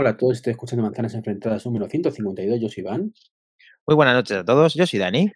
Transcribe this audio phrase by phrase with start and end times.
[0.00, 3.12] Hola a todos, estoy escuchando Manzanas Enfrentadas número 152, yo soy Iván.
[3.86, 5.30] Muy buenas noches a todos, yo soy Dani.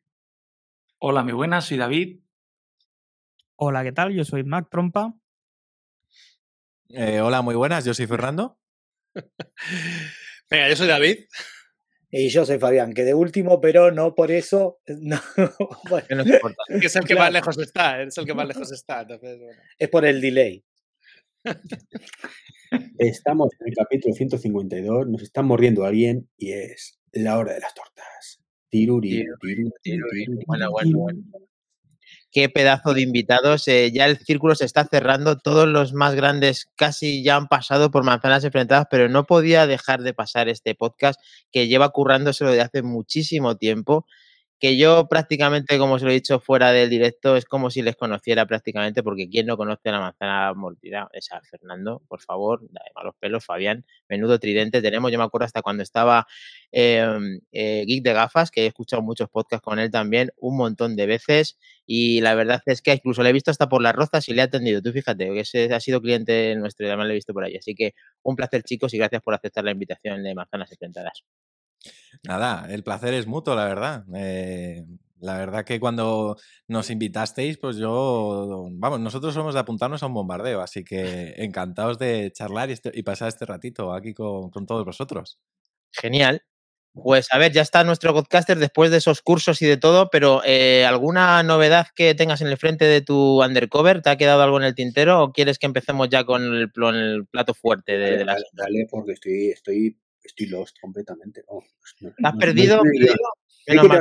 [1.00, 2.20] Hola, muy buenas, soy David.
[3.56, 4.14] Hola, ¿qué tal?
[4.14, 5.12] Yo soy Mac Trompa.
[6.88, 8.58] Eh, hola, muy buenas, yo soy Fernando.
[10.50, 11.18] Venga, yo soy David.
[12.10, 14.80] Y yo soy Fabián, que de último, pero no por eso.
[14.88, 15.20] No,
[16.24, 16.62] importa.
[16.68, 19.02] Es el que más lejos está, es el que más lejos está.
[19.02, 19.60] Entonces, bueno.
[19.78, 20.64] Es por el delay.
[22.98, 27.74] Estamos en el capítulo 152, nos está mordiendo alguien y es la hora de las
[27.74, 28.40] tortas.
[28.70, 31.20] Tiruri, tiruri, tiruri, Bueno, bueno, bueno.
[32.32, 33.68] Qué pedazo de invitados.
[33.68, 35.38] eh, ya el círculo se está cerrando.
[35.38, 40.02] Todos los más grandes casi ya han pasado por manzanas enfrentadas, pero no podía dejar
[40.02, 41.20] de pasar este podcast
[41.52, 44.06] que lleva currándoselo de hace muchísimo tiempo.
[44.60, 47.96] Que yo prácticamente, como se lo he dicho fuera del directo, es como si les
[47.96, 52.60] conociera prácticamente, porque quien no conoce a la manzana mordida es a Fernando, por favor,
[52.70, 55.10] dale malos pelos, Fabián, menudo tridente tenemos.
[55.12, 56.26] Yo me acuerdo hasta cuando estaba
[56.72, 57.06] eh,
[57.52, 61.06] eh, Geek de Gafas, que he escuchado muchos podcasts con él también, un montón de
[61.06, 61.58] veces.
[61.86, 64.40] Y la verdad es que incluso le he visto hasta por las rozas y le
[64.42, 64.80] he atendido.
[64.82, 67.56] Tú fíjate, que ese ha sido cliente nuestro y además le he visto por ahí.
[67.56, 71.24] Así que un placer, chicos, y gracias por aceptar la invitación de Manzanas Enfrentadas.
[72.22, 74.04] Nada, el placer es mutuo, la verdad.
[74.14, 74.84] Eh,
[75.20, 76.36] la verdad que cuando
[76.68, 81.98] nos invitasteis, pues yo, vamos, nosotros somos de apuntarnos a un bombardeo, así que encantados
[81.98, 85.38] de charlar y, este- y pasar este ratito aquí con, con todos vosotros.
[85.92, 86.42] Genial.
[86.92, 90.42] Pues a ver, ya está nuestro podcaster después de esos cursos y de todo, pero
[90.44, 94.00] eh, ¿alguna novedad que tengas en el frente de tu undercover?
[94.00, 96.90] ¿Te ha quedado algo en el tintero o quieres que empecemos ya con el, pl-
[96.90, 98.36] el plato fuerte de, de las...
[98.52, 101.42] Dale, dale, porque estoy, estoy, estoy lost completamente.
[101.46, 101.64] vamos,
[102.00, 102.76] no- ¿Te has no- perdido?
[102.78, 102.82] no.
[102.84, 103.14] Menos
[103.66, 103.98] ¿Qué te mal.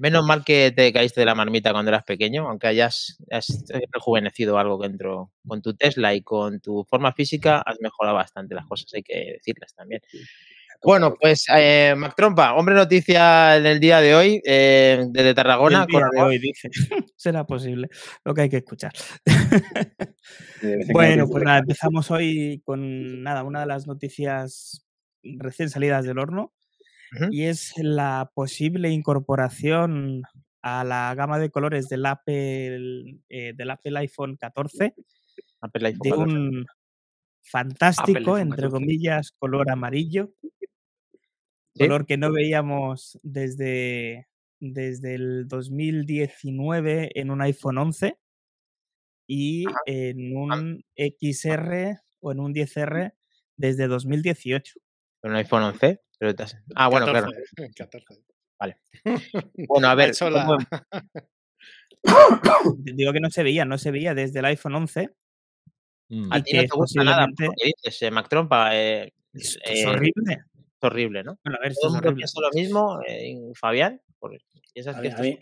[0.00, 4.58] Menos mal que te caíste de la marmita cuando eras pequeño, aunque hayas, has rejuvenecido
[4.58, 5.30] algo dentro.
[5.46, 9.34] Con tu Tesla y con tu forma física has mejorado bastante las cosas, hay que
[9.34, 10.00] decirlas también.
[10.82, 15.82] Bueno, pues eh, Mac Trompa, hombre noticia en el día de hoy, eh, desde Tarragona.
[15.82, 16.68] El día con de hoy, dice.
[17.16, 17.88] Será posible.
[18.24, 18.92] Lo que hay que escuchar.
[20.92, 24.84] Bueno, pues nada, empezamos hoy con nada, una de las noticias
[25.22, 26.52] recién salidas del horno.
[27.30, 30.22] Y es la posible incorporación
[30.62, 34.94] a la gama de colores del Apple, eh, del Apple iPhone 14
[35.60, 36.34] Apple iPhone de 14.
[36.34, 36.66] un
[37.42, 38.70] fantástico, entre 14.
[38.70, 40.32] comillas, color amarillo.
[41.78, 44.28] Color que no veíamos desde,
[44.60, 48.18] desde el 2019 en un iPhone 11
[49.28, 53.12] y en un XR o en un 10R
[53.56, 54.74] desde 2018.
[55.20, 56.00] Con un iPhone 11.
[56.18, 57.26] pero has- Ah, bueno, claro.
[57.26, 58.22] 14, 14.
[58.58, 58.78] Vale.
[59.68, 60.56] Bueno, a ver, ¿cómo-
[62.76, 65.10] Digo que no se veía, no se veía desde el iPhone 11.
[66.08, 66.32] Mm.
[66.32, 68.76] a ti no te gusta nada dices, eh, Mac Trompa.
[68.76, 70.44] eh, Es, eh, es horrible.
[70.80, 71.38] Es horrible, ¿no?
[71.44, 72.24] Bueno, a ver, esto es horrible.
[72.40, 74.00] lo mismo, eh, Fabián.
[74.18, 74.36] por-
[74.72, 75.38] ¿Piensas A mí, esto a es mí-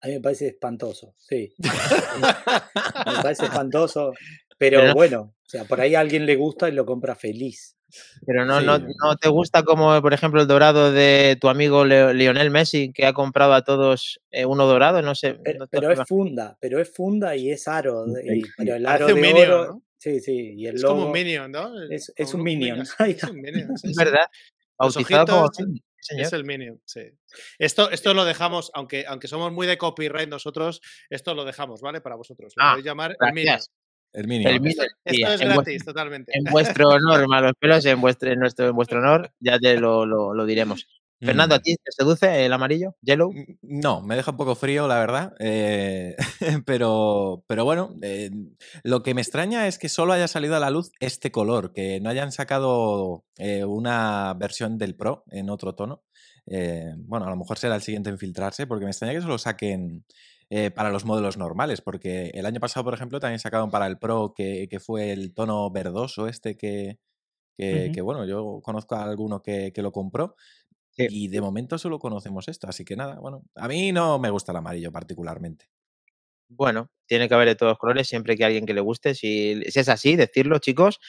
[0.00, 1.52] a mí me parece espantoso, sí.
[3.06, 4.12] me parece espantoso,
[4.58, 7.14] pero Pero no- bueno, o sea, por ahí a alguien le gusta y lo compra
[7.14, 7.76] feliz.
[8.26, 8.84] Pero no, no, Sí.
[9.02, 13.12] no te gusta como, por ejemplo, el dorado de tu amigo Lionel Messi, que ha
[13.12, 15.34] comprado a todos eh, uno dorado, no sé.
[15.44, 18.04] Pero, no te pero es funda, pero es funda y es aro.
[18.08, 19.66] y- pero el aro un de Minion, oro.
[19.66, 19.82] ¿no?
[19.96, 20.94] Sí, sí, y el Es logo.
[20.96, 21.70] como un Minion, ¿no?
[21.88, 22.80] es- es un Minion.
[22.82, 24.26] Es un Minion, Es verdad.
[24.78, 26.26] Bautizado como señor.
[26.26, 27.00] Es el Minion, sí.
[27.58, 32.00] Esto, esto lo dejamos, aunque, aunque somos muy de copyright nosotros, esto lo dejamos, ¿vale?
[32.02, 32.52] Para vosotros.
[32.56, 33.54] Lo Ah, podéis llamar el Minion.
[33.54, 33.70] Gracias.
[34.14, 34.48] El mínimo.
[34.48, 36.32] El Esto, es en, vuestro, gratis, totalmente.
[36.36, 40.06] en vuestro honor, malos pelos, en vuestro, en nuestro, en vuestro honor, ya te lo,
[40.06, 40.86] lo, lo diremos.
[41.22, 41.62] Fernando, ¿a Mm.
[41.62, 42.96] ti te seduce el amarillo?
[43.02, 43.32] ¿Yellow?
[43.32, 45.34] Mm, No, me deja un poco frío, la verdad.
[45.40, 46.16] eh,
[46.66, 48.30] pero, pero bueno, eh,
[48.82, 52.00] lo que me extraña es que solo haya salido a la luz este color, que
[52.00, 56.02] no hayan sacado eh, una versión del Pro en otro tono.
[56.46, 60.04] Bueno, a lo mejor será el siguiente en filtrarse, porque me extraña que solo saquen
[60.74, 64.34] para los modelos normales, porque el año pasado, por ejemplo, también sacaron para el Pro
[64.36, 66.98] que, que fue el tono verdoso este que,
[67.56, 70.36] que, bueno, yo conozco a alguno que, que lo compró.
[70.96, 71.06] Sí.
[71.10, 74.52] Y de momento solo conocemos esto, así que nada, bueno, a mí no me gusta
[74.52, 75.66] el amarillo particularmente.
[76.48, 79.14] Bueno, tiene que haber de todos los colores, siempre que alguien que le guste.
[79.14, 81.00] Si, si es así, decirlo, chicos.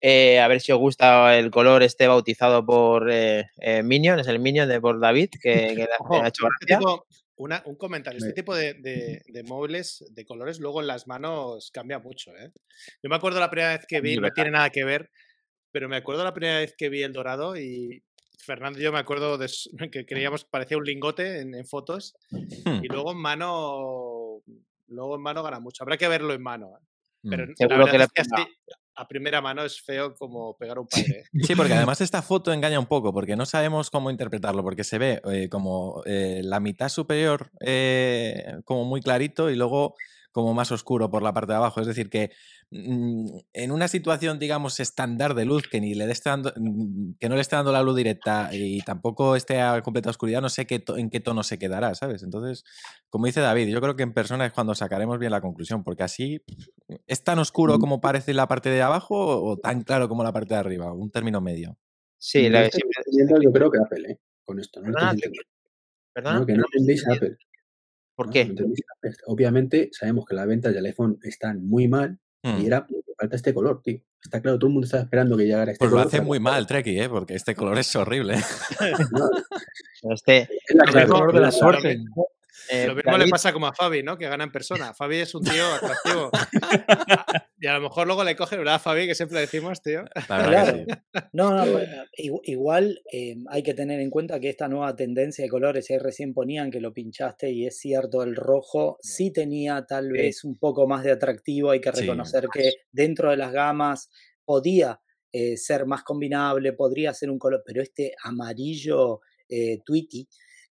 [0.00, 4.28] Eh, a ver si os gusta el color este bautizado por eh, eh, Minion, es
[4.28, 6.78] el Minion de por David, que, que Ojo, ha hecho este gracia.
[6.78, 7.06] tipo,
[7.36, 8.18] una- un comentario.
[8.18, 12.30] Este tipo de, de- de móviles de colores luego en las manos cambia mucho.
[12.36, 12.50] ¿eh?
[13.02, 15.10] Yo me acuerdo la primera vez que vi, no tiene nada que ver,
[15.70, 18.02] pero me acuerdo la primera vez que vi el dorado y
[18.38, 19.50] Fernando y yo me acuerdo de
[19.92, 22.14] que creíamos que parecía un lingote en, en fotos
[22.64, 24.42] Hmm, y luego en mano
[24.88, 25.82] luego en mano gana mucho.
[25.84, 26.72] Habrá que verlo en mano.
[26.78, 26.84] ¿eh?
[27.28, 27.48] Pero hmm.
[27.48, 28.42] la Seguro verdad que le es que pega.
[28.42, 28.46] así,
[28.94, 31.20] a primera mano es feo como pegar un padre.
[31.20, 31.24] ¿eh?
[31.42, 34.98] Sí, porque además esta foto engaña un poco, porque no sabemos cómo interpretarlo, porque se
[34.98, 39.94] ve eh, como eh, la mitad superior eh, como muy clarito y luego
[40.32, 41.80] como más oscuro por la parte de abajo.
[41.80, 42.30] Es decir, que
[42.70, 47.28] mm, en una situación, digamos, estándar de luz, que ni le esté dando, mm, que
[47.28, 50.66] no le esté dando la luz directa y tampoco esté a completa oscuridad, no sé
[50.66, 52.22] qué en qué tono se quedará, ¿sabes?
[52.22, 52.64] Entonces,
[53.10, 56.02] como dice David, yo creo que en persona es cuando sacaremos bien la conclusión, porque
[56.02, 56.42] así
[57.06, 60.54] es tan oscuro como parece la parte de abajo o tan claro como la parte
[60.54, 61.76] de arriba, un término medio.
[62.18, 62.68] Sí, Yo la,
[63.42, 64.18] yo creo que Apple, ¿eh?
[64.44, 64.80] Con esto.
[64.80, 65.48] No, Perdona, estáis ¿qué- entendiendo.
[66.12, 66.38] ¿Perdona?
[66.40, 67.36] No, que no entendéis Apple.
[68.18, 68.40] ¿Por qué?
[68.42, 69.14] Apple.
[69.26, 72.60] Obviamente sabemos que las ventas del iPhone están muy mal Mm.
[72.60, 73.98] y era porque falta este color, tío.
[74.22, 76.06] Está claro, todo el mundo está esperando que llegara este Pues lo color.
[76.06, 76.54] hace para muy comprar.
[76.54, 77.08] mal, Treki, ¿eh?
[77.08, 78.36] porque este color es horrible.
[79.12, 81.98] No, Este, es el color de la suerte.
[82.70, 84.16] Eh, Lo mismo David, le pasa como a Fabi, ¿no?
[84.18, 84.94] Que gana en persona.
[84.94, 86.30] Fabi es un tío atractivo.
[87.60, 89.06] y a lo mejor luego le coge, ¿verdad, Fabi?
[89.06, 90.04] Que siempre decimos, tío.
[90.26, 90.76] Claro.
[90.76, 90.86] sí.
[91.32, 91.80] No, no,
[92.44, 96.34] igual eh, hay que tener en cuenta que esta nueva tendencia de colores, ahí recién
[96.34, 100.86] ponían que lo pinchaste y es cierto, el rojo sí tenía tal vez un poco
[100.86, 102.02] más de atractivo, hay que Sí.
[102.02, 104.10] reconocer que dentro de las gamas
[104.44, 105.00] podía
[105.32, 110.26] eh, ser más combinable, podría ser un color, pero este amarillo eh, Tweety,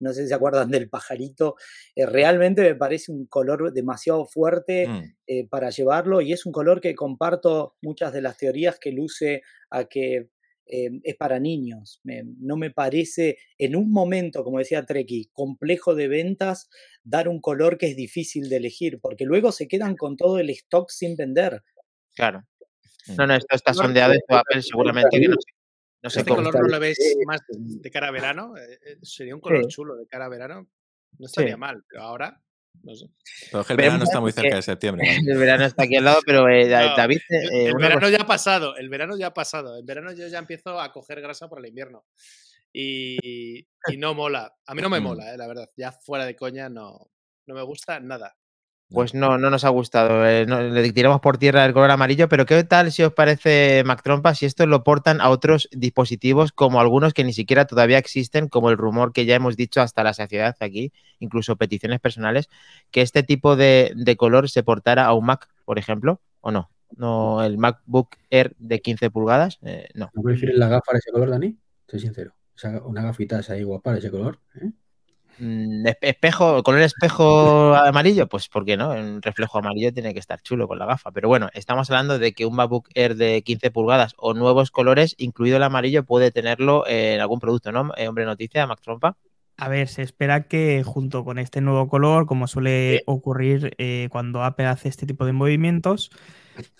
[0.06, 1.56] no sé si se acuerdan del pajarito,
[1.96, 5.04] eh, realmente me parece un color demasiado fuerte Mm.
[5.28, 9.42] eh, para llevarlo y es un color que comparto muchas de las teorías que luce
[9.70, 10.30] a que
[10.68, 12.00] eh, es para niños.
[12.04, 16.70] Me- no me parece en un momento, como decía Treki, complejo de ventas,
[17.04, 20.50] dar un color que es difícil de elegir, porque luego se quedan con todo el
[20.50, 21.62] stock sin vender.
[22.16, 22.44] claro.
[23.08, 23.16] Mm.
[23.18, 25.54] No, no, esto está sondeado y Apple seguramente que no sé,
[26.06, 28.56] no sé Este color no lo veis Eh, más de cara a verano.
[28.58, 29.70] Eh, eh, Sería un color Sí.
[29.70, 30.70] chulo de cara a verano.
[31.18, 31.60] No estaría Sí.
[31.60, 32.40] mal, pero ahora,
[32.84, 33.08] no sé.
[33.50, 35.02] Pero es que el verano está muy cerca de septiembre.
[35.36, 38.22] El verano está aquí al lado, pero eh, No, David, eh, el verano cosa- ya
[38.24, 39.78] ha pasado, el verano ya ha pasado.
[39.80, 42.06] En verano yo ya empiezo a coger grasa por el invierno.
[42.72, 44.54] Y, y no mola.
[44.68, 45.04] A mí no me Mm.
[45.04, 45.70] mola, eh, la verdad.
[45.78, 47.10] Ya fuera de coña no,
[47.48, 48.36] no me gusta nada.
[48.90, 50.26] Pues no, no nos ha gustado.
[50.28, 53.84] eh, no- le tiramos por tierra el color amarillo, pero ¿qué tal si os parece,
[53.84, 57.98] Mac Trompa, si esto lo portan a otros dispositivos como algunos que ni siquiera todavía
[57.98, 62.48] existen, como el rumor que ya hemos dicho hasta la saciedad aquí, incluso peticiones personales,
[62.92, 66.70] que este tipo de, de color se portara a un Mac, por ejemplo, o no?
[66.96, 70.12] No, el MacBook Air de 15 pulgadas, eh, no.
[70.14, 71.58] ¿No prefieres la gafa de ese color, Dani?
[71.88, 72.34] Soy sincero.
[72.56, 74.40] O sea, una gafita ahí guapa de ese color.
[74.62, 74.72] ¿eh?
[75.38, 78.92] Mm, espe- Espejo, color espejo amarillo, pues ¿por qué no?
[78.92, 81.12] Un reflejo amarillo tiene que estar chulo con la gafa.
[81.12, 85.14] Pero bueno, estamos hablando de que un MacBook Air de 15 pulgadas o nuevos colores,
[85.18, 87.92] incluido el amarillo, puede tenerlo en algún producto, ¿no?
[87.98, 89.18] Eh, hombre, noticia, Mac Trompa.
[89.58, 94.44] A ver, se espera que junto con este nuevo color, como suele ocurrir eh, cuando
[94.44, 96.12] Apple hace este tipo de movimientos,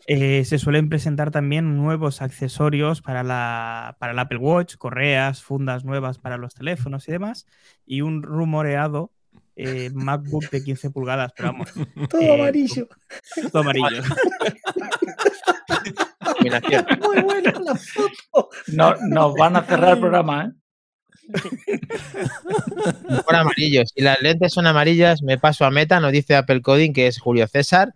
[0.08, 5.86] eh, se suelen presentar también nuevos accesorios para la, para el Apple Watch, correas, fundas
[5.86, 7.48] nuevas para los teléfonos y demás,
[7.86, 9.12] y un rumoreado
[9.56, 11.72] eh, MacBook de 15 pulgadas, pero vamos,
[12.10, 12.90] Todo Eh, amarillo.
[13.52, 14.04] todo amarillo.
[17.02, 18.50] Muy buena la foto.
[18.68, 20.65] No, nos van a cerrar el programa, ¿eh?
[23.26, 23.84] Por amarillo.
[23.86, 27.20] Si las lentes son amarillas, me paso a meta, nos dice Apple Coding, que es
[27.20, 27.94] Julio César,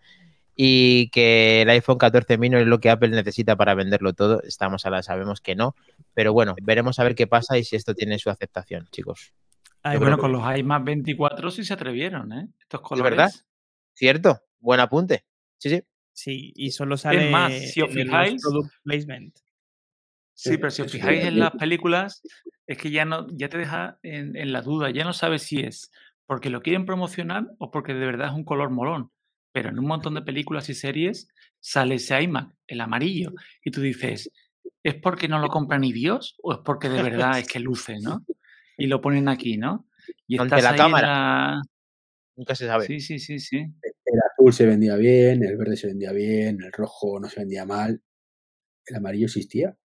[0.56, 4.42] y que el iPhone 14 mini es lo que Apple necesita para venderlo todo.
[4.44, 5.76] Estamos a la, sabemos que no,
[6.14, 9.34] pero bueno, veremos a ver qué pasa y si esto tiene su aceptación, chicos.
[9.82, 12.48] Ay, bueno, con los iMac 24 sí se atrevieron, ¿eh?
[12.60, 13.10] Estos ¿Es colores.
[13.12, 13.32] verdad?
[13.94, 14.42] ¿Cierto?
[14.60, 15.24] Buen apunte.
[15.58, 15.82] Sí, sí.
[16.12, 19.38] Sí, y solo sale más, si os fijáis- product placement.
[20.42, 22.22] Sí, pero si os Eso fijáis en las películas,
[22.66, 25.60] es que ya no, ya te deja en, en la duda, ya no sabes si
[25.60, 25.92] es
[26.26, 29.12] porque lo quieren promocionar o porque de verdad es un color molón.
[29.52, 31.28] Pero en un montón de películas y series
[31.60, 33.34] sale ese iMac, el amarillo,
[33.66, 34.32] y tú dices,
[34.82, 38.00] ¿es porque no lo compra ni Dios o es porque de verdad es que luce,
[38.00, 38.24] ¿no?
[38.78, 39.90] Y lo ponen aquí, ¿no?
[40.26, 41.08] Y Ante la cámara.
[41.08, 41.62] la-
[42.38, 42.86] Nunca se sabe.
[42.86, 43.58] Sí, sí, sí, sí.
[43.58, 47.66] El azul se vendía bien, el verde se vendía bien, el rojo no se vendía
[47.66, 48.02] mal.
[48.86, 49.76] El amarillo existía.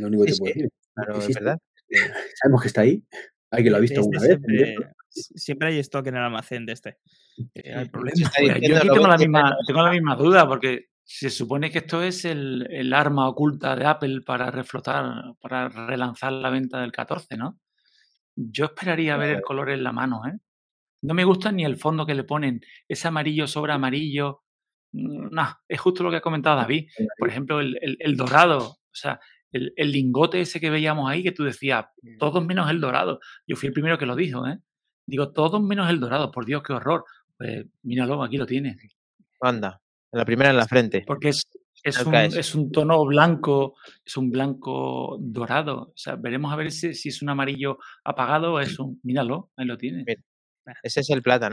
[0.00, 0.68] Lo único que te puedo decir.
[0.94, 1.58] Claro, es verdad.
[2.42, 3.02] Sabemos que está ahí.
[3.50, 4.28] Hay que lo ha visto Este alguna vez.
[4.46, 4.74] siempre,
[5.08, 6.98] siempre hay stock en el almacén de este.
[7.54, 8.16] Eh, no hay problema.
[8.16, 11.70] Se está Pues yo aquí tengo la, misma, tengo la misma duda, porque se supone
[11.70, 16.80] que esto es el, el arma oculta de Apple para reflotar, para relanzar la venta
[16.80, 17.58] del 14, ¿no?
[18.36, 20.38] Yo esperaría ver el color en la mano, ¿eh?
[21.02, 24.42] No me gusta ni el fondo que le ponen, ese amarillo sobre amarillo.
[24.92, 26.88] No, es justo lo que ha comentado David.
[27.18, 29.18] Por ejemplo, el, el- el dorado, o sea,
[29.52, 31.86] el, el lingote ese que veíamos ahí, que tú decías,
[32.18, 33.20] todos menos el dorado.
[33.46, 34.58] Yo fui el primero que lo dijo, ¿eh?
[35.06, 37.04] Digo, todos menos el dorado, por Dios, qué horror.
[37.36, 38.76] Pues míralo, aquí lo tienes.
[39.40, 39.80] Anda.
[40.12, 41.04] En la primera en la frente.
[41.06, 41.48] Porque es,
[41.82, 42.36] es un, caes.
[42.36, 45.88] es un tono blanco, es un blanco dorado.
[45.88, 49.00] O sea, veremos a ver si, si es un amarillo apagado o es un.
[49.02, 50.04] Míralo, ahí lo tiene.
[50.04, 50.22] Bien.
[50.82, 51.50] Ese es el plata,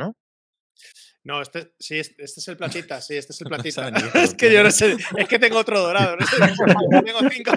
[1.30, 1.42] ¿no?
[1.44, 3.88] Este, sí, este, este es el platita, sí, este es el platita.
[4.16, 6.36] es que yo no sé, es que tengo otro dorado, no sé,
[7.06, 7.52] tengo cinco.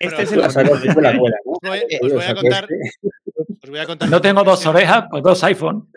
[0.00, 1.12] Este es el la ¿no?
[1.12, 2.68] Os voy, os Yo voy a saco contar,
[3.62, 5.90] os voy a contar No una tengo dos orejas, pues dos iPhone.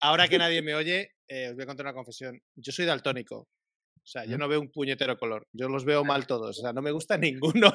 [0.00, 2.40] Ahora que nadie me oye, eh, os voy a contar una confesión.
[2.54, 3.36] Yo soy daltónico.
[3.38, 5.46] O sea, yo no veo un puñetero color.
[5.52, 6.58] Yo los veo mal todos.
[6.58, 7.72] O sea, no me gusta ninguno.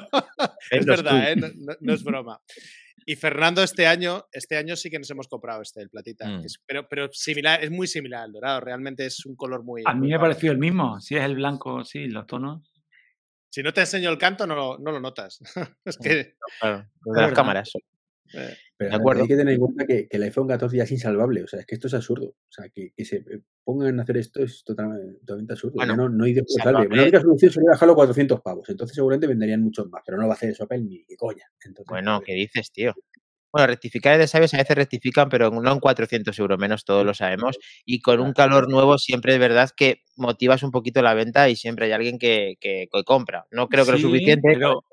[0.70, 1.32] es verdad.
[1.32, 1.36] ¿eh?
[1.36, 2.40] No, no- no es broma.
[3.06, 6.28] Y Fernando, este año, este año sí que nos hemos comprado este, el platita.
[6.28, 6.44] Mm.
[6.44, 8.60] es- pero, pero similar, es muy similar al dorado.
[8.60, 9.82] Realmente es un color muy.
[9.86, 11.00] A mí me ha parecido el mismo.
[11.00, 12.62] Si es el blanco, sí, los tonos.
[13.52, 15.40] Si no te enseño el canto, no lo, no lo notas.
[15.84, 16.36] es que.
[16.60, 17.72] Claro, de las cámaras.
[18.34, 19.22] Eh, Pero De acuerdo.
[19.22, 21.42] hay que tener en cuenta que, que el iPhone 14 ya es insalvable.
[21.42, 22.26] O sea, es que esto es absurdo.
[22.28, 23.24] O sea, que, que se
[23.64, 25.74] pongan a hacer esto es totalmente, totalmente absurdo.
[25.76, 26.96] Bueno, no, no hay de salvable.
[26.96, 28.68] La única solución sería bajarlo a 400 pavos.
[28.68, 30.02] Entonces seguramente venderían muchos más.
[30.06, 31.44] Pero no va a hacer eso Apple ni de coña.
[31.64, 32.94] Entonces, Bueno, pues, ¿qué dices, tío?
[33.52, 37.04] Bueno, rectificar es de sabios a veces rectifican, pero no en 400 euros menos, todos
[37.04, 37.58] lo sabemos.
[37.84, 41.56] Y con un calor nuevo siempre es verdad que motivas un poquito la venta y
[41.56, 43.46] siempre hay alguien que, que- que compra.
[43.50, 44.48] No creo que Sí, lo suficiente.
[44.54, 44.84] pero-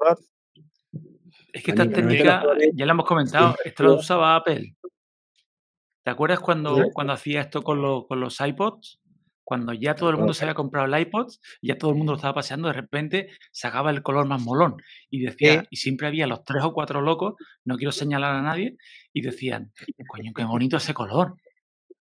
[1.58, 4.76] Es que esta técnica, ya la hemos comentado, esto lo usaba Apple.
[6.04, 9.00] ¿Te acuerdas cuando, cuando hacía esto con, lo- con los iPods?
[9.44, 11.28] Cuando ya todo el mundo se había comprado el iPod,
[11.62, 14.76] ya todo el mundo lo estaba paseando, de repente sacaba el color más molón.
[15.10, 18.76] Y decía, y siempre había los tres o cuatro locos, no quiero señalar a nadie,
[19.14, 19.72] y decían,
[20.08, 21.36] coño, qué bonito ese color.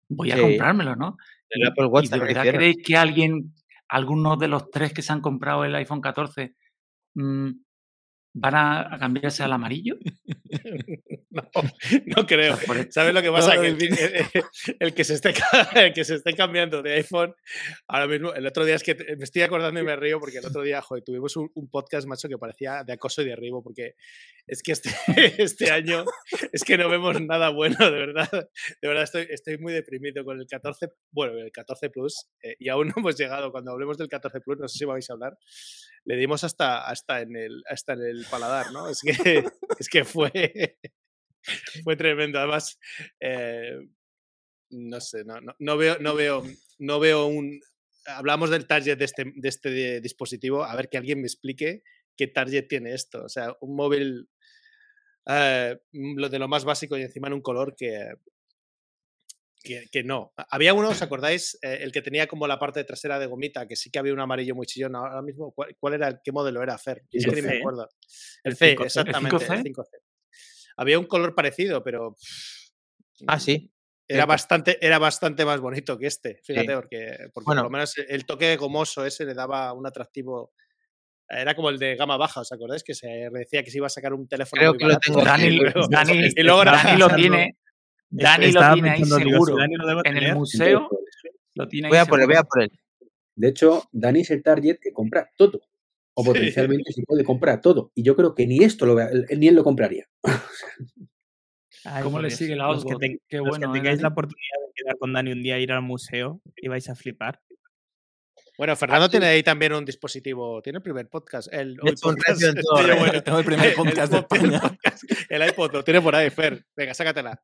[0.08, 0.40] Voy a Sí.
[0.40, 1.16] comprármelo, ¿no?
[1.50, 3.52] El Y- Apple Watch ¿Y de verdad creéis que alguien,
[3.88, 6.54] algunos de los tres que se han comprado el iPhone 14,
[7.14, 7.50] mm,
[8.34, 9.96] van a, cambiarse al amarillo?
[11.30, 11.42] no,
[12.06, 12.56] no creo.
[12.90, 13.54] ¿Sabes lo que pasa?
[13.54, 14.44] No, que el, el-
[14.80, 15.32] el que se esté,
[15.76, 17.34] el que se esté cambiando de iPhone,
[17.88, 20.46] ahora mismo, el otro día es que me estoy acordando y me río porque el
[20.46, 23.94] otro día, joder, tuvimos un, un podcast, macho, que parecía de acoso y derribo, porque
[24.46, 24.90] es que este,
[25.42, 26.04] este año
[26.52, 28.30] es que no vemos nada bueno, de verdad.
[28.80, 32.68] De verdad, estoy, estoy muy deprimido con el 14, bueno, el 14 Plus, eh, y
[32.68, 33.50] aún no hemos llegado.
[33.50, 35.38] Cuando hablemos del 14 Plus, no sé si vais a hablar,
[36.04, 38.88] le dimos hasta, hasta, en, el, hasta en el paladar, ¿no?
[38.88, 39.44] Es que,
[39.78, 40.78] es que fue,
[41.84, 42.38] fue tremendo.
[42.38, 42.78] Además,
[43.20, 43.78] eh,
[44.70, 46.42] no sé, no, no, no veo, no veo,
[46.78, 47.60] no veo un.
[48.06, 50.64] Hablamos del target de este, de este dispositivo.
[50.64, 51.82] A ver que alguien me explique
[52.16, 53.24] qué target tiene esto.
[53.24, 54.28] O sea, un móvil
[55.26, 58.14] eh, mm, lo de lo más básico y encima en un color que.
[59.62, 60.34] Que, que no.
[60.36, 61.58] Ha- Había uno, ¿os acordáis?
[61.62, 64.20] Eh, el que tenía como la parte trasera de gomita, que sí que había un
[64.20, 64.94] amarillo muy chillón.
[64.94, 66.08] Ahora mismo, ¿cuál, cuál era?
[66.08, 67.02] el- ¿Qué modelo era, Fer?
[67.10, 67.58] Es que ni me 5C.
[67.60, 67.88] acuerdo.
[68.42, 68.84] El C, 5C.
[68.84, 69.36] exactamente.
[69.36, 69.62] el 5C?
[69.62, 69.88] 5C.
[70.76, 72.14] Había un color parecido, pero.
[73.26, 73.70] Ah, sí.
[74.06, 74.28] Era cierto.
[74.28, 76.74] bastante, era bastante más bonito que este, fíjate, Sí.
[76.74, 77.62] porque, porque Bueno.
[77.62, 80.52] por lo menos el toque gomoso ese le daba un atractivo.
[81.28, 82.82] Era como el de gama baja, ¿os acordáis?
[82.84, 84.60] Que se decía que se iba a sacar un teléfono.
[84.60, 87.56] Creo muy que lo tengo Dani, y luego- Dani, y luego Dani lo tiene,
[88.10, 89.56] Dani lo tiene ahí seguro.
[89.56, 90.88] Dani lo En el museo
[91.54, 92.70] lo tiene ahí Voy a por él, voy a por él.
[93.36, 95.60] De hecho, Dani es el target que compra todo.
[96.16, 96.28] O Sí.
[96.28, 97.90] potencialmente se puede comprar todo.
[97.96, 100.06] Y yo creo que ni esto lo, él- ni él lo compraría.
[101.84, 103.00] Ay, ¿Cómo le sigue la Los que, Oswald?
[103.00, 105.58] ten- Qué los que bueno, ¿eh, tengáis la oportunidad de quedar con Dani un día,
[105.58, 107.40] ir al museo y vais a flipar.
[108.56, 110.62] Bueno, Fernando tiene ahí también un dispositivo.
[110.62, 111.52] Tiene el primer podcast.
[111.52, 112.96] El, hoy podcast, yo, regalo.
[113.00, 113.22] bueno.
[113.22, 114.60] Tengo el primer El podcast de pod- el España.
[114.60, 116.64] podcast, El iPod lo tiene por ahí, Fer.
[116.76, 117.40] Venga, sácatela.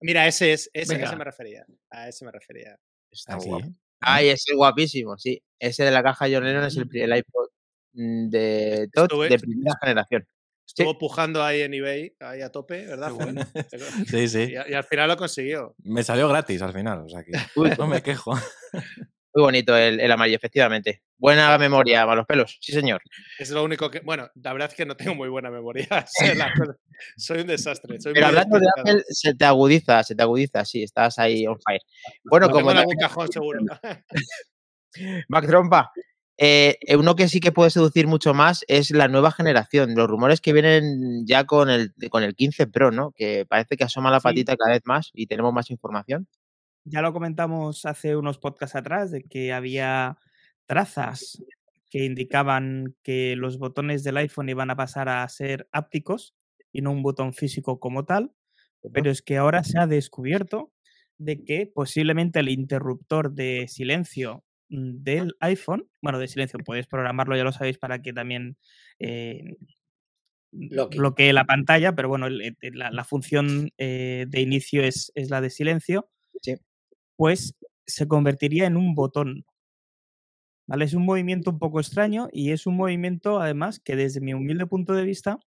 [0.00, 1.64] Mira, ese es, ese, a ese me refería.
[1.90, 2.76] A ese me refería.
[3.10, 3.48] Está Aquí.
[3.48, 3.68] guapo.
[4.00, 5.40] Ay, ese guapísimo, sí.
[5.60, 7.48] Ese de la caja John Lennon es el, el iPod
[7.92, 10.26] mm, de de primera generación.
[10.66, 13.12] Estuvo pujando ahí en eBay, ahí a tope, ¿verdad?
[13.12, 13.42] Bueno.
[14.08, 14.54] Sí, sí.
[14.68, 15.74] Y, al final lo consiguió.
[15.84, 18.34] Me salió gratis al final, o sea que Uy, no me quejo.
[19.34, 21.02] Muy bonito el, el amarillo, efectivamente.
[21.16, 22.58] Buena memoria, malos pelos.
[22.60, 23.00] Sí, señor.
[23.38, 24.00] Es lo único que.
[24.00, 25.86] Bueno, la verdad es que no tengo muy buena memoria.
[27.16, 28.00] Soy un desastre.
[28.00, 28.66] Soy Pero hablando de.
[28.78, 31.80] Apple, se te agudiza, se te agudiza, sí, estás ahí on fire.
[32.24, 33.60] Bueno, tengo como algún cajón, seguro.
[35.28, 35.90] Mac Trompa,
[36.36, 39.94] eh, eh, uno que sí que puede seducir mucho más es la nueva generación.
[39.94, 43.12] Los rumores que vienen ya con el, con el 15 Pro, ¿no?
[43.12, 44.24] Que parece que asoma la Sí.
[44.24, 46.26] patita cada vez más y tenemos más información.
[46.84, 50.18] Ya lo comentamos hace unos podcasts atrás de que había
[50.66, 51.42] trazas
[51.90, 56.34] que indicaban que los botones del iPhone iban a pasar a ser ápticos
[56.72, 58.32] y no un botón físico como tal,
[58.92, 60.72] pero es que ahora se ha descubierto
[61.18, 67.44] de que posiblemente el interruptor de silencio del iPhone, bueno, de silencio, puedes programarlo, ya
[67.44, 68.56] lo sabéis, para que también
[68.98, 69.56] eh,
[70.52, 70.98] Bloquee.
[70.98, 75.50] bloquee la pantalla, pero bueno, la, la función eh, de inicio es, es la de
[75.50, 76.08] silencio,
[76.42, 76.56] Sí.
[77.22, 77.54] Pues
[77.86, 79.46] se convertiría en un botón.
[80.66, 80.84] ¿vale?
[80.84, 84.66] Es un movimiento un poco extraño y es un movimiento, además, que desde mi humilde
[84.66, 85.38] punto de vista,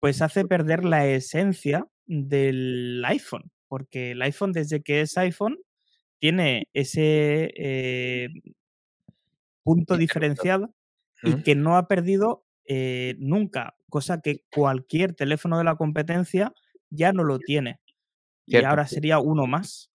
[0.00, 5.58] pues hace perder la esencia del iPhone, porque el iPhone, desde que es iPhone,
[6.20, 8.28] tiene ese eh,
[9.62, 10.74] punto diferenciado
[11.22, 16.54] y que no ha perdido eh, nunca, cosa que cualquier teléfono de la competencia
[16.88, 17.78] ya no lo tiene.
[18.46, 19.90] Y ahora sería uno más.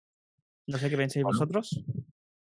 [0.67, 1.83] No sé qué pensáis vosotros.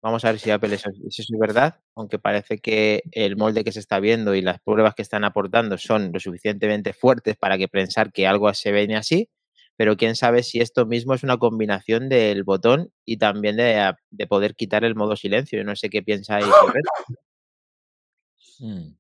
[0.03, 3.79] Vamos a ver si Apple eso, es verdad, aunque parece que el molde que se
[3.79, 8.13] está viendo y las pruebas que están aportando son lo suficientemente fuertes para que pensar
[8.13, 9.29] que algo se viene así,
[9.77, 14.57] pero quién sabe si esto mismo es una combinación del botón y también de, poder
[14.57, 15.59] quitar el modo silencio.
[15.59, 16.81] Yo no sé qué pensáis sobre
[18.59, 18.97] mm.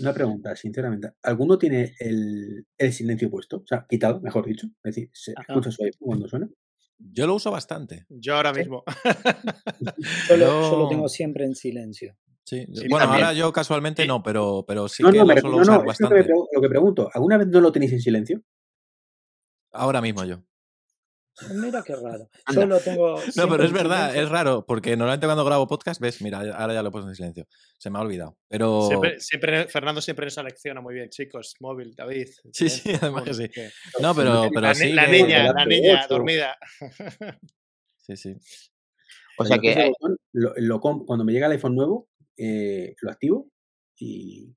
[0.00, 1.12] Una pregunta, sinceramente.
[1.22, 3.58] ¿Alguno tiene el, silencio puesto?
[3.58, 4.66] O sea, quitado, mejor dicho.
[4.82, 6.48] Es decir, ¿se escucha su iPhone cuando suena?
[6.98, 8.06] Yo lo uso bastante.
[8.08, 8.84] Yo ahora mismo.
[10.28, 12.16] yo, lo, tengo siempre en silencio.
[12.44, 16.26] Sí, bueno, ahora yo casualmente no, pero, pero sí que lo suelo usar bastante.
[16.26, 18.42] Lo que, pregunto, ¿alguna vez no lo tenéis en silencio?
[19.72, 20.42] Ahora mismo yo.
[21.54, 22.28] Mira qué raro.
[22.52, 23.20] Yo lo tengo.
[23.36, 26.82] No, pero es verdad, es raro, porque normalmente cuando grabo podcast, ves, mira, ahora ya
[26.82, 27.46] lo he puesto en silencio.
[27.78, 28.36] Se me ha olvidado.
[28.48, 28.88] Pero.
[29.18, 31.54] Siempre, Fernando siempre nos selecciona muy bien, chicos.
[31.60, 32.28] Móvil, David.
[32.52, 32.70] Sí, ¿eh?
[32.70, 33.50] sí, además que sí.
[34.00, 34.92] No, pero, pero la, sí.
[34.92, 36.56] La niña, la niña, dormida.
[37.98, 38.36] Sí, sí.
[39.36, 39.92] O sea que.
[40.72, 43.50] cuando me llega el iPhone nuevo, eh, lo activo
[43.96, 44.54] y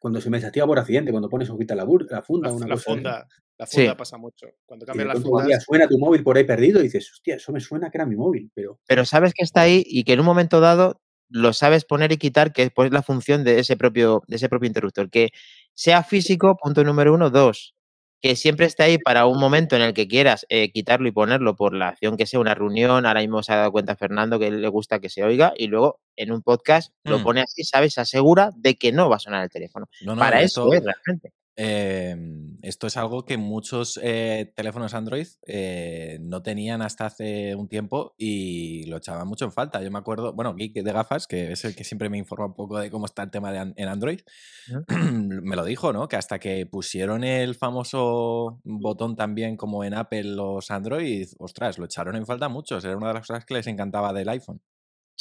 [0.00, 2.48] cuando se me desactiva por accidente, cuando pones o quita la, la funda.
[2.48, 3.28] La, una la funda.
[3.58, 4.46] La funda pasa mucho.
[4.64, 5.60] Cuando cambia la funda.
[5.60, 8.16] Suena tu móvil por ahí perdido y dices, hostia, eso me suena que era mi
[8.16, 8.50] móvil.
[8.54, 12.10] Pero, pero sabes que está ahí y que en un momento dado lo sabes poner
[12.12, 15.10] y quitar, que es pues, la función de ese propio, de ese propio interruptor.
[15.10, 15.28] Que
[15.74, 17.28] sea físico, punto número uno.
[17.28, 17.74] Dos,
[18.20, 21.56] que siempre esté ahí para un momento en el que quieras eh, quitarlo y ponerlo
[21.56, 23.06] por la acción que sea una reunión.
[23.06, 26.00] Ahora mismo se ha dado cuenta Fernando que le gusta que se oiga y luego
[26.16, 27.22] en un podcast lo mm.
[27.22, 27.94] pone así, ¿sabes?
[27.94, 29.88] Se asegura de que no va a sonar el teléfono.
[30.18, 31.32] para eso es realmente.
[31.62, 37.68] Em, esto es algo que muchos eh, teléfonos Android eh, no tenían hasta hace un
[37.68, 39.82] tiempo y lo echaban mucho en falta.
[39.82, 42.54] Yo me acuerdo, bueno, Geek de gafas, que es el que siempre me informa un
[42.54, 44.20] poco de cómo está el tema de en Android,
[44.88, 46.08] me lo dijo, ¿no?
[46.08, 51.84] Que hasta que pusieron el famoso botón también como en Apple los Android, ostras, lo
[51.84, 52.82] echaron en falta muchos.
[52.86, 54.62] Era una de las cosas que les encantaba del iPhone.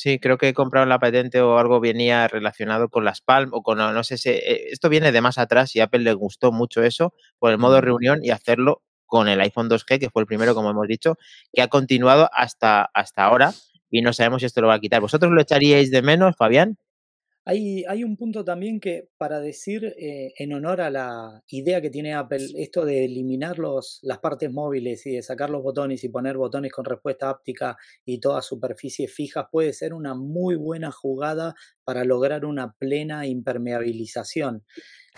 [0.02, 3.80] Sí, creo que compraron la patente o algo venía relacionado con las Palm o con,
[3.80, 6.82] no sé, si, eh, esto viene de más atrás y a Apple le gustó mucho
[6.84, 10.56] eso por el modo reunión y hacerlo con el iPhone 2G, que fue el primero,
[10.56, 11.18] como hemos dicho,
[11.52, 13.52] que ha continuado hasta, hasta ahora
[13.92, 15.02] y no sabemos si esto lo va a quitar.
[15.02, 16.78] ¿Vosotros lo echaríais de menos, Fabián?
[17.50, 22.14] Hay, un punto también que, para decir eh, en honor a la idea que tiene
[22.14, 26.38] Apple, esto de eliminar los, las partes móviles y de sacar los botones y poner
[26.38, 32.04] botones con respuesta áptica y todas superficies fijas, puede ser una muy buena jugada para
[32.04, 34.64] lograr una plena impermeabilización.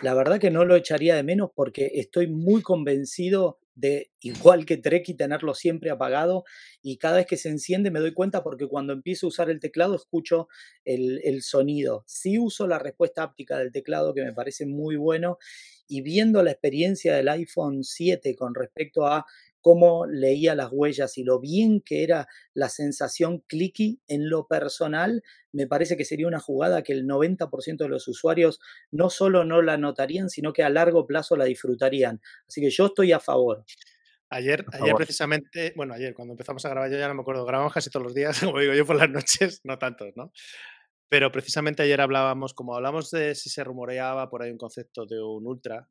[0.02, 4.78] La verdad que no lo echaría de menos porque estoy muy convencido de, igual que
[4.78, 6.44] Treki, tenerlo siempre apagado
[6.82, 9.60] y cada vez que se enciende me doy cuenta porque cuando empiezo a usar el
[9.60, 10.48] teclado escucho
[10.86, 12.04] el, el sonido.
[12.08, 15.39] Sí uso la respuesta áptica del teclado que me parece muy bueno
[15.88, 19.26] y viendo la experiencia del iPhone 7 con respecto a
[19.62, 25.24] cómo leía las huellas y lo bien que era la sensación clicky en lo personal,
[25.52, 28.60] me parece que sería una jugada que el 90% de los usuarios
[28.91, 32.21] no solo no la notarían, sino que a largo plazo la disfrutarían.
[32.47, 33.63] Así que yo estoy a favor.
[34.30, 37.74] Ayer, ayer precisamente, bueno, ayer cuando empezamos a grabar, yo ya no me acuerdo, grabamos
[37.74, 40.32] casi todos los días, como digo yo por las noches, no tantos, ¿no?
[41.10, 45.21] Pero precisamente ayer hablábamos, como hablamos de si se rumoreaba por ahí un concepto de
[45.21, 45.89] un ultra,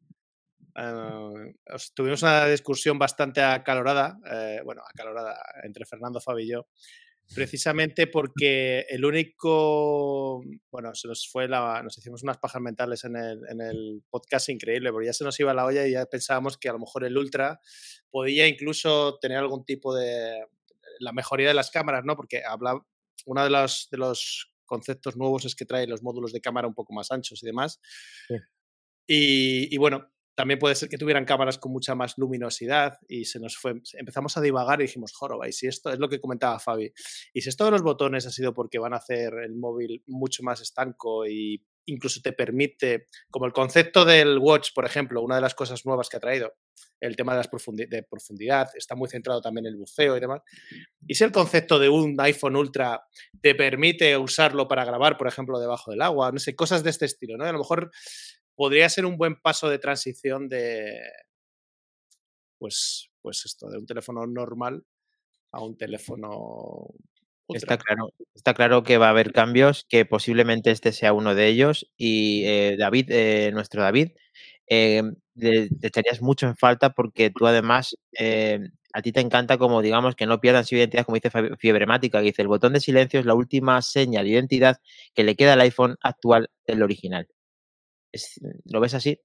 [0.76, 1.54] eh,
[1.94, 6.66] tuvimos una discusión bastante acalorada, eh, bueno, acalorada entre Fernando, Fabi y yo,
[7.34, 13.16] precisamente porque el único, bueno, se nos fue la, nos hicimos unas pajas mentales en
[13.16, 16.58] el, en el podcast increíble, porque ya se nos iba la olla y ya pensábamos
[16.58, 17.60] que a lo mejor el Ultra
[18.10, 20.44] podía incluso tener algún tipo de,
[21.00, 22.14] la mejoría de las cámaras, ¿no?
[22.14, 22.78] Porque habla,
[23.26, 26.74] uno de los, de los conceptos nuevos es que trae los módulos de cámara un
[26.74, 27.80] poco más anchos y demás.
[29.06, 30.08] Y, y, bueno,
[30.40, 34.38] también puede ser que tuvieran cámaras con mucha más luminosidad y se nos fue, empezamos
[34.38, 36.90] a divagar y dijimos, joroba, y si esto es lo que comentaba Fabi,
[37.34, 40.42] y si esto de los botones ha sido porque van a hacer el móvil mucho
[40.42, 45.42] más estanco y incluso te permite, como el concepto del watch, por ejemplo, una de
[45.42, 46.54] las cosas nuevas que ha traído,
[47.00, 50.40] el tema de, las de profundidad, está muy centrado también en el buceo y demás.
[51.06, 53.02] Y si el concepto de un iPhone Ultra
[53.42, 57.04] te permite usarlo para grabar, por ejemplo, debajo del agua, no sé, cosas de este
[57.04, 57.44] estilo, ¿no?
[57.44, 57.90] a lo mejor
[58.60, 61.00] podría ser un buen paso de transición de,
[62.58, 64.84] pues, pues esto, de un teléfono normal
[65.50, 66.88] a un teléfono
[67.48, 71.46] Está claro, está claro que va a haber cambios, que posiblemente este sea uno de
[71.46, 71.90] ellos.
[71.96, 74.10] Y eh, David, eh, nuestro David,
[74.68, 77.96] eh, te echarías mucho en falta porque tú además,
[78.92, 82.26] a ti te encanta como digamos que no pierdan su identidad, como dice Fiebremática, que
[82.26, 84.76] dice el botón de silencio es la última señal de identidad
[85.14, 87.26] que le queda al iPhone actual del original.
[88.64, 89.18] ¿Lo ves así?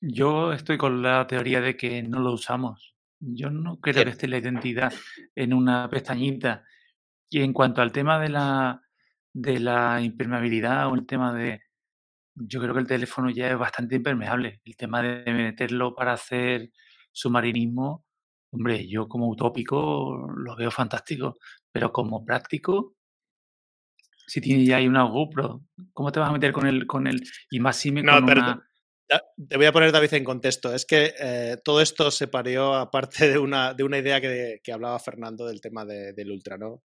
[0.00, 2.94] Yo estoy con la teoría de que no lo usamos.
[3.20, 4.92] Yo no creo que esté la identidad
[5.34, 6.64] en una pestañita.
[7.30, 8.82] Y en cuanto al tema de la,
[9.32, 11.62] de la impermeabilidad o el tema de...
[12.34, 14.60] Yo creo que el teléfono ya es bastante impermeable.
[14.64, 16.70] El tema de meterlo para hacer
[17.12, 18.04] submarinismo,
[18.50, 21.36] hombre, yo como utópico lo veo fantástico,
[21.72, 22.94] pero como práctico,
[24.26, 27.22] si tiene ya ahí una GoPro, ¿cómo te vas a meter con el, con el,
[27.50, 28.68] y más si me no, con una...
[29.48, 30.74] Te voy a poner, David, en contexto.
[30.74, 34.72] Es que eh, todo esto se parió aparte de una, de una idea que, que
[34.72, 36.80] hablaba Fernando del tema del Ultra, ¿no?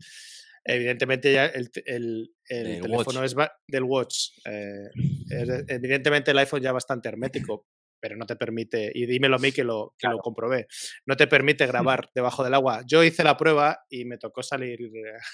[0.63, 3.35] Evidentemente ya el, el, el teléfono es
[3.67, 4.31] del Watch.
[4.45, 4.89] Eh,
[5.67, 7.67] evidentemente el iPhone ya bastante hermético,
[7.99, 10.67] pero no te permite, y dímelo a mí que lo, que lo comprobé,
[11.05, 12.83] no te permite grabar debajo del agua.
[12.87, 14.79] Yo hice la prueba y me tocó salir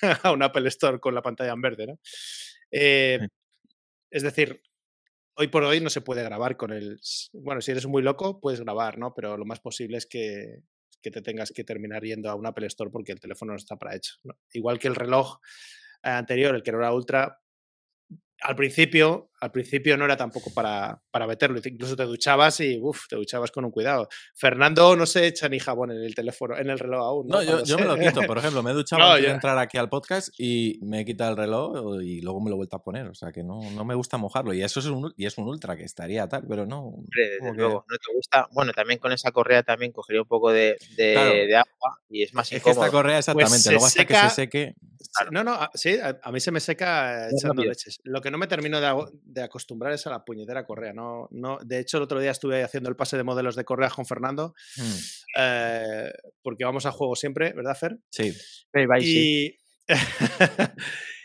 [0.24, 2.00] a un Apple Store con la pantalla en verde, ¿no?
[2.72, 3.20] Eh,
[4.10, 4.62] es decir,
[5.36, 7.00] hoy por hoy no se puede grabar con el...
[7.34, 9.14] Bueno, si eres muy loco, puedes grabar, ¿no?
[9.14, 10.62] Pero lo más posible es que,
[11.02, 13.76] que te tengas que terminar yendo a un Apple Store porque el teléfono no está
[13.78, 14.16] para hecho.
[14.54, 15.40] Igual que el reloj
[16.02, 17.40] anterior, el que no era ultra,
[18.42, 23.08] al principio, al principio no era tampoco para, para meterlo, incluso te duchabas y uf,
[23.08, 24.08] te duchabas con un cuidado.
[24.34, 27.28] Fernando no se echa ni jabón en el teléfono, en el reloj aún.
[27.28, 29.90] No, yo, me lo quito, por ejemplo, me he duchado antes de entrar aquí al
[29.90, 33.08] podcast y me he quitado el reloj y luego me lo he vuelto a poner,
[33.08, 35.48] o sea que no, no me gusta mojarlo y eso es un, y es un
[35.48, 36.94] ultra que estaría tal, pero no.
[37.56, 38.48] luego, no te gusta.
[38.52, 42.52] Bueno, también con esa correa también cogería un poco de, de, agua y es más
[42.52, 42.72] incómodo.
[42.72, 44.76] Es que esta correa pues exactamente, luego hasta que se seque.
[45.32, 48.00] No, no, sí, a, mí se me seca echando leches.
[48.04, 48.88] Lo que no me termino de,
[49.42, 50.94] acostumbrar es a la puñetera correa.
[50.94, 53.94] No, no, de hecho, el otro día estuve haciendo el pase de modelos de correas
[53.94, 54.96] con Fernando, mm.
[55.40, 56.12] eh,
[56.42, 57.98] porque vamos a juego siempre, ¿verdad, Fer?
[58.10, 58.34] Sí.
[59.02, 59.58] y,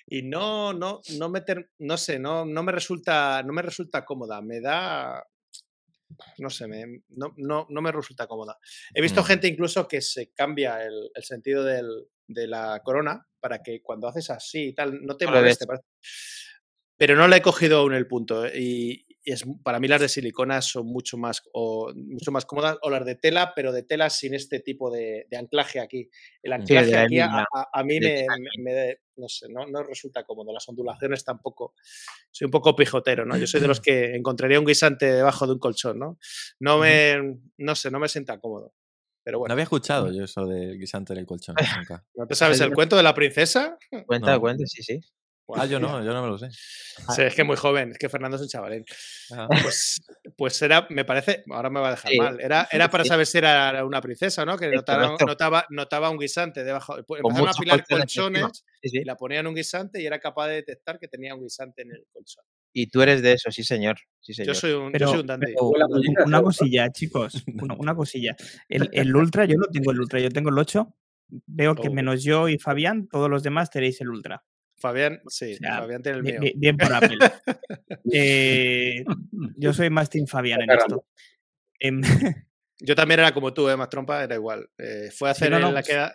[0.07, 1.43] y no, no, no, me
[1.79, 4.41] no sé, no, no, me resulta, no me resulta cómoda.
[4.43, 5.25] Me da,
[6.39, 8.59] no sé, me, no, no, no, me resulta cómoda.
[8.95, 9.25] He visto mm.
[9.25, 14.09] gente incluso que se cambia el, el sentido del, de la corona para que cuando
[14.09, 15.67] haces así y tal, no te moleste.
[17.01, 18.45] Pero no le he cogido aún el punto.
[18.45, 18.53] ¿eh?
[18.61, 22.91] Y, es, para mí las de silicona son mucho más, o, mucho más cómodas, o
[22.91, 26.11] las de tela, pero de tela sin este tipo de, anclaje aquí.
[26.43, 27.47] El anclaje aquí a,
[27.85, 30.53] mí me, no sé, no, no, resulta cómodo.
[30.53, 31.73] Las ondulaciones tampoco.
[32.31, 33.35] Soy un poco pijotero, ¿no?
[33.39, 36.19] Yo soy de los que encontraría un guisante debajo de un colchón, ¿no?
[36.59, 38.75] No me, no sé, no me sienta cómodo.
[39.25, 42.05] No había escuchado yo eso del guisante del colchón nunca.
[42.15, 43.79] ¿No te sabes el cuento de la princesa?
[44.07, 45.01] Cuenta, cuenta, sí, sí.
[45.57, 46.49] Ah, yo no, yo no me lo sé.
[46.51, 48.85] Sí, es que muy joven, es que Fernando es un chavalín.
[49.63, 50.01] Pues,
[50.37, 53.39] pues era, me parece, ahora me va a dejar mal, era, era para saber si
[53.39, 54.57] era una princesa, ¿no?
[54.57, 56.97] Que notaba, notaba, notaba, un guisante debajo.
[56.99, 61.09] Empezaron a apilar colchones y la ponían un guisante y era capaz de detectar que
[61.09, 62.45] tenía un guisante en el colchón.
[62.73, 63.99] Y tú eres de eso, sí, señor.
[64.21, 64.55] Sí, señor.
[64.55, 65.55] Yo soy un, yo soy un dandy.
[66.25, 67.43] una cosilla, chicos.
[67.79, 68.37] Una, cosilla.
[68.69, 70.95] El, el, Ultra, yo no tengo el Ultra, yo tengo el 8.
[71.47, 71.93] Veo que oh.
[71.93, 74.45] menos yo y Fabián, todos los demás tenéis el Ultra.
[74.81, 76.41] Fabián, sí, Fabián tiene el mío.
[76.57, 77.19] Bien, por Apple.
[78.13, 79.05] eh,
[79.57, 81.07] yo soy más Team Fabián en esto.
[81.79, 82.01] Em,
[82.81, 83.77] yo también era como tú, ¿eh?
[83.77, 84.69] más trompa, era igual.
[84.79, 86.09] Eh, fue a hacer en la que.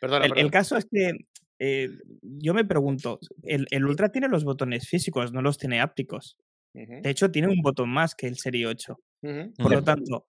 [0.00, 1.12] Perdona, el, el, caso es que
[1.58, 1.90] eh,
[2.22, 6.38] yo me pregunto, el, el, Ultra tiene los botones físicos, no los tiene ápticos.
[6.72, 8.96] De hecho, tiene un botón más que el Serie 8.
[9.58, 10.28] Por lo tanto,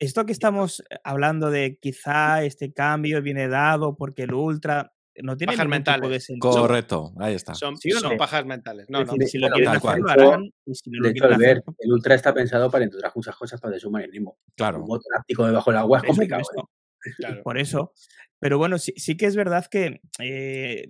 [0.00, 5.52] esto que estamos hablando de quizá este cambio viene dado porque el Ultra no tiene
[5.52, 6.10] pajas mentales.
[6.10, 6.52] de sentido.
[6.52, 7.54] Correcto, ahí está.
[7.54, 8.86] Son, son pajas mentales.
[8.88, 10.50] No, no, si lo quieren hacer, lo harán.
[10.72, 13.74] Si no de hecho, al ver, el Ultra está pensado para introducir muchas cosas para
[13.74, 14.38] el submarinismo.
[14.56, 14.80] Claro.
[14.80, 16.42] Un botón áptico debajo del agua es complicado.
[16.42, 16.62] ¿eh?
[17.44, 17.92] Por eso.
[18.40, 20.88] Pero bueno, sí, sí que es verdad que eh,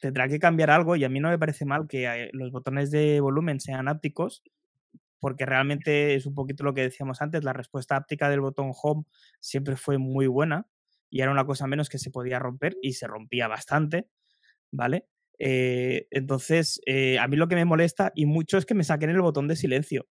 [0.00, 2.90] tendrá que cambiar algo y a mí no me parece mal que eh, los botones
[2.90, 4.42] de volumen sean ápticos,
[5.20, 9.04] porque realmente es un poquito lo que decíamos antes, la respuesta áptica del botón home
[9.40, 10.66] siempre fue muy buena
[11.10, 14.08] y era una cosa menos que se podía romper y se rompía bastante,
[14.70, 15.06] ¿vale?
[15.38, 16.80] Eh, entonces,
[17.20, 19.56] a mí lo que me molesta y mucho es que me saquen el botón de
[19.56, 20.06] silencio.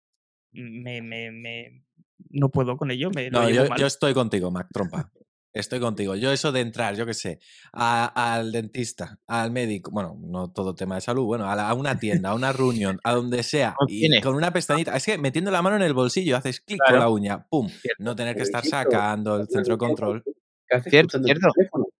[0.51, 1.83] Me, me, me
[2.29, 3.09] no puedo con ello.
[3.15, 5.11] Me, no, yo, yo, estoy contigo, Mac Trompa.
[5.53, 6.15] Estoy contigo.
[6.15, 7.39] Yo eso de entrar, yo qué sé,
[7.71, 12.33] al dentista, al médico, bueno, no todo tema de salud, bueno, a, una tienda, a
[12.33, 15.83] una reunión, a donde sea, y con una pestañita, es que metiendo la mano en
[15.83, 19.75] el bolsillo, haces clic con la uña, pum, no tener que estar sacando el centro
[19.75, 20.23] de control.
[20.87, 21.49] Cierto, cierto.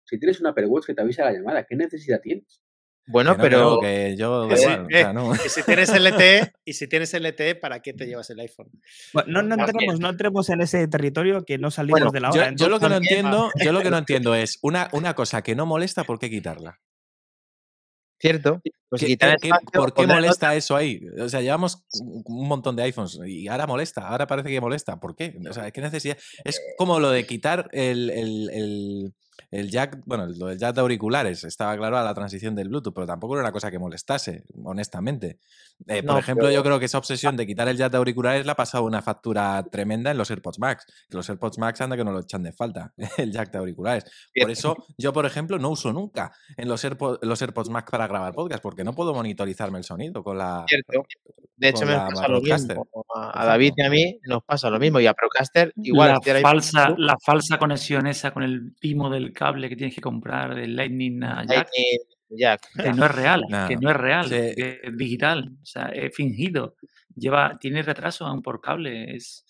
[0.05, 2.61] Si tienes una Apple Watch que te avisa la llamada, ¿qué necesidad tienes?
[3.05, 5.31] Bueno, Que no, pero que que yo Sí, igual, o sea, no.
[5.45, 8.69] Y si tienes LTE, y si tienes LTE, ¿para qué te llevas el iPhone?
[9.13, 12.41] Bueno, no, entremos, no entremos en ese territorio que no salimos Bueno, de la Yo,
[12.41, 12.53] hora.
[12.55, 15.55] yo lo que no entiendo, yo lo que no entiendo es una, una cosa que
[15.55, 16.79] no molesta, ¿por qué quitarla?
[18.23, 21.01] Cierto, pues ¿Qué- quitar qué- espacio, ¿Por qué molesta eso ahí?
[21.19, 24.99] O sea, llevamos un un montón de iPhones y ahora molesta, ahora parece que molesta.
[24.99, 25.37] ¿Por qué?
[25.49, 26.17] O sea, ¿qué necesidad?
[26.43, 29.13] Es como lo de quitar el, el- el-
[29.51, 31.43] el jack, bueno, lo del jack de auriculares.
[31.43, 35.39] Estaba claro a la transición del Bluetooth, pero tampoco era una cosa que molestase, honestamente.
[35.87, 37.97] Eh, por No, ejemplo, pero- yo creo que esa obsesión de quitar el jack de
[37.97, 40.85] auriculares le ha pasado una factura tremenda en los AirPods Max.
[41.09, 44.05] Que los AirPods Max anda que no lo echan de falta, el jack de auriculares.
[44.39, 48.07] Por eso yo, por ejemplo, no uso nunca en los, AirPods, los AirPods Max para
[48.07, 50.65] grabar podcast, porque no puedo monitorizarme el sonido con la...
[50.67, 51.05] Cierto.
[51.55, 52.87] De hecho, me la pasa lo mismo.
[53.15, 54.99] A David y a mí nos pasa lo mismo.
[54.99, 56.19] Y a Procaster, igual.
[56.25, 60.55] la, falsa, la falsa conexión esa con el timo del cable que tienes que comprar
[60.55, 61.97] del Lightning a Jack, Lightning
[62.37, 62.61] Jack.
[62.75, 63.67] que no es real, Nah.
[63.69, 64.29] que no es real, Sí.
[64.31, 66.75] que es digital, o sea, es fingido.
[67.15, 69.15] Lleva, tiene retraso aún por cable.
[69.15, 69.45] Es,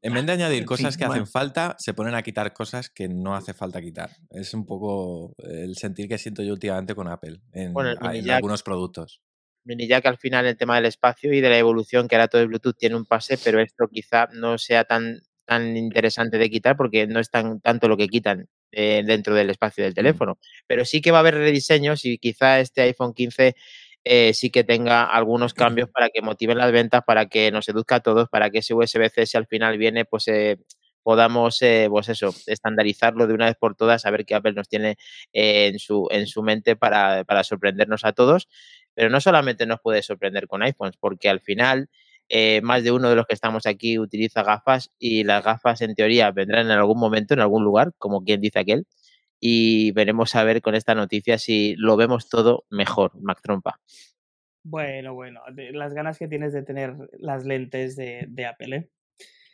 [0.00, 1.22] En vez de añadir En cosas fin, que bueno.
[1.22, 4.10] hacen falta, se ponen a quitar cosas que no hace falta quitar.
[4.30, 8.24] Es un poco el sentir que siento yo últimamente con Apple en, Bueno, el en
[8.24, 8.36] jack.
[8.36, 9.20] algunos productos.
[9.64, 12.40] Mini Jack al final el tema del espacio y de la evolución que ahora todo
[12.40, 16.76] el Bluetooth tiene un pase, pero esto quizá no sea tan, tan interesante de quitar
[16.76, 20.38] porque no es tan, tanto lo que quitan eh, dentro del espacio del teléfono.
[20.66, 23.56] Pero sí que va a haber rediseños y quizá este iPhone 15
[24.04, 27.96] eh, sí que tenga algunos cambios para que motiven las ventas, para que nos seduzca
[27.96, 30.58] a todos, para que ese USB-C si al final viene, pues eh,
[31.02, 34.98] podamos, eh, pues eso, estandarizarlo de una vez por todas, saber que Apple nos tiene
[35.32, 38.48] eh, en, su, en su mente para, para sorprendernos a todos.
[38.94, 41.88] Pero no solamente nos puede sorprender con iPhones, porque al final
[42.28, 45.94] eh, más de uno de los que estamos aquí utiliza gafas y las gafas en
[45.94, 48.86] teoría vendrán en algún momento, en algún lugar, como quien dice aquel.
[49.40, 53.80] Y veremos a ver con esta noticia si lo vemos todo mejor, Mac Trompa.
[54.64, 55.40] Bueno, bueno,
[55.72, 58.90] las ganas que tienes de tener las lentes de, de Apple, ¿eh?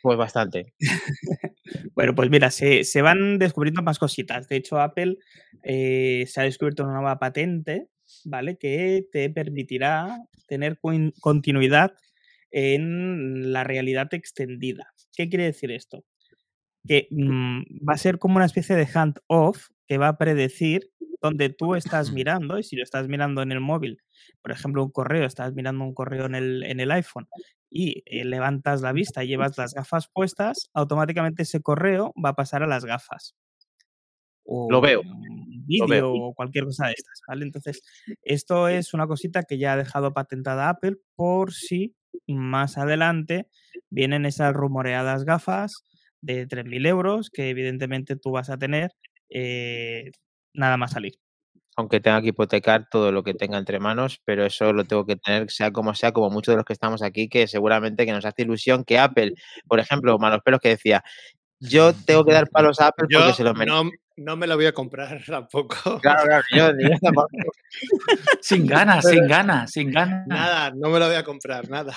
[0.01, 0.73] Pues bastante.
[1.95, 4.47] Bueno, pues mira, se, se van descubriendo más cositas.
[4.47, 5.17] De hecho, Apple
[5.63, 7.87] eh, se ha descubierto una nueva patente,
[8.23, 8.57] ¿vale?
[8.57, 10.77] Que te permitirá tener
[11.21, 11.95] continuidad
[12.55, 14.93] en la realidad extendida.
[15.13, 16.05] ¿Qué quiere decir esto?
[16.87, 20.89] Que mm, va a ser como una especie de hand-off que va a predecir
[21.21, 24.01] donde tú estás mirando, y si lo estás mirando en el móvil,
[24.41, 27.27] por ejemplo, un correo, estás mirando un correo en el, en el iPhone
[27.69, 32.35] y eh, levantas la vista y llevas las gafas puestas, automáticamente ese correo va a
[32.35, 33.35] pasar a las gafas.
[34.45, 35.09] O Lo veo, un
[35.67, 36.11] lo veo.
[36.11, 37.43] Vídeo o cualquier cosa de estas, ¿vale?
[37.43, 37.81] Entonces,
[38.21, 41.95] esto es una cosita que ya ha dejado patentada Apple por si
[42.27, 43.47] más adelante
[43.89, 45.83] vienen esas rumoreadas gafas
[46.21, 48.91] de 3.000 euros que evidentemente tú vas a tener
[49.29, 50.11] eh,
[50.53, 51.13] nada más salir.
[51.77, 55.17] Aunque tenga que hipotecar todo lo que tenga entre manos, pero eso lo tengo que
[55.17, 58.25] tener, sea como sea, como muchos de los que estamos aquí, que seguramente que nos
[58.25, 59.33] hace ilusión que Apple,
[59.67, 61.03] por ejemplo, Malos Pelos que decía,
[61.59, 63.75] yo tengo que dar palos a Apple porque se lo merece.
[63.75, 65.99] no, no me lo voy a comprar tampoco.
[65.99, 67.27] Claro, claro, yo, yo tampoco.
[68.41, 70.27] sin ganas, sin ganas, sin ganas.
[70.27, 71.93] Nada, no me lo voy a comprar, nada.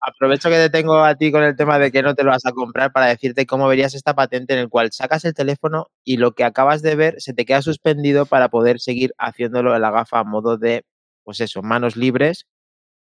[0.00, 2.46] Aprovecho que te tengo a ti con el tema de que no te lo vas
[2.46, 6.16] a comprar para decirte cómo verías esta patente en el cual sacas el teléfono y
[6.16, 9.90] lo que acabas de ver se te queda suspendido para poder seguir haciéndolo en la
[9.90, 10.84] gafa a modo de,
[11.24, 12.46] pues eso, manos libres.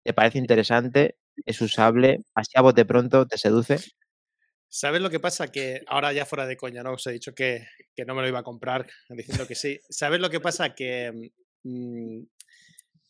[0.03, 1.17] ¿Te parece interesante?
[1.45, 2.23] ¿Es usable?
[2.33, 3.79] ¿Así a bote pronto te seduce?
[4.69, 5.47] ¿Sabes lo que pasa?
[5.47, 6.93] Que ahora ya fuera de coña, ¿no?
[6.93, 9.79] Os he dicho que, que no me lo iba a comprar, diciendo que sí.
[9.89, 10.75] ¿Sabes lo que pasa?
[10.75, 11.31] Que
[11.63, 12.21] mm,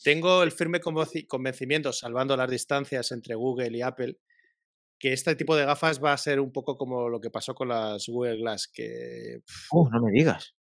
[0.03, 4.17] tengo el firme convenci- convencimiento, salvando las distancias entre Google y Apple,
[4.99, 7.67] que este tipo de gafas va a ser un poco como lo que pasó con
[7.69, 9.41] las Google Glass, que
[9.71, 10.55] Uh, no me digas.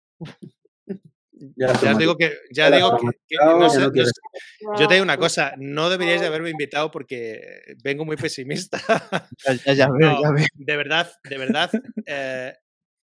[1.56, 4.12] Ya, digo que, ya digo que, que traumatizado, no ya sé- no no quieres.
[4.14, 8.78] sé- yo te digo una cosa, no deberíais de haberme invitado porque vengo muy pesimista.
[9.46, 10.46] Ya, ya- ya veo, No, ya veo.
[10.54, 11.70] de verdad, de verdad,
[12.06, 12.54] eh,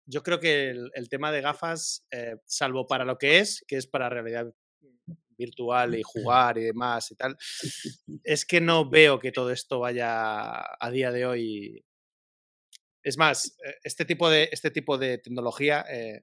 [0.06, 3.76] yo creo que el, el tema de gafas, eh, salvo para lo que es, que
[3.76, 4.52] es para realidad
[5.36, 7.36] virtual y jugar y demás y tal,
[8.22, 11.84] es que no veo que todo esto vaya a día de hoy.
[13.02, 16.22] Es más, eh, este tipo de, este tipo de tecnología, eh,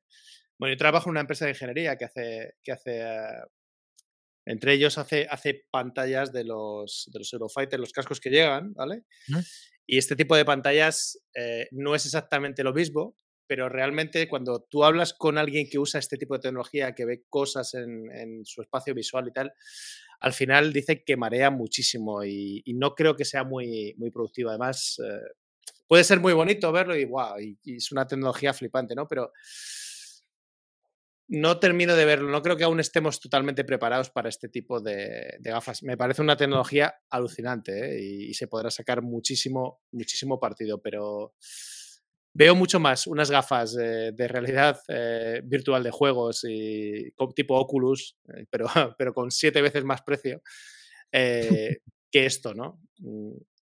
[0.60, 3.42] bueno, yo trabajo en una empresa de ingeniería que hace, que hace eh,
[4.46, 9.04] entre ellos hace, hace pantallas de los, de los Eurofighter, los cascos que llegan, ¿vale?
[9.86, 14.84] Y este tipo de pantallas eh, no es exactamente lo mismo, pero realmente cuando tú
[14.86, 18.62] hablas con alguien que usa este tipo de tecnología, que ve cosas en, en su
[18.62, 19.52] espacio visual y tal,
[20.20, 24.50] al final dice que marea muchísimo y, y no creo que sea muy, muy productivo.
[24.50, 25.20] Además, eh,
[25.88, 29.08] puede ser muy bonito verlo y, wow, y, y es una tecnología flipante, ¿no?
[29.08, 29.32] Pero
[31.28, 32.30] no termino de verlo.
[32.30, 35.84] No creo que aún estemos totalmente preparados para este tipo de, gafas.
[35.84, 38.02] Me parece una tecnología alucinante ¿eh?
[38.30, 41.34] y, se podrá sacar muchísimo, muchísimo partido, pero
[42.34, 48.46] veo mucho más unas gafas de realidad eh, virtual de juegos y tipo Oculus, eh,
[48.50, 50.42] pero, pero con siete veces más precio
[51.12, 52.80] que esto, ¿no?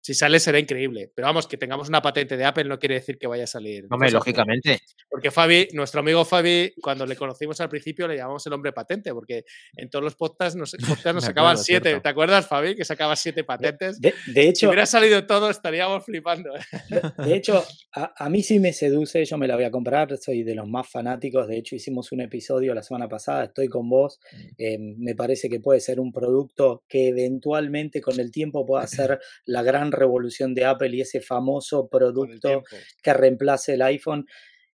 [0.08, 1.12] Si sale será increíble.
[1.14, 3.86] Pero vamos, que tengamos una patente de Apple no quiere decir que vaya a salir.
[3.90, 4.80] Hombre, lógicamente.
[5.10, 9.12] Porque Fabi, nuestro amigo Fabi, cuando le conocimos al principio le llamamos el hombre patente,
[9.12, 9.44] porque
[9.76, 10.74] en todos los podcasts nos,
[11.14, 12.00] nos sacaban siete.
[12.00, 12.74] ¿Te acuerdas, Fabi?
[12.74, 14.00] Que sacaba siete patentes.
[14.00, 14.60] De, hecho.
[14.60, 16.56] Si hubiera salido todo, estaríamos flipando.
[16.56, 17.02] ¿eh?
[17.18, 20.54] De, hecho, a, mí sí me seduce, yo me la voy a comprar, soy de
[20.54, 21.46] los más fanáticos.
[21.48, 24.20] De hecho, hicimos un episodio la semana pasada, estoy con vos.
[24.32, 24.46] Mm.
[24.56, 29.20] Em, me parece que puede ser un producto que eventualmente con el tiempo pueda ser
[29.44, 32.62] la gran revolución de Apple y ese famoso producto
[33.02, 34.26] que reemplace el iPhone.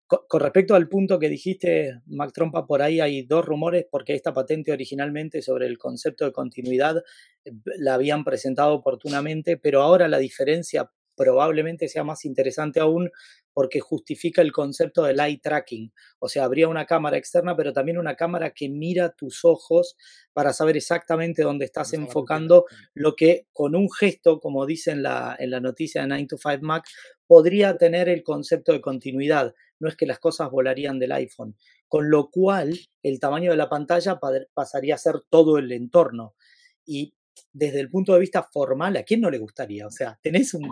[0.07, 4.35] Con, respecto al punto que dijiste, Mac Trompa, por ahí hay dos rumores porque esta
[4.35, 6.99] patente originalmente sobre el concepto de continuidad
[7.45, 13.11] eh, la habían presentado oportunamente, pero ahora la diferencia probablemente sea más interesante aún
[13.55, 15.93] porque justifica el concepto del eye tracking.
[16.19, 19.97] O sea, habría una cámara externa, pero también una cámara que mira tus ojos
[20.33, 25.37] para saber exactamente dónde estás enfocando, lo que con un gesto, como dice en la,
[25.39, 26.85] en la noticia de 9 to 5 Mac,
[27.27, 29.55] podría tener el concepto de continuidad.
[29.79, 31.57] No es que las cosas volarían del iPhone.
[31.89, 34.19] Con lo cual, el tamaño de la pantalla
[34.53, 36.35] pasaría a ser todo el entorno.
[36.85, 37.15] Y
[37.53, 39.87] desde el punto de vista formal, ¿a quién no le gustaría?
[39.87, 40.69] O sea, tenés un,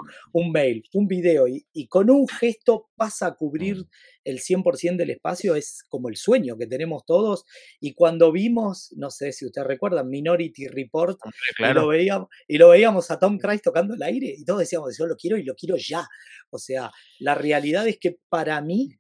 [0.53, 3.87] mail, un video y, con un gesto pasa a cubrir
[4.25, 7.45] el 100% del espacio, es como el sueño que tenemos todos.
[7.81, 11.19] Y cuando vimos, no sé si ustedes recuerdan, Minority Report,
[11.59, 14.97] y, lo veíamos, y lo veíamos a Tom Cruise tocando el aire y todos decíamos,
[14.97, 16.07] yo lo quiero y lo quiero ya.
[16.51, 18.97] O sea, la realidad es que para mí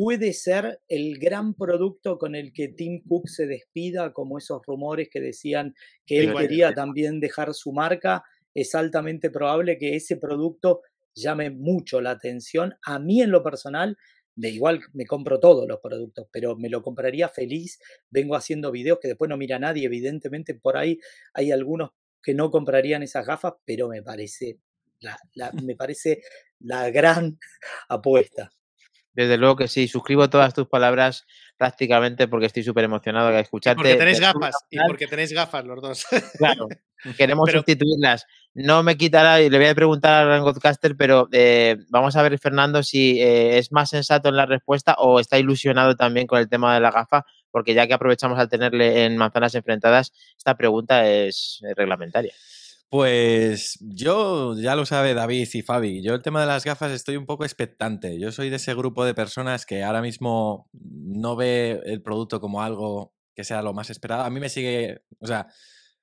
[0.00, 5.08] puede ser el gran producto con el que Tim Cook se despida, como esos rumores
[5.10, 5.74] que decían
[6.06, 8.22] que él quería también dejar su marca.
[8.54, 10.82] Es altamente probable que ese producto
[11.16, 12.76] llame mucho la atención.
[12.84, 13.96] A mí en lo personal,
[14.36, 17.80] de igual me compro todos los productos, pero me lo compraría feliz.
[18.08, 21.00] Vengo haciendo videos que después no mira nadie, evidentemente por ahí
[21.34, 21.90] hay algunos
[22.22, 24.60] que no comprarían esas gafas, pero me parece
[25.64, 26.22] me parece
[26.60, 27.36] la gran
[27.88, 28.52] apuesta.
[29.12, 33.76] Desde luego que sí, suscribo todas tus palabras prácticamente porque estoy súper emocionado de escucharte.
[33.76, 36.06] porque tenéis gafas, y porque tenéis gafas los dos.
[36.38, 36.68] Claro,
[37.18, 38.26] queremos sustituirlas.
[38.54, 42.38] No me quitará, y le voy a preguntar a Godcaster, pero eh, vamos a ver,
[42.38, 46.48] Fernando, si eh, es más sensato en la respuesta o está ilusionado también con el
[46.48, 51.08] tema de la gafa, porque ya que aprovechamos al tenerle en manzanas enfrentadas, esta pregunta
[51.08, 52.34] es reglamentaria.
[52.90, 57.16] Pues yo, ya lo sabe David y Fabi, yo el tema de las gafas estoy
[57.16, 58.18] un poco expectante.
[58.18, 62.62] Yo soy de ese grupo de personas que ahora mismo no ve el producto como
[62.62, 64.24] algo que sea lo más esperado.
[64.24, 65.48] A mí me sigue, o sea,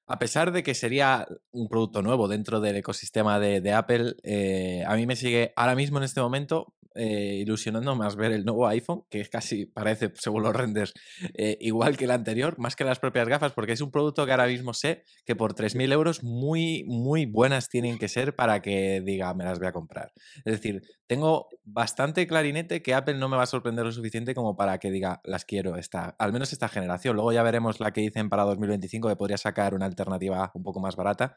[0.08, 4.96] a pesar de que sería un producto nuevo dentro del ecosistema de, Apple, eh, a
[4.96, 9.04] mí me sigue ahora mismo en este momento eh, ilusionando más ver el nuevo iPhone,
[9.10, 10.94] que casi parece, según los renders,
[11.34, 14.32] eh, igual que el anterior, más que las propias gafas, porque es un producto que
[14.32, 19.02] ahora mismo sé que por 3.000 euros muy, muy buenas tienen que ser para que
[19.02, 20.14] diga, me las voy a comprar.
[20.46, 24.56] Es decir, tengo bastante clarinete que Apple no me va a sorprender lo suficiente como
[24.56, 27.18] para que diga, las quiero, esta, al menos esta generación.
[27.18, 30.80] Luego ya veremos la que dicen para 2025, que podría sacar una alternativa un poco
[30.80, 31.36] más barata.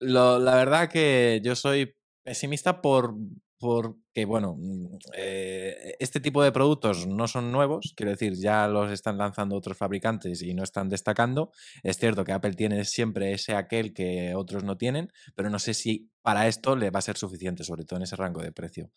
[0.00, 3.14] la verdad que yo soy pesimista por
[3.60, 8.90] porque, bueno, mm, eh, este tipo de productos no son nuevos, quiero decir, ya los
[8.90, 11.52] están lanzando otros fabricantes y no están destacando.
[11.82, 15.74] Es cierto que Apple tiene siempre ese aquel que otros no tienen, pero no sé
[15.74, 18.90] si para esto le va a ser suficiente, sobre todo en ese rango de precio.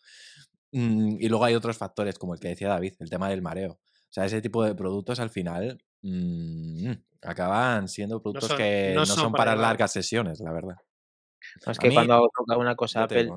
[0.72, 3.78] Mm, y luego hay otros factores, como el que decía David, el tema del mareo.
[4.14, 9.32] O sea, ese tipo de productos al final mm, acaban siendo productos que no son,
[9.32, 10.76] para largas sesiones, la verdad
[11.66, 13.30] es que cuando toca una cosa Apple,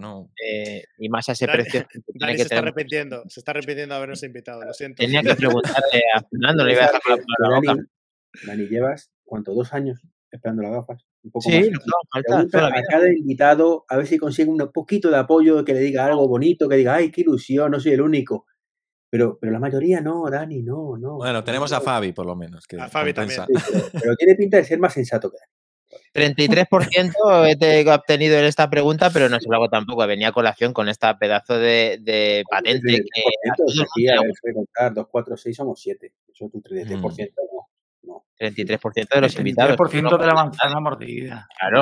[0.43, 1.85] eh, y más a ese precio.
[2.19, 5.01] se está arrepintiendo, se está arrepintiendo de habernos invitado, lo siento.
[5.01, 7.75] Tenía que preguntarle a Fernando, le iba a dejar la boca.
[8.45, 9.53] Dani, llevas, ¿cuánto?
[9.53, 9.99] ¿Dos años
[10.31, 11.05] esperando las gafas?
[11.23, 11.69] Un poco sí, más.
[11.69, 12.67] No, falta.
[12.67, 16.27] A cada invitado, a ver si consigue un poquito de apoyo, que le diga algo
[16.27, 18.45] bonito, que diga, ay, qué ilusión, no soy el único.
[19.09, 21.15] Pero, pero la mayoría no, Dani, no, no.
[21.15, 22.67] Bueno, tenemos a Fabi, por lo menos.
[22.67, 23.43] Que a Fabi también.
[23.93, 25.51] pero, tiene pinta de ser más sensato que Dani.
[26.13, 27.13] 33%
[27.47, 30.05] he obtenido en esta pregunta, pero no se lo hago tampoco.
[30.07, 33.01] Venía a colación con esta pedazo de, de patente.
[33.13, 36.13] que aquí, a ver, contar, 2, 4, 6 somos 7.
[36.33, 37.29] Eso es un 33%.
[38.01, 38.07] Mm.
[38.07, 39.77] No, 33% de los invitados.
[39.77, 41.47] 33% de la manzana mordida.
[41.59, 41.81] Claro.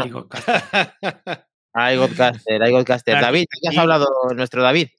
[1.74, 3.22] Hay Godcaster, hay Godcaster.
[3.22, 4.90] David, ¿qué has hablado nuestro David?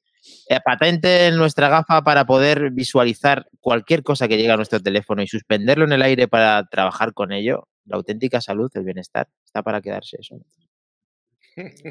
[0.48, 5.22] Eh, patente en nuestra gafa para poder visualizar cualquier cosa que llegue a nuestro teléfono
[5.22, 7.68] y suspenderlo en el aire para trabajar con ello.
[7.84, 10.36] La auténtica salud, el bienestar, está para quedarse eso.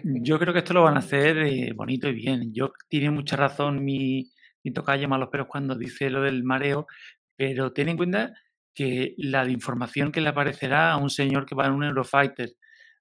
[0.04, 2.54] Yo creo que esto lo van a hacer eh, bonito y bien.
[2.54, 4.32] Yo tiene mucha razón mi,
[4.64, 6.88] mi tocayo los Peros cuando dice lo del mareo,
[7.36, 8.34] pero ten en cuenta
[8.74, 12.52] que la información que le aparecerá a un señor que va en un Eurofighter,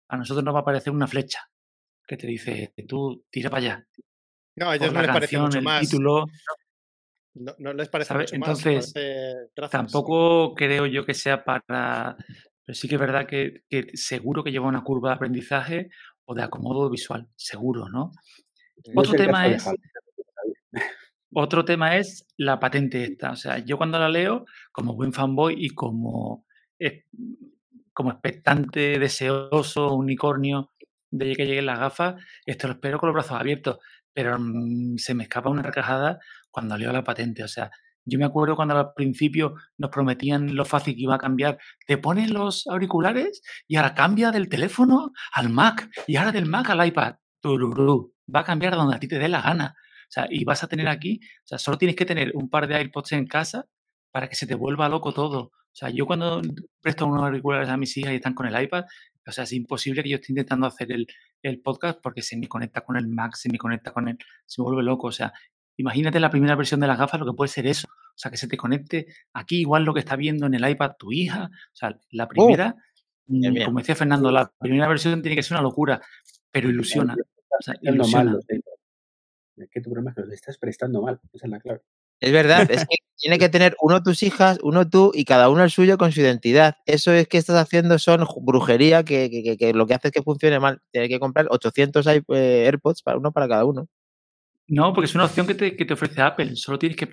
[0.09, 1.41] a nosotros nos va a aparecer una flecha
[2.07, 3.87] que te dice, tú tira para allá.
[4.57, 5.81] No, a ellos no les parece mucho el más.
[5.81, 6.27] título.
[7.35, 8.33] No, no les parece ¿sabes?
[8.33, 8.49] mucho más.
[8.49, 9.71] Entonces, parece trazos.
[9.71, 12.17] tampoco creo yo que sea para...
[12.67, 15.91] Pero sí que es verdad que, que seguro que lleva una curva de aprendizaje
[16.25, 18.13] o de acomodo visual, seguro, ¿no?
[18.87, 19.69] No Otro tema es,
[21.33, 23.33] otro tema es la patente esta.
[23.33, 26.47] O sea, yo cuando la leo, como buen fanboy y como,
[26.79, 27.05] eh,
[27.93, 30.73] como expectante, deseoso, unicornio
[31.11, 33.79] de que lleguen las gafas, esto lo espero con los brazos abiertos.
[34.15, 36.19] Pero mm, se me escapa una carcajada
[36.51, 37.45] cuando leo la patente.
[37.45, 37.71] O sea,
[38.07, 41.59] yo me acuerdo cuando al principio nos prometían lo fácil que iba a cambiar.
[41.87, 46.71] Te pones los auriculares y ahora cambia del teléfono al Mac y ahora del Mac
[46.71, 47.17] al iPad.
[47.41, 48.15] Tururú.
[48.35, 49.75] Va a cambiar donde a ti te dé la gana.
[49.77, 52.67] O sea, y vas a tener aquí, o sea, solo tienes que tener un par
[52.69, 53.67] de AirPods en casa
[54.13, 55.41] para que se te vuelva loco todo.
[55.75, 56.41] O sea, yo cuando
[56.81, 58.85] presto unos auriculares a mis hijas y están con el iPad,
[59.27, 61.07] o sea, es imposible que yo esté intentando hacer el,
[61.45, 64.61] el podcast porque se me conecta con el Mac, se me conecta con el, se
[64.61, 65.09] me vuelve loco.
[65.09, 65.33] O sea,
[65.77, 67.87] imagínate la primera versión de las gafas, lo que puede ser eso.
[67.89, 70.93] O sea, que se te conecte aquí igual lo que está viendo en el iPad
[70.99, 71.51] tu hija.
[71.53, 72.77] O sea, la primera,
[73.27, 76.01] bien, mm, como decía Fernando, la primera versión tiene que ser una locura,
[76.51, 77.15] pero ilusiona.
[77.15, 78.39] O sea, mal ilusiona.
[79.57, 81.21] Es que tu problema es que los estás prestando mal.
[81.33, 81.81] Esa es la clave.
[82.25, 85.63] Es verdad, es que tiene que tener uno tus hijas, uno tú y cada uno
[85.65, 86.77] el suyo con su identidad.
[86.87, 90.13] Eso es que estás haciendo son brujería que, que- que- que lo que hace es
[90.13, 90.81] que funcione mal.
[90.91, 93.89] Tienes que comprar 800 i- eh, AirPods para uno para cada uno.
[94.67, 96.57] No, porque es una opción que te, que te ofrece Apple.
[96.57, 97.07] Solo tienes que,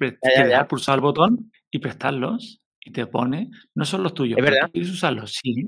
[0.49, 2.61] Ya, pulsar el botón y prestarlos.
[2.83, 4.69] Y te pone, no son los tuyos, Es verdad.
[4.73, 5.67] usarlos, sí.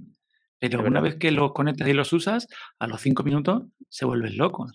[0.60, 1.12] Pero Es una verdad.
[1.14, 2.48] vez que los conectas y los usas,
[2.80, 4.72] a los cinco minutos se vuelven locos.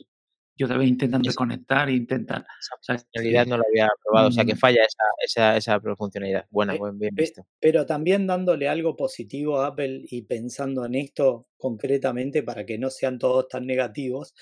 [0.58, 2.42] Yo también intentan Es- desconectar e intentan.
[2.60, 5.04] Esa O sea, funcionalidad que, no lo había probado, o sea que mm, falla esa,
[5.24, 6.46] esa, esa funcionalidad.
[6.50, 7.46] Buena, Pe- buen, bien visto.
[7.60, 12.90] pero también dándole algo positivo a Apple y pensando en esto concretamente para que no
[12.90, 14.34] sean todos tan negativos.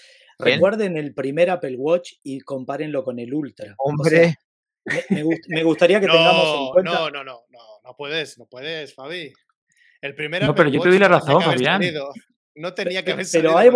[0.43, 0.55] Bien.
[0.57, 3.65] Recuerden el primer Apple Watch y compárenlo con el Ultra.
[3.65, 4.35] O sea, Hombre,
[4.85, 6.91] me, me gust- me gustaría que tengamos en No, cuenta.
[6.93, 9.33] no, no, no, no, no puedes, no puedes, Fabi.
[10.01, 11.83] El primer No, Apple pero yo te Watch doy la no razón, Fabián.
[11.83, 12.11] salido.
[12.55, 13.73] No tenía que haber Pero ha salió.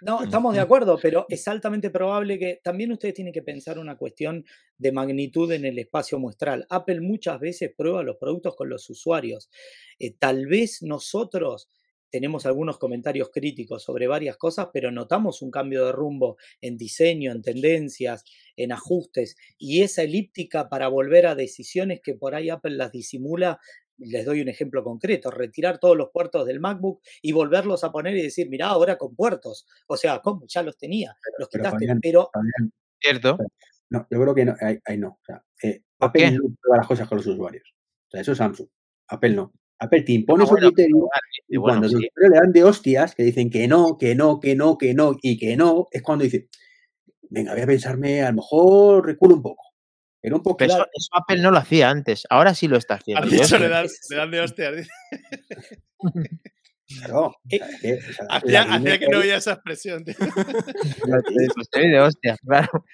[0.00, 3.96] No, estamos de acuerdo, pero es altamente probable que también ustedes tienen que pensar una
[3.96, 4.44] cuestión
[4.78, 6.66] de magnitud en el espacio muestral.
[6.70, 9.50] Apple muchas veces prueba los productos con los usuarios.
[9.98, 11.68] Eh, tal vez nosotros
[12.10, 17.32] tenemos algunos comentarios críticos sobre varias cosas, pero notamos un cambio de rumbo en diseño,
[17.32, 18.24] en tendencias,
[18.56, 23.60] en ajustes, y esa elíptica para volver a decisiones que por ahí Apple las disimula.
[23.98, 28.16] Les doy un ejemplo concreto, retirar todos los puertos del MacBook y volverlos a poner
[28.16, 29.66] y decir, mirá, ahora con puertos.
[29.86, 30.44] O sea, ¿cómo?
[30.48, 33.38] Ya los tenía, los Pero quitaste, Fabián, pero Fabián, cierto.
[33.90, 35.08] no, yo creo que no, ahí, ahí no.
[35.08, 36.30] O sea, eh, ¿Por Apple qué?
[36.32, 37.64] no prueba las cosas con los usuarios.
[38.08, 38.68] O sea, eso es Samsung.
[39.08, 39.52] Apple no.
[39.78, 41.08] Apple te impone Ah, su criterio
[41.48, 41.96] y cuando los sí.
[41.98, 45.16] usuarios le dan de hostias, que dicen que no, que no, que no, que no
[45.22, 46.48] y que no, es cuando dice,
[47.30, 49.64] venga, voy a pensarme, a lo mejor reculo un poco.
[50.26, 50.56] Pero un poco.
[50.56, 53.26] Pero eso, eso Apple no lo hacía antes, ahora sí lo está Has haciendo.
[53.26, 54.76] Yo dicho, eso- le dan, le dan de hostias.
[54.76, 54.90] dice.
[56.98, 60.04] Claro, Eh, que, o sea, Hacía, que no oía esa expresión.
[60.04, 60.14] tío.
[61.04, 62.84] Pues de hostia, claro.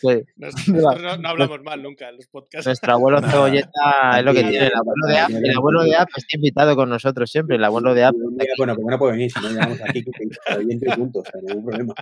[0.00, 0.24] Sí.
[0.36, 2.66] Nos- Nosotros no, no hablamos mal nunca en los podcasts.
[2.66, 3.32] Nuestro abuelo Nada.
[3.32, 4.66] Cebolleta es lo que tiene.
[4.66, 7.56] El abuelo de App, el abuelo de App está invitado con nosotros siempre.
[7.56, 8.14] El abuelo de App.
[8.58, 11.24] Bueno, porque no puede venir, si no llegamos aquí, que que oyente y punto, o
[11.24, 11.94] sea, ningún problema.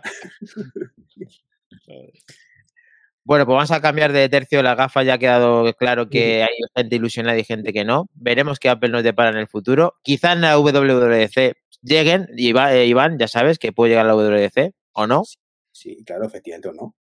[3.26, 4.62] Bueno, pues vamos a cambiar de tercio.
[4.62, 8.08] La gafa ya ha quedado claro que hay gente ilusionada y gente que no.
[8.14, 9.96] Veremos qué Apple nos depara en el futuro.
[10.04, 12.28] Quizá en la WWDC lleguen.
[12.36, 15.24] Iván, eh, Iván, ya sabes que puede llegar a la WWDC o no.
[15.72, 16.94] Sí, claro, efectivamente o no.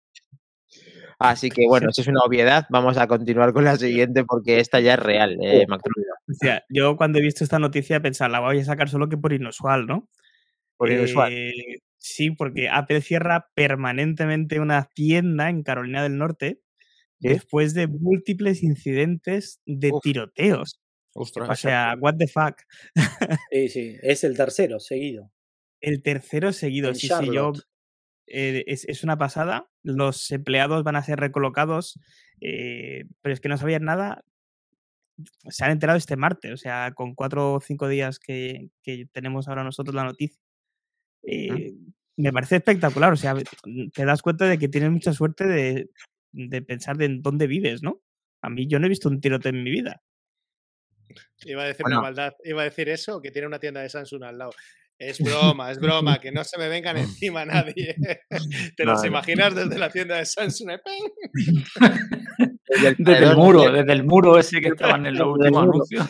[1.20, 2.66] Así que bueno, eso es una obviedad.
[2.70, 5.38] Vamos a continuar con la siguiente porque esta ya es real.
[5.40, 5.94] Eh, Oh, Macron.
[6.28, 9.08] O sea, yo cuando he visto esta noticia he pensado, la voy a sacar solo
[9.08, 10.08] que por inusual, ¿no?
[10.76, 11.32] Por inusual.
[12.08, 16.62] Sí, porque Apple cierra permanentemente una tienda en Carolina del Norte
[17.18, 20.04] después de múltiples incidentes de Uf.
[20.04, 20.80] tiroteos.
[21.14, 21.50] Ostras.
[21.50, 22.62] O sea, what the fuck.
[23.50, 25.32] sí, sí, es el tercero seguido.
[25.80, 26.90] El tercero seguido.
[26.90, 27.52] En Sí, sí, yo.
[28.28, 29.68] Eh, es, es una pasada.
[29.82, 31.98] Los empleados van a ser recolocados,
[32.40, 34.24] eh, pero es que no sabían nada.
[35.48, 39.48] Se han enterado este martes, o sea, con cuatro o cinco días que, que tenemos
[39.48, 40.40] ahora nosotros la noticia.
[41.26, 41.74] Eh,
[42.16, 43.12] me parece espectacular.
[43.12, 43.34] O sea,
[43.92, 45.90] te das cuenta de que tienes mucha suerte de,
[46.32, 48.02] de pensar de en dónde vives, ¿no?
[48.42, 50.02] A mí yo no he visto un tiroteo en mi vida.
[51.44, 54.24] Iba a decir una maldad, iba a decir eso, que tiene una tienda de Samsung
[54.24, 54.52] al lado.
[54.98, 55.18] Es
[55.54, 57.96] broma, es broma, que no se me vengan encima nadie.
[58.76, 60.70] ¿Te los imaginas desde la tienda de Samsung?
[62.68, 66.04] Desde, el muro, desde el muro ese que estaba en el último anuncio.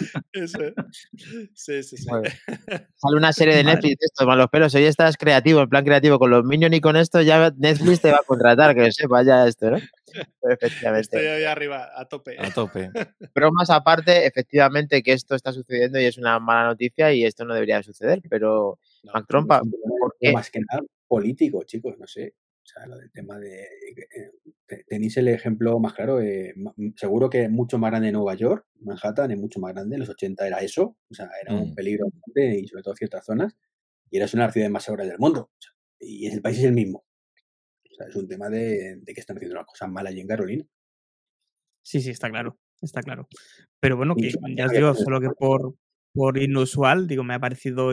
[1.55, 2.07] Sí, sí, sí.
[2.97, 4.75] Sale una serie de Netflix de estos malos pelos.
[4.75, 8.11] Hoy estás creativo, en plan creativo con los Minions y con esto ya Netflix te
[8.11, 9.79] va a contratar, que sepa ya esto, ¿no?
[10.51, 11.17] efectivamente.
[11.17, 12.37] Estoy ahí arriba, a tope.
[12.39, 12.91] A tope.
[13.33, 17.45] Pero más aparte, efectivamente, que esto está sucediendo y es una mala noticia y esto
[17.45, 18.79] no debería suceder, pero
[19.13, 19.61] Mac Trompa,
[20.33, 22.35] Más que nada político, chicos, no sé.
[22.63, 23.69] O sea, lo del tema de.
[24.69, 26.21] Eh, tenéis el ejemplo más claro.
[26.21, 26.55] Eh,
[26.97, 29.97] seguro que es mucho más grande Nueva York, Manhattan es mucho más grande.
[29.97, 30.97] En los 80 era eso.
[31.09, 31.75] O sea, era un mm.
[31.75, 33.57] peligro y sobre todo ciertas zonas.
[34.11, 35.51] Y era una de las ciudades más seguras del mundo.
[36.01, 37.05] y el país es el mismo.
[37.91, 40.65] O sea, es un tema de, que están haciendo las cosas malas allí en Carolina.
[41.83, 42.59] Sí, sí, está claro.
[42.83, 43.29] Está claro.
[43.81, 45.75] Pero bueno, que ya os digo, solo que por,
[46.13, 47.93] por inusual, digo, me ha parecido,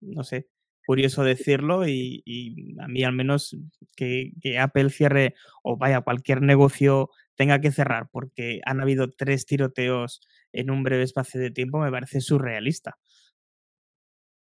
[0.00, 0.48] no sé,
[0.90, 3.56] curioso decirlo y, a mí al menos
[3.94, 10.20] que, Apple cierre o vaya cualquier negocio tenga que cerrar porque han habido tres tiroteos
[10.52, 12.98] en un breve espacio de tiempo me parece surrealista.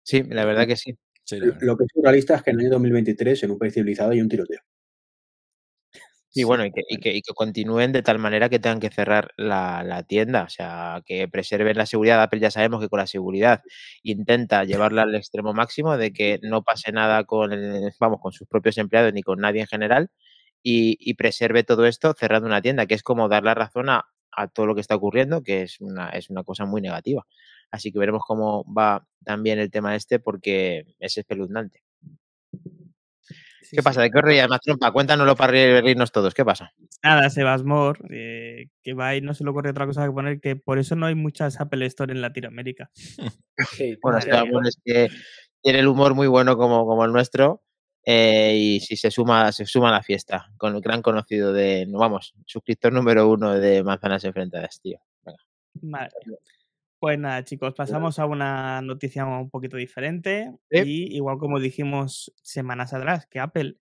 [0.03, 0.97] Sí, la verdad que sí.
[1.61, 4.23] Lo que es surrealista es que en el año 2023 en un país civilizado hay
[4.23, 4.61] un tiroteo.
[6.39, 10.05] Y bueno, y que, y, que, continúen de tal manera que tengan que cerrar la,
[10.07, 12.23] tienda, o sea, que preserven la seguridad.
[12.23, 13.63] Apple ya sabemos que con la seguridad
[14.05, 17.51] intenta llevarla al extremo máximo de que no pase nada con,
[17.99, 20.11] vamos, con sus propios empleados ni con nadie en general
[20.63, 24.47] y, preserve todo esto cerrando una tienda, que es como dar la razón a, a,
[24.47, 27.27] todo lo que está ocurriendo, que es una, es una cosa muy negativa.
[27.73, 31.83] Así que veremos cómo va también el tema este porque es espeluznante.
[33.71, 34.03] ¿Qué pasa?
[34.03, 34.93] ¿De qué os más trompa?
[34.93, 36.35] Cuéntanoslo para reírnos todos.
[36.35, 36.73] ¿Qué pasa?
[37.03, 40.57] Nada, Sebasmor, eh, que va y no se le ocurre otra cosa que poner que
[40.57, 42.91] por eso no hay muchas Apple Store en Latinoamérica.
[44.03, 44.19] bueno,
[44.69, 45.09] es que
[45.63, 47.63] tiene el humor muy bueno como, como el nuestro.
[48.11, 51.87] Eh, y si se suma, se suma a la fiesta, con el gran conocido de,
[51.91, 54.99] vamos, suscriptor número uno de Manzanas Enfrentadas, tío.
[55.23, 55.43] Venga.
[55.75, 56.11] Vale.
[57.01, 60.53] Pues nada, chicos, pasamos a una noticia un poquito diferente.
[60.71, 63.77] Y igual como dijimos semanas atrás, que Apple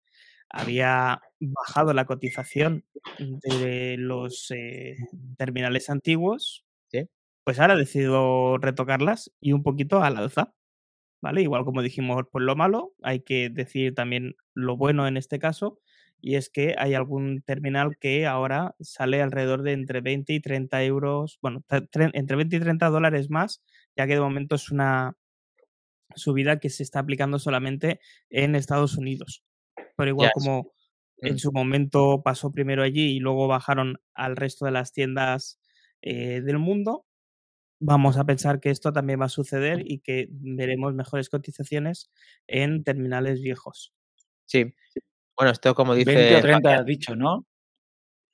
[0.51, 2.85] había bajado la cotización
[3.19, 4.97] de los eh,
[5.39, 6.65] terminales antiguos,
[7.45, 10.53] pues ahora ha decidido retocarlas y un poquito al alza.
[11.23, 11.43] ¿Vale?
[11.43, 15.81] Igual como dijimos, por lo malo, hay que decir también lo bueno en este caso,
[16.27, 20.83] y es que hay algún terminal que ahora sale alrededor de entre 20 y 30
[20.83, 23.63] euros, bueno, entre 20 y 30 dólares más,
[23.97, 25.17] ya que de momento es una
[26.17, 29.45] subida que se está aplicando solamente en Estados Unidos.
[29.97, 30.73] Pero igual como
[31.19, 35.61] en su momento pasó primero allí y luego bajaron al resto de las tiendas
[36.03, 37.07] eh, del mundo,
[37.79, 42.11] vamos a pensar que esto también va a suceder y que veremos mejores cotizaciones
[42.49, 43.95] en terminales viejos.
[44.47, 44.75] Sí,
[45.37, 46.15] bueno, esto como dice.
[46.15, 47.47] 20 o 30 has dicho, ¿no?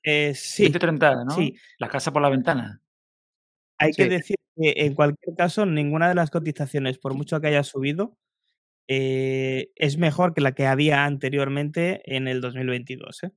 [0.03, 0.65] Eh, sí.
[0.65, 1.31] 20 o 30, ¿no?
[1.33, 1.55] Sí.
[1.79, 2.81] La casa por la ventana.
[3.79, 7.65] Hay que decir que en cualquier caso, ninguna de las cotizaciones, por mucho que haya
[7.65, 8.17] subido,
[8.89, 13.25] eh, es mejor que la que había anteriormente en el 2022.
[13.25, 13.33] ¿eh?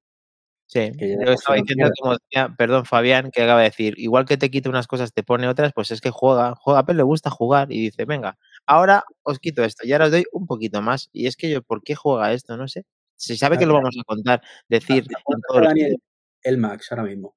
[0.68, 4.50] Sí, yo estaba diciendo, como decía, perdón, Fabián, que acaba de decir, igual que te
[4.50, 7.72] quita unas cosas, te pone otras, pues es que juega, juega, pero le gusta jugar
[7.72, 11.10] y dice, venga, ahora os quito esto y ahora os doy un poquito más.
[11.14, 12.58] Y es que yo, ¿por qué juega esto?
[12.58, 12.84] No sé.
[13.16, 15.06] Se sabe que lo vamos a contar, decir.
[15.54, 15.98] Daniel,
[16.44, 17.36] el Max ahora mismo?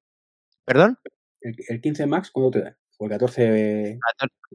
[0.65, 0.97] ¿Perdón?
[1.41, 2.77] El, 15 Max, ¿cuándo te da?
[2.97, 3.99] O el 14.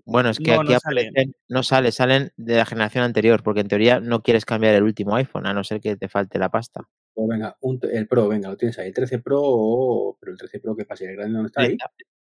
[0.04, 1.10] Bueno, es que aquí no, sale.
[1.48, 5.16] no sale, salen de la generación anterior, porque en teoría no quieres cambiar el último
[5.16, 6.82] iPhone, a no ser que te falte la pasta.
[7.14, 7.56] O venga,
[7.90, 8.88] el Pro, venga, lo tienes ahí.
[8.88, 11.04] El 13 Pro, pero el 13 Pro, ¿qué pasa?
[11.04, 11.76] ¿El grande no está ahí?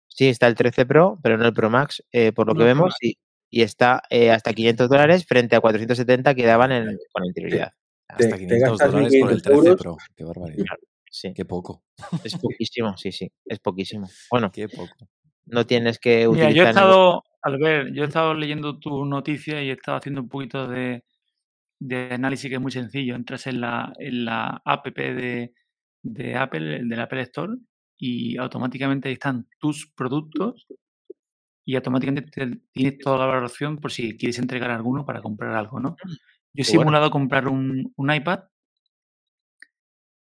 [0.08, 2.94] Sí, está el 13 Pro, pero no el Pro Max, eh, por lo que vemos,
[3.02, 3.18] y,
[3.50, 7.72] y está eh, hasta 500 dólares frente a 470 que daban en, con anterioridad.
[8.18, 9.96] Hasta 500 dólares por el 13 Pro.
[10.16, 10.64] Qué barbaridad.
[11.10, 11.32] Sí.
[11.34, 11.82] Qué poco.
[12.24, 13.30] Es poquísimo, sí, sí.
[13.44, 14.08] Es poquísimo.
[14.30, 15.08] Bueno, Qué poco.
[15.46, 16.52] no tienes que utilizar.
[16.52, 19.98] Mira, yo he estado, al ver, yo he estado leyendo tu noticia y he estado
[19.98, 21.04] haciendo un poquito de,
[21.78, 23.14] de análisis que es muy sencillo.
[23.14, 25.52] Entras en la, en la app de,
[26.02, 27.54] de Apple, del Apple Store,
[27.98, 30.66] y automáticamente ahí están tus productos
[31.64, 32.30] y automáticamente
[32.72, 35.96] tienes toda la valoración por si quieres entregar alguno para comprar algo, ¿no?
[36.56, 38.44] Yo he simulado comprar un, iPad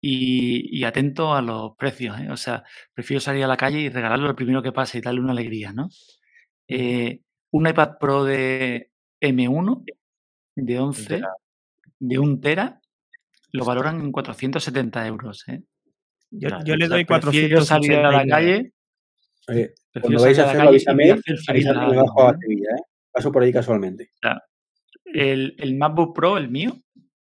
[0.01, 2.19] y, atento a los precios.
[2.19, 2.31] ¿eh?
[2.31, 2.65] O sea,
[2.95, 5.75] prefiero salir a la calle y regalarlo al primero que pase y darle una alegría,
[5.75, 5.91] ¿no?
[6.69, 7.21] Eh,
[7.51, 9.85] un iPad Pro de M1
[10.57, 11.21] de 11,
[11.99, 12.81] de 1 tera,
[13.53, 15.47] lo valoran en 470 euros.
[15.49, 15.63] ¿eh?
[16.31, 18.31] Yo, yo le doy prefiero salir a la 489.
[18.31, 18.73] calle.
[19.49, 22.49] Oye, cuando vais a hacerlo, avísame, avísame a que bajo a alguien.
[22.49, 22.83] Sevilla, ¿eh?
[23.13, 24.13] Paso por ahí casualmente.
[25.15, 26.77] El, el MacBook Pro, el mío,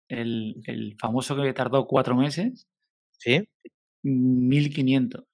[0.08, 2.68] el, el famoso que tardó cuatro meses,
[3.18, 3.48] Sí.
[4.04, 5.22] 1500.
[5.22, 5.26] O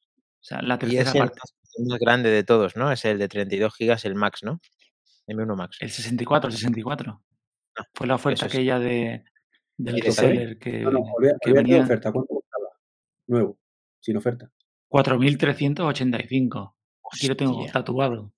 [0.42, 1.40] sea, la Y tercera es el parte.
[1.40, 2.92] más, más grande de todos, ¿no?
[2.92, 4.60] Es el de 32 gigas, el Max, ¿no?
[5.28, 5.78] M1 Max.
[5.80, 7.24] El 64, el 64.
[7.78, 9.24] Ah, Fue la oferta aquella de,
[9.78, 12.12] del ¿Y de reseller que, No, no, olvídate que venía oferta.
[12.12, 12.70] ¿Cuánto costaba?
[13.28, 13.58] Nuevo,
[14.02, 14.52] sin oferta.
[14.90, 16.74] 4.385.
[17.14, 18.34] Aquí lo tengo tatuado.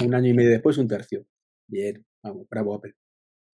[0.00, 1.24] Un año y medio después, un tercio.
[1.66, 2.94] Bien, vamos, bravo Apple.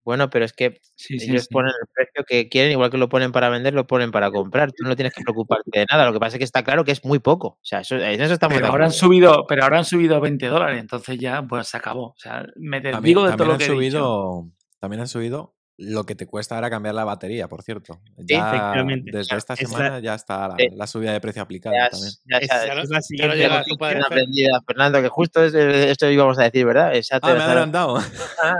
[0.04, 1.48] Bueno, pero es que Sí, ellos sí.
[1.52, 4.72] ponen el precio que quieren, igual que lo ponen para vender, lo ponen para comprar.
[4.72, 6.04] Tú no tienes que preocuparte de nada.
[6.06, 7.46] Lo que pasa es que está claro que es muy poco.
[7.48, 10.20] O sea, eso, en eso estamos Pero de ahora han subido, pero ahora han subido
[10.20, 12.06] 20 dólares, entonces ya pues se acabó.
[12.08, 14.50] O sea, me También, desdigo de todo lo han que he dicho.
[14.80, 15.54] también han subido
[15.84, 18.00] lo que te cuesta ahora cambiar la batería, por cierto.
[18.18, 19.10] Sí, Ya efectivamente.
[19.12, 20.68] desde Claro, esta semana ya está la, Sí.
[20.74, 22.12] la subida de precio aplicada Ya, también.
[22.24, 25.54] ya- Es, ya- Ya la ya siguiente llega tu padre aprendida, Fernando, que justo es,
[25.54, 26.94] eh, esto íbamos a decir, ¿verdad?
[26.94, 27.26] Exacto.
[27.28, 27.96] Ah, me esa- adelantado.
[28.42, 28.54] Ah,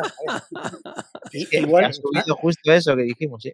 [1.53, 3.53] igual, ha subido justo eso que dijimos, sí.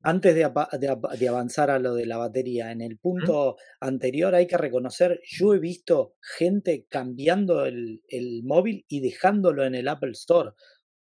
[0.00, 0.48] Antes de,
[0.78, 5.20] de de avanzar a lo de la batería, en el punto anterior hay que reconocer,
[5.28, 10.52] yo he visto gente cambiando el, el móvil y dejándolo en el Apple Store.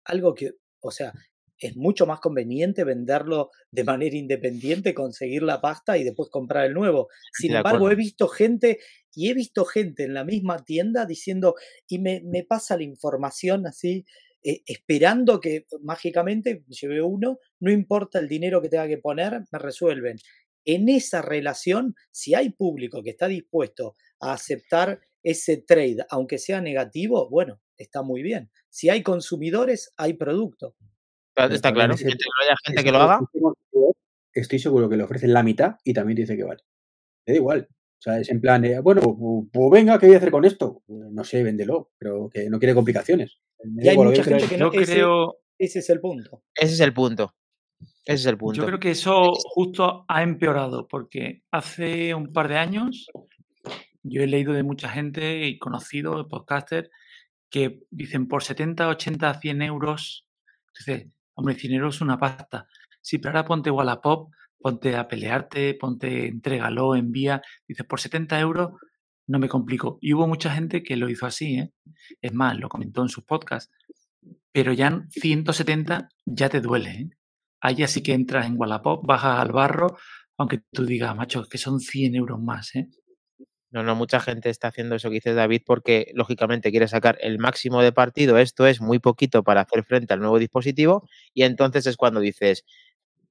[0.04, 1.12] Algo que, o sea,
[1.68, 6.74] es mucho más conveniente venderlo de manera independiente, conseguir la pasta y después comprar el
[6.74, 7.08] nuevo.
[7.32, 8.80] Sin de embargo, he visto gente
[9.14, 11.54] y he visto gente en la misma tienda diciendo,
[11.86, 14.04] y me, me pasa la información así,
[14.44, 19.58] eh, esperando que mágicamente lleve uno, no importa el dinero que tenga que poner, me
[19.58, 20.16] resuelven.
[20.64, 26.60] En esa relación, si hay público que está dispuesto a aceptar ese trade, aunque sea
[26.60, 28.50] negativo, bueno, está muy bien.
[28.68, 30.74] Si hay consumidores, hay producto.
[31.36, 31.94] Está claro.
[31.94, 33.20] ese- Mientras no haya gente que lo haga,
[34.34, 36.62] Estoy seguro que le ofrecen la mitad y también dice que vale.
[37.26, 37.68] Le da igual.
[37.70, 40.44] O sea, es en plan, eh, bueno, pues, pues venga, ¿qué voy a hacer con
[40.44, 40.82] esto?
[40.88, 43.38] No sé, véndelo, pero que no quiere complicaciones.
[43.62, 46.42] Y hay mucha gente que no, ese, creo, ese es el punto.
[46.54, 47.34] ese es el punto.
[48.04, 48.60] Ese es el punto.
[48.62, 53.06] yo creo que eso justo ha empeorado, porque hace un par de años
[54.02, 56.88] yo he leído de mucha gente y conocido, podcasters,
[57.50, 60.26] que dicen por 70, 80, 100 euros.
[60.76, 62.66] Dices, hombre, 100 euros es una pasta.
[63.00, 67.42] Sí, pero ahora ponte Wallapop, ponte a pelearte, ponte entrégalo, envía.
[67.66, 68.70] Dices, por 70 euros
[69.26, 69.98] no me complico.
[70.00, 71.72] Y hubo mucha gente que lo hizo así, ¿eh?
[72.20, 73.72] Es más, lo comentó en sus podcasts.
[74.52, 77.10] Pero ya en 170 ya te duele, ¿eh?
[77.60, 79.96] Ahí así que entras en Wallapop, bajas al barro,
[80.36, 82.88] aunque tú digas, macho, que son 100 euros más, ¿eh?
[83.72, 87.38] No, no, mucha gente está haciendo eso que dice David porque lógicamente quiere sacar el
[87.38, 88.36] máximo de partido.
[88.36, 92.66] Esto es muy poquito para hacer frente al nuevo dispositivo y entonces es cuando dices,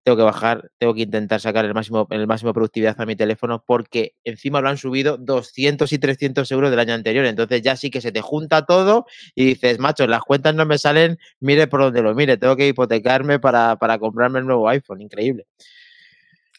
[0.03, 3.63] tengo que bajar, tengo que intentar sacar el máximo, el máximo productividad a mi teléfono
[3.67, 7.23] porque encima lo han subido 200 y 300 euros del año anterior.
[7.25, 10.79] Entonces ya sí que se te junta todo y dices, macho, las cuentas no me
[10.79, 15.01] salen, mire por donde lo mire, tengo que hipotecarme para, para comprarme el nuevo iPhone.
[15.01, 15.45] Increíble.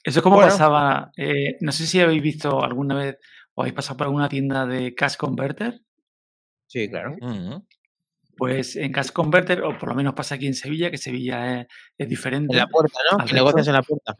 [0.05, 0.51] Eso es como Bueno.
[0.51, 3.19] pasaba, eh, no sé si habéis visto alguna vez
[3.55, 5.81] o habéis pasado por alguna tienda de Cash Converter.
[6.67, 7.17] Sí, claro.
[7.21, 7.67] Ujú.
[8.37, 11.67] Pues en Cash Converter, o por lo menos pasa aquí en Sevilla, que Sevilla es,
[11.99, 12.55] es diferente.
[12.55, 13.25] En la puerta, ¿no?
[13.25, 14.17] Que negocias en la puerta.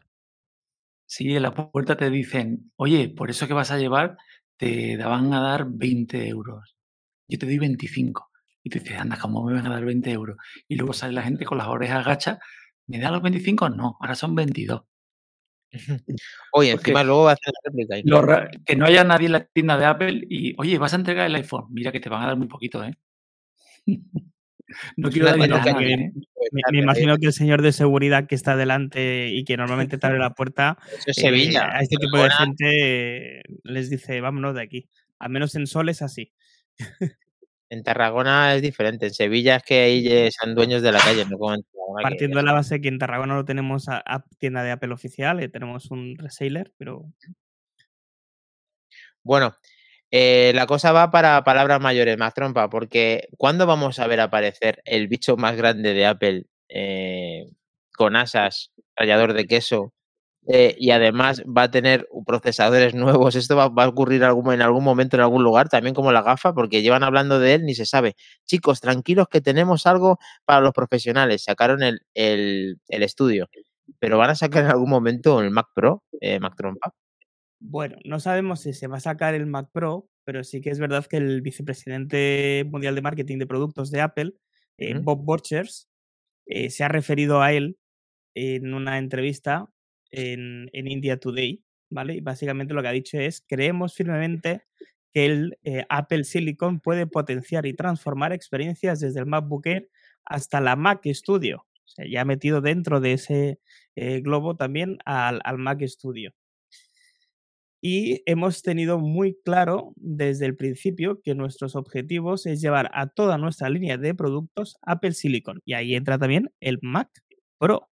[1.05, 4.17] Sí, en la puerta te dicen, oye, por eso que vas a llevar,
[4.57, 6.75] te van a dar 20 euros.
[7.27, 8.29] Yo te doy 25.
[8.63, 10.37] Y tú dices, anda, ¿cómo me van a dar 20 euros?
[10.67, 12.39] Y luego sale la gente con las orejas agachas,
[12.87, 13.69] ¿me da los 25?
[13.69, 14.83] No, ahora son 22.
[16.53, 17.95] Oye, Porque encima luego va a hacer la réplica.
[18.05, 18.35] Lo increíble.
[18.35, 21.25] ra- que no haya nadie en la tienda de Apple y, oye, vas a entregar
[21.27, 21.65] el iPhone.
[21.71, 22.93] Mira que te van a dar muy poquito, ¿eh?
[24.97, 26.11] No quiero dar Bueno, dinero a que- ¿eh?
[26.51, 30.05] Me, me imagino que el señor de seguridad que está delante y que normalmente te
[30.07, 31.69] abre la puerta, es eh, Sevilla.
[31.75, 34.89] a este tipo de Tarragona- gente les dice, vámonos de aquí.
[35.19, 36.31] Al menos en Sol es así.
[37.69, 39.07] En Tarragona es diferente.
[39.07, 41.63] En Sevilla es que ahí son dueños de la calle, no como en
[42.01, 45.39] Partiendo de la base que en Tarragona no tenemos a, a tienda de Apple oficial,
[45.39, 47.05] eh, tenemos un reseller, pero
[49.23, 49.55] Bueno,
[50.11, 54.81] eh, la cosa va para palabras mayores, más trompa, porque ¿cuándo vamos a ver aparecer
[54.85, 57.47] el bicho más grande de Apple eh,
[57.95, 59.93] con asas, rallador de queso?
[60.47, 63.35] Eh, y además va a tener procesadores nuevos.
[63.35, 66.21] ¿Esto va, va a ocurrir algún, en algún momento en algún lugar, también como la
[66.21, 66.53] gafa?
[66.53, 68.15] Porque llevan hablando de él, ni se sabe.
[68.45, 71.43] Chicos, tranquilos que tenemos algo para los profesionales.
[71.43, 73.49] Sacaron el, el, el estudio,
[73.99, 76.93] pero van a sacar en algún momento el Mac Pro, eh, Mac Trompa.
[77.59, 80.79] Bueno, no sabemos si se va a sacar el Mac Pro, pero sí que es
[80.79, 84.33] verdad que el vicepresidente mundial de marketing de productos de Apple,
[84.77, 84.93] eh.
[85.01, 85.87] Bob Borchers,
[86.45, 87.77] eh, se ha referido a él
[88.35, 89.69] en una entrevista
[90.13, 92.15] en, en India Today, ¿vale?
[92.15, 94.63] Y básicamente lo que ha dicho es, creemos firmemente
[95.13, 99.89] que el eh, Apple Silicon puede potenciar y transformar experiencias desde el MacBook Air
[100.25, 101.65] hasta la Mac Studio.
[101.85, 103.59] O sea, ya ha metido dentro de ese
[103.95, 106.33] eh, globo también al, al Mac Studio.
[107.85, 113.37] Y hemos tenido muy claro desde el principio que nuestros objetivos es llevar a toda
[113.37, 115.61] nuestra línea de productos Apple Silicon.
[115.65, 117.09] Y ahí entra también el Mac
[117.57, 117.89] Pro,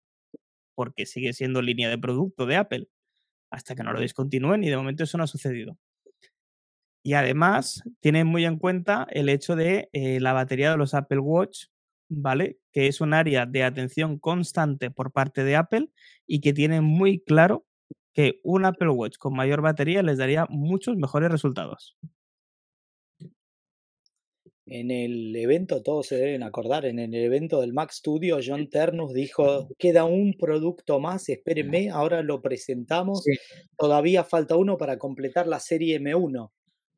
[0.80, 2.88] porque sigue siendo línea de producto de Apple
[3.52, 5.78] hasta que no lo descontinúen y de momento eso no ha sucedido.
[7.04, 11.20] Y además tienen muy en cuenta el hecho de eh, la batería de los Apple
[11.20, 11.66] Watch,
[12.08, 12.60] ¿vale?
[12.72, 15.90] Que es un área de atención constante por parte de Apple
[16.26, 17.66] y que tienen muy claro
[18.14, 21.98] que un Apple Watch con mayor batería les daría muchos mejores resultados.
[24.72, 29.14] En el evento, todos se deben acordar, en el evento del Mac Studio, John Ternus
[29.14, 33.26] dijo, queda un producto más, espérenme, ahora lo presentamos,
[33.76, 36.52] todavía falta uno para completar la serie M1.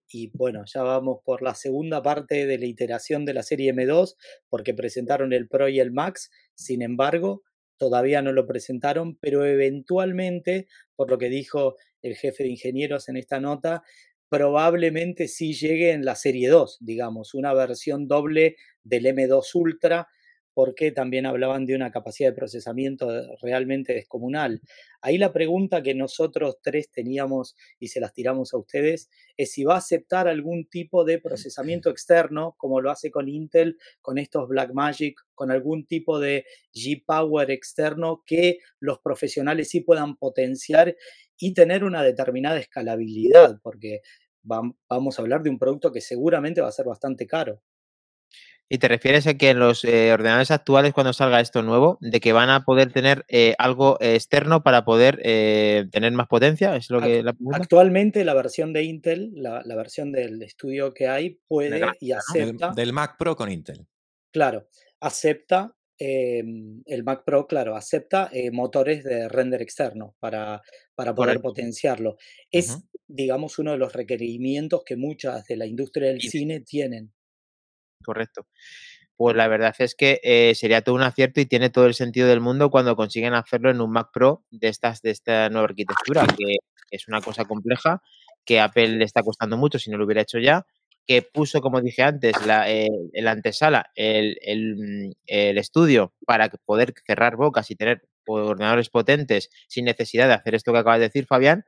[0.10, 4.16] Y bueno, ya vamos por la segunda parte de la iteración de la serie M2,
[4.50, 7.44] porque presentaron el Pro y el Max, sin embargo,
[7.78, 10.68] todavía no lo presentaron, pero eventualmente,
[10.98, 13.84] por lo que dijo el jefe de ingenieros en esta nota,
[14.32, 20.08] probablemente sí llegue en la serie 2, digamos, una versión doble del M2 Ultra,
[20.54, 23.10] porque también hablaban de una capacidad de procesamiento
[23.42, 24.62] realmente descomunal.
[25.02, 29.66] Ahí la pregunta que nosotros tres teníamos y se las tiramos a ustedes es si
[29.66, 34.48] va a aceptar algún tipo de procesamiento externo, como lo hace con Intel, con estos
[34.48, 40.96] Blackmagic, con algún tipo de G-Power externo que los profesionales sí puedan potenciar
[41.38, 44.02] y tener una determinada escalabilidad, porque
[44.44, 47.62] vamos a hablar de un producto que seguramente va a ser bastante caro.
[48.74, 52.22] ¿Y te refieres a que en los eh, ordenadores actuales, cuando salga esto nuevo, de
[52.22, 56.78] que van a poder tener eh, algo externo para poder eh, tener más potencia?
[56.78, 61.42] ¿Es lo que la Actualmente la versión de Intel, la, versión del estudio que hay,
[61.50, 62.72] puede y acepta.
[62.72, 63.86] Del, Mac Pro con Intel.
[64.32, 64.70] Claro,
[65.02, 65.76] acepta.
[66.04, 70.64] Em, el Mac Pro, claro, acepta motores de render externo para,
[70.95, 72.18] para poder potenciarlo.
[72.49, 77.14] Es, digamos, uno de los requerimientos que muchas de la industria del cine tienen
[78.02, 78.47] correcto.
[79.16, 82.28] Pues la verdad es que eh, sería todo un acierto y tiene todo el sentido
[82.28, 86.26] del mundo cuando consiguen hacerlo en un Mac Pro de, estas, de esta nueva arquitectura,
[86.26, 86.58] que
[86.89, 88.02] es una cosa compleja,
[88.43, 90.66] que Apple le está costando mucho si no lo hubiera hecho ya,
[91.08, 96.93] que puso, como dije antes, la, eh, la antesala, el, el, el, estudio para poder
[97.06, 101.26] cerrar bocas y tener ordenadores potentes sin necesidad de hacer esto que acaba de decir
[101.26, 101.66] Fabián,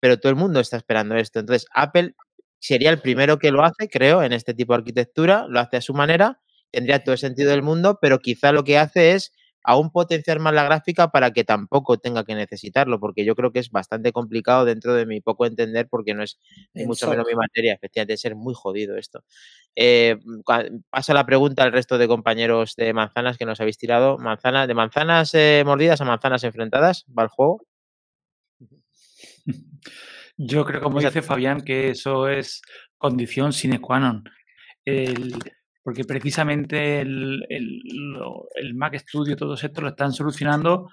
[0.00, 1.40] pero todo el mundo está esperando esto.
[1.40, 2.14] Entonces, Apple
[2.60, 5.80] sería el primero que lo hace, creo, en este tipo de arquitectura, lo hace a
[5.80, 9.32] su manera, tendría todo el sentido del mundo, pero quizá lo que hace es
[9.64, 13.58] aún potenciar más la gráfica para que tampoco tenga que necesitarlo, porque yo creo que
[13.58, 16.38] es bastante complicado dentro de mi poco entender, porque no es
[16.74, 19.24] mucho menos mi materia, efectivamente, ser muy jodido esto.
[19.74, 20.18] Eh,
[20.90, 24.18] pasa la pregunta al resto de compañeros de manzanas que nos habéis tirado.
[24.18, 27.06] Manzana, ¿De manzanas eh, mordidas a manzanas enfrentadas?
[27.18, 27.66] ¿Va el juego?
[30.36, 32.60] Yo creo, como dice Fabián, que eso es
[32.98, 34.24] condición sine qua non.
[35.84, 40.88] Porque precisamente el, el, Mac Studio, todo esto lo están solucionando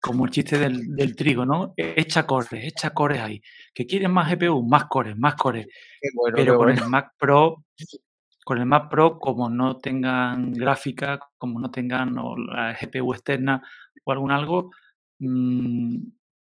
[0.00, 1.74] como el chiste del, trigo, ¿no?
[1.76, 3.42] Echa cores, echa cores ahí.
[3.74, 4.66] ¿Que quieren más GPU?
[4.66, 5.66] Más cores, más cores.
[6.34, 7.66] Pero con el Mac Pro,
[8.42, 13.62] con el Mac Pro, como no tengan gráfica, como no tengan la GPU externa
[14.02, 14.70] o algún algo,
[15.18, 15.96] mmm,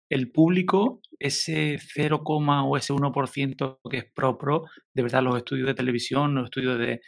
[0.09, 5.67] el público, ese 0, o ese 1% que es pro pro, de verdad los estudios
[5.67, 7.01] de televisión, los estudios de,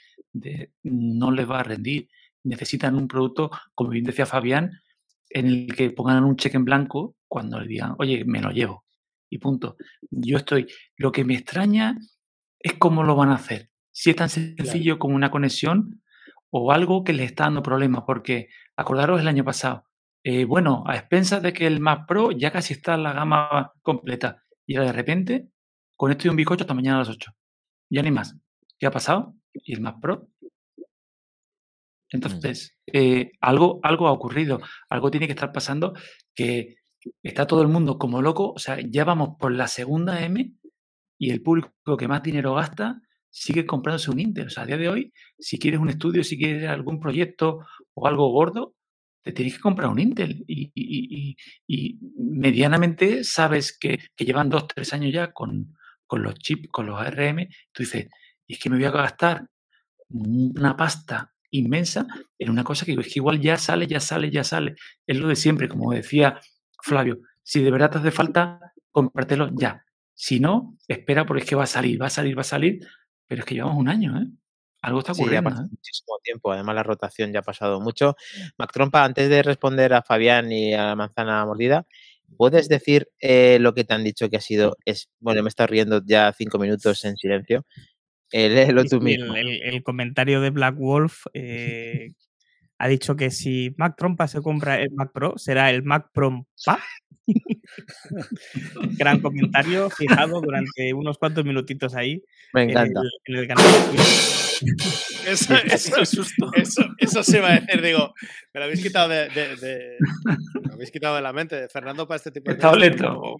[0.84, 2.09] no les va a rendir.
[2.43, 4.71] Necesitan un producto, como bien decía Fabián,
[5.30, 8.86] en el que pongan un cheque en blanco cuando le digan, oye, me lo llevo.
[9.30, 9.75] Y punto.
[10.09, 10.67] Yo estoy.
[10.95, 11.97] Lo que me extraña
[12.59, 13.69] es cómo lo van a hacer.
[13.91, 16.01] Si es tan sencillo como una conexión
[16.49, 19.86] o algo que les está dando problemas, porque acordaros el año pasado,
[20.23, 23.73] eh, bueno, a expensas de que el Mac Pro ya casi está en la gama
[23.82, 24.43] completa.
[24.65, 25.49] Y ahora de repente,
[25.95, 27.32] con esto y un bizcocho hasta mañana a las 8.
[27.89, 28.38] Ya ni más.
[28.78, 29.36] ¿Qué ha pasado?
[29.64, 30.28] ¿Y el Mac Pro?
[32.10, 35.93] Entonces, eh, algo, algo ha ocurrido, algo tiene que estar pasando
[36.34, 36.78] que
[37.22, 40.53] está todo el mundo como loco, o sea, ya vamos por la segunda M
[41.18, 44.47] y el público que más dinero gasta sigue comprándose un Intel.
[44.47, 48.08] O sea, a día de hoy, si quieres un estudio, si quieres algún proyecto o
[48.08, 48.76] algo gordo,
[49.24, 51.36] te tienes que comprar un Intel y,
[52.18, 55.76] medianamente sabes que, llevan dos, tres años ya con,
[56.12, 58.08] los chips, con los ARM, tú dices,
[58.48, 59.48] y es que me voy a gastar
[60.10, 62.08] una pasta inmensa
[62.39, 64.76] en una cosa que, igual ya sale, ya sale, ya sale.
[65.06, 66.39] Es lo de siempre, como decía
[66.84, 68.60] Flavio, Si de verdad te hace falta,
[68.91, 69.84] cómpratelo ya.
[70.14, 72.80] Si no, espera porque es que va a salir, va a salir, va a salir.
[73.28, 74.26] Pero es que llevamos un año, ¿eh?
[74.82, 75.70] Algo está Sí, ya ocurriendo, pasado ¿eh?
[75.72, 76.52] muchísimo tiempo.
[76.52, 78.16] Además, la rotación ya ha pasado mucho.
[78.58, 81.86] Mac Trompa, antes de responder a Fabián y a la manzana mordida,
[82.38, 84.78] ¿puedes decir eh, lo que te han dicho que ha sido?
[84.86, 87.66] Es, bueno, me he estado riendo ya cinco minutos en silencio.
[88.32, 89.36] Léelo tú mismo.
[89.36, 92.11] el, el- el comentario de Black Wolf eh,
[92.78, 96.80] ha dicho que si Mac Trompa se compra el Mac Pro, será el Mac Prompa.
[98.97, 102.23] Gran comentario fijado durante unos cuantos minutitos ahí
[102.53, 103.01] Me en el, encanta.
[103.25, 103.65] en el canal.
[105.28, 108.11] Eso, eso, eso, eso se iba a decir, digo,
[108.53, 109.97] me lo habéis quitado de, de- de-
[110.55, 111.67] me lo habéis quitado de la mente.
[111.67, 113.36] Fernando para este tipo de Está lento.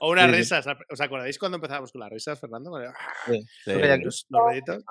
[0.00, 0.36] O unas Sí, sí.
[0.38, 0.66] risas.
[0.88, 2.72] ¿Os acordáis cuando empezábamos con las risas, Fernando?
[3.26, 4.84] Sí, Los, los.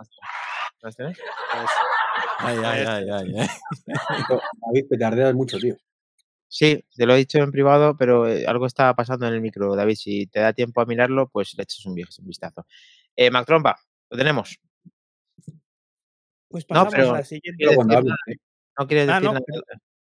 [0.82, 1.17] ¿Las tienes?
[1.17, 1.71] Pues,
[2.39, 3.47] Ay, ay, ay, ay, ay.
[4.65, 5.75] David, petardeas mucho, tío.
[6.47, 9.75] Sí, te lo he dicho en privado, pero eh, algo está pasando en el micro,
[9.75, 9.95] David.
[9.95, 12.65] Si te da tiempo a mirarlo, pues le echas un, vi- un vistazo.
[13.15, 13.77] Eh, Mac Trompa,
[14.09, 14.57] lo tenemos.
[16.47, 17.65] Pues No, pasamos pero- a la siguiente.
[17.65, 17.77] decir
[18.30, 18.36] ¿eh?
[18.80, 19.45] ¿No quieres Ah, decir no, nada?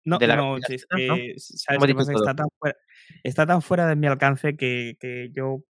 [0.06, 0.98] No, de la no, es ¿no?
[0.98, 2.14] que, ¿sabes qué pasa?
[2.14, 2.78] Está tan, fuera,
[3.24, 5.64] está tan fuera de mi alcance que, que yo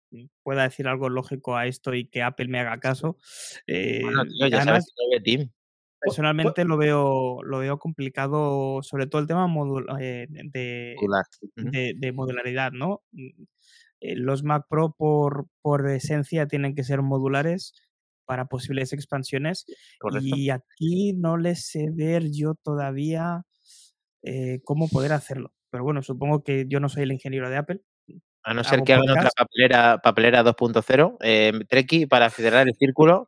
[0.43, 3.17] pueda decir algo lógico a esto y que Apple me haga caso.
[3.67, 5.51] Eh, Bueno, tío, ya además, sabes que no ve Team.
[5.99, 9.47] personalmente lo veo, lo veo complicado, sobre todo el tema
[9.99, 10.95] eh, de,
[11.55, 13.01] de, de modularidad, ¿no?
[13.11, 13.43] Mm,
[14.01, 17.73] eh, Los Mac Pro por, por esencia tienen que ser modulares
[18.25, 19.65] para posibles expansiones
[19.99, 20.35] Correcto.
[20.35, 23.41] y aquí no les sé ver yo todavía
[24.23, 25.53] eh, cómo poder hacerlo.
[25.69, 27.81] Pero bueno, supongo que yo no soy el ingeniero de Apple.
[28.43, 31.17] A no ser que hagan otra papelera, papelera 2.0.
[31.21, 33.27] Eh, Treki, para cerrar el círculo,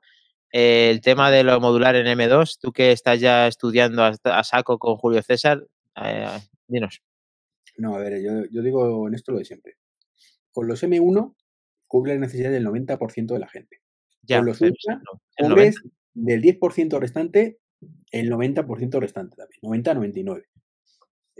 [0.51, 4.43] eh, el tema de lo modular en M2, tú que estás ya estudiando hasta- a
[4.43, 5.63] saco con Julio César,
[6.03, 6.27] eh,
[6.67, 7.01] dinos.
[7.77, 9.75] No, a ver, yo, yo digo en esto lo de siempre.
[10.51, 11.35] Con los M1
[11.87, 13.77] cubre la necesidad del 90% de la gente.
[14.23, 15.01] Ya, Con los Ultra
[15.37, 15.81] cubres 90.
[16.13, 17.59] del 10% restante
[18.11, 20.43] el 90% restante también, 90-99.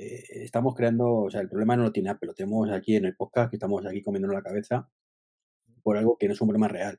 [0.02, 3.06] Eh, estamos creando, o sea, el problema no lo tiene Apple, lo tenemos aquí en
[3.06, 4.90] el podcast, que estamos aquí comiéndonos la cabeza
[5.84, 6.98] por algo que no es un problema real.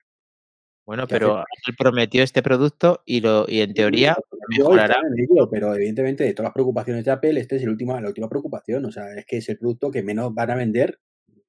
[0.87, 4.17] Bueno, pero Apple prometió este producto y, lo, y en teoría
[4.49, 4.95] mejorará.
[4.95, 8.01] estaba en ello, pero evidentemente de todas las preocupaciones de Apple, esta es el última,
[8.01, 8.85] la última preocupación.
[8.85, 11.01] O sea, es que es el producto que menos van a vender.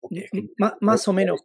[0.10, 0.50] es que-
[0.82, 1.44] más o menos.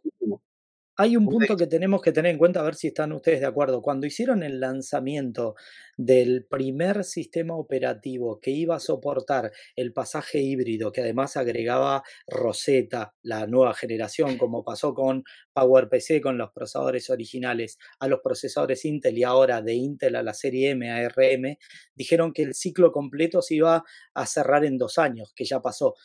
[1.01, 3.45] Hay un punto que tenemos que tener en cuenta, a ver si están ustedes de
[3.45, 3.81] acuerdo.
[3.81, 5.55] Cuando hicieron el lanzamiento
[5.95, 13.15] del primer sistema operativo que iba a soportar el pasaje híbrido, que además agregaba Rosetta,
[13.21, 15.23] la nueva generación, como pasó con
[15.53, 20.33] PowerPC, con los procesadores originales, a los procesadores Intel y ahora de Intel a la
[20.33, 21.57] serie M, a RM,
[21.95, 25.95] dijeron que el ciclo completo se iba a cerrar en dos años, que ya pasó.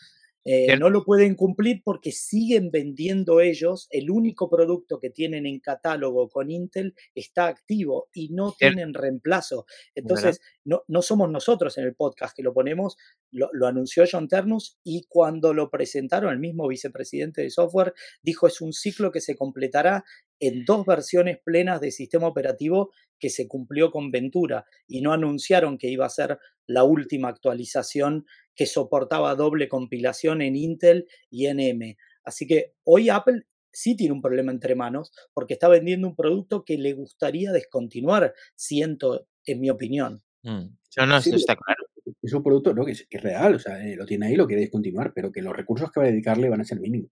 [0.44, 3.86] Eh, no lo pueden cumplir porque siguen vendiendo ellos.
[3.90, 9.66] El único producto que tienen en catálogo con Intel está activo y no tienen reemplazo.
[9.94, 12.96] Entonces, no, no somos nosotros en el podcast que lo ponemos,
[13.30, 18.46] lo, lo anunció John Ternus y cuando lo presentaron, el mismo vicepresidente de software dijo
[18.46, 20.04] es un ciclo que se completará
[20.40, 25.78] en dos versiones plenas de sistema operativo que se cumplió con Ventura y no anunciaron
[25.78, 31.60] que iba a ser la última actualización que soportaba doble compilación en Intel y en
[31.60, 31.96] M.
[32.24, 36.64] Así que hoy Apple sí tiene un problema entre manos porque está vendiendo un producto
[36.64, 40.22] que le gustaría descontinuar, siento, en mi opinión.
[40.42, 40.66] Mm.
[40.96, 41.84] No, no, Sí, eso está claro.
[42.22, 42.84] Es un producto ¿no?
[42.84, 45.32] que, es, que es real, o sea, eh, lo tiene ahí, lo quiere discontinuar, pero
[45.32, 47.10] que los recursos que va a dedicarle van a ser mínimos.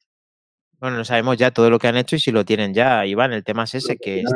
[0.78, 3.32] Bueno, no sabemos ya todo lo que han hecho y si lo tienen ya, Iván.
[3.32, 4.32] El tema es ese, que es-.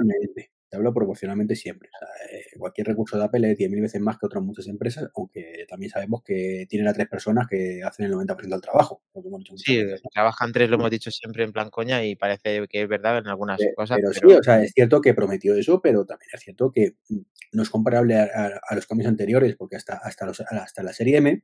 [0.69, 1.89] Te hablo proporcionalmente siempre.
[1.95, 5.09] O sea, eh, cualquier recurso de Apple es 10.000 veces más que otras muchas empresas,
[5.15, 9.03] aunque también sabemos que tienen a tres personas que hacen el 90% del trabajo.
[9.15, 10.11] hemos dicho sí, veces, ¿no?
[10.13, 13.29] trabajan tres, lo hemos dicho siempre en plan coña y parece que es verdad en
[13.29, 16.31] algunas Pe- cosas, pero, pero sí, o sea, es cierto que prometió eso, pero también
[16.33, 17.19] es cierto que mm,
[17.53, 20.93] no es comparable a, a- a los cambios anteriores, porque hasta, hasta, los- hasta la
[20.93, 21.43] serie M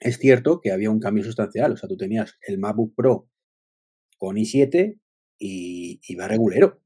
[0.00, 1.72] es cierto que había un cambio sustancial.
[1.72, 3.28] O sea, tú tenías el MacBook Pro
[4.16, 4.98] con i7
[5.38, 6.80] y, y va regulero.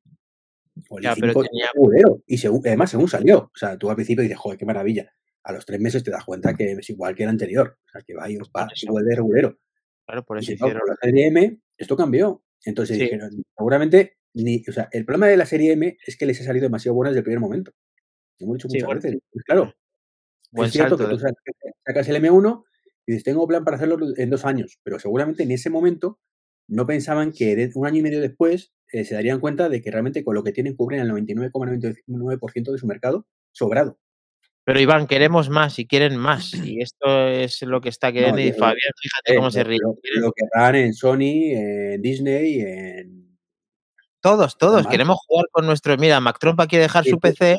[0.88, 2.22] O el Ya, i5 pero iba tenía- regulero.
[2.26, 3.38] Y según, además, según salió.
[3.38, 5.12] O sea, tú al principio dices, joder, qué maravilla.
[5.44, 7.78] A los tres meses te das cuenta que es igual que el anterior.
[7.86, 9.58] O sea, que va y Por va igual de regulero.
[10.06, 12.42] claro, por eso con la serie M, esto cambió.
[12.64, 13.02] Entonces Sí.
[13.04, 16.44] dijeron, seguramente, ni, o sea, el problema de la serie M es que les ha
[16.44, 17.72] salido demasiado buena desde el primer momento.
[18.38, 19.20] Lo hemos dicho muchas veces.
[19.32, 19.74] Pues claro,
[20.52, 21.18] Buen es cierto salto.
[21.44, 22.64] que tú sacas el M1
[23.06, 26.18] y dices, tengo plan para hacerlo en dos años, pero seguramente en ese momento
[26.72, 30.24] no pensaban que un año y medio después eh, se darían cuenta de que realmente
[30.24, 33.98] con lo que tienen cubren el 99,99% de su mercado sobrado.
[34.64, 36.54] Pero Iván, queremos más y quieren más.
[36.54, 38.40] Y esto es lo que está queriendo.
[38.40, 39.78] y yo- Fabián, fíjate Eh, cómo se lo- ríe.
[39.82, 43.22] Lo, lo querrán en Sony, en Disney, en.
[44.20, 44.86] Todos, todos.
[44.86, 45.96] Queremos jugar con nuestro.
[45.98, 47.56] Mira, Mac Trompa quiere dejar Sí, su PC,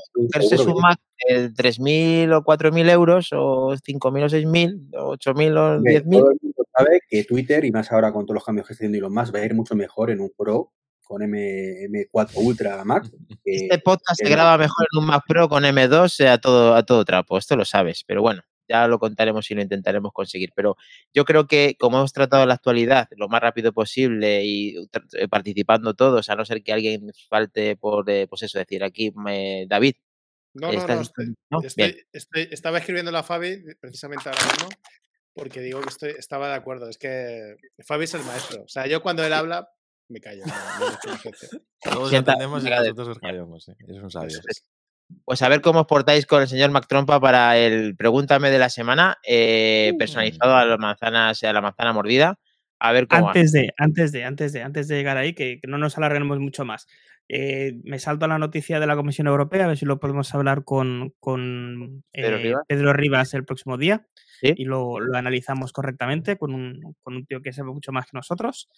[0.47, 0.79] seguro su.
[0.79, 0.97] Mac
[1.27, 6.52] de 3.000 o 4.000 euros, o 5.000 o 6.000, o 8.000 o Hombre, 10.000.
[6.75, 9.33] Sabe que Twitter, y más ahora con todos los cambios que está haciendo Elon Musk,
[9.35, 11.37] va a ir mucho mejor en un Pro con M,
[11.89, 13.11] M4 Ultra Max.
[13.43, 16.73] que- Este podcast se graba mejor en un Mac Pro con M2 eh, a todo,
[16.75, 20.51] a todo trapo, esto lo sabes, pero bueno, ya lo contaremos y lo intentaremos conseguir.
[20.55, 20.77] Pero
[21.13, 24.77] yo creo que como hemos tratado la actualidad lo más rápido posible y
[25.13, 29.11] eh, participando todos, a no ser que alguien falte por, eh, pues eso, decir aquí,
[29.15, 29.95] me- David,
[30.55, 31.61] No, no, ¿estás no, estoy, ¿no?
[31.61, 34.69] estoy- estoy- estaba escribiendo a Fabi precisamente ahora mismo
[35.33, 36.89] porque digo que estoy, estaba de acuerdo.
[36.89, 38.63] Es que Fabi es el maestro.
[38.63, 39.69] O sea, yo cuando él habla,
[40.09, 40.43] me callo.
[41.81, 43.69] Todos aprendemos y nosotros os callamos.
[43.69, 43.75] ¿eh?
[43.87, 44.39] Eres un sabio.
[44.47, 44.65] Es.
[45.25, 48.57] Pues a ver cómo os portáis con el señor Mac Trompa para el Pregúntame de
[48.57, 49.97] la semana, eh, Mm.
[49.97, 52.39] personalizado a, las manzanas, a la manzana mordida.
[52.79, 53.29] A ver cómo va.
[53.29, 56.39] Antes de, antes de, antes de, antes de llegar ahí, que, que no nos alarguemos
[56.39, 56.87] mucho más.
[57.29, 60.33] Eh, me salto a la noticia de la Comisión Europea, a ver si lo podemos
[60.35, 62.63] hablar con, con Pedro eh, Rivas.
[62.67, 64.05] Pedro Rivas el próximo día
[64.41, 64.53] Sí.
[64.57, 68.11] y lo, lo analizamos correctamente con un, con un tío que sabe mucho más que
[68.17, 68.69] nosotros.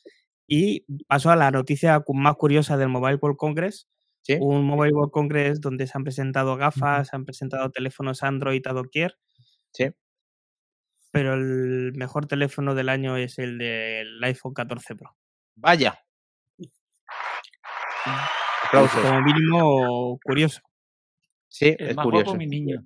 [0.48, 3.88] Y paso a la noticia más curiosa del Mobile World Congress,
[4.22, 4.38] Sí.
[4.42, 8.74] un Mobile World Congress donde se han presentado gafas, se han presentado teléfonos Android a
[8.74, 9.18] doquier,
[9.72, 9.90] Sí.
[11.12, 15.16] pero el mejor teléfono del año es el del iPhone 14 Pro.
[15.56, 16.00] Vaya.
[18.68, 19.02] Aplausos.
[19.02, 20.62] Como mínimo curioso.
[21.48, 22.26] Sí, Es es más curioso.
[22.26, 22.86] guapo mi niño.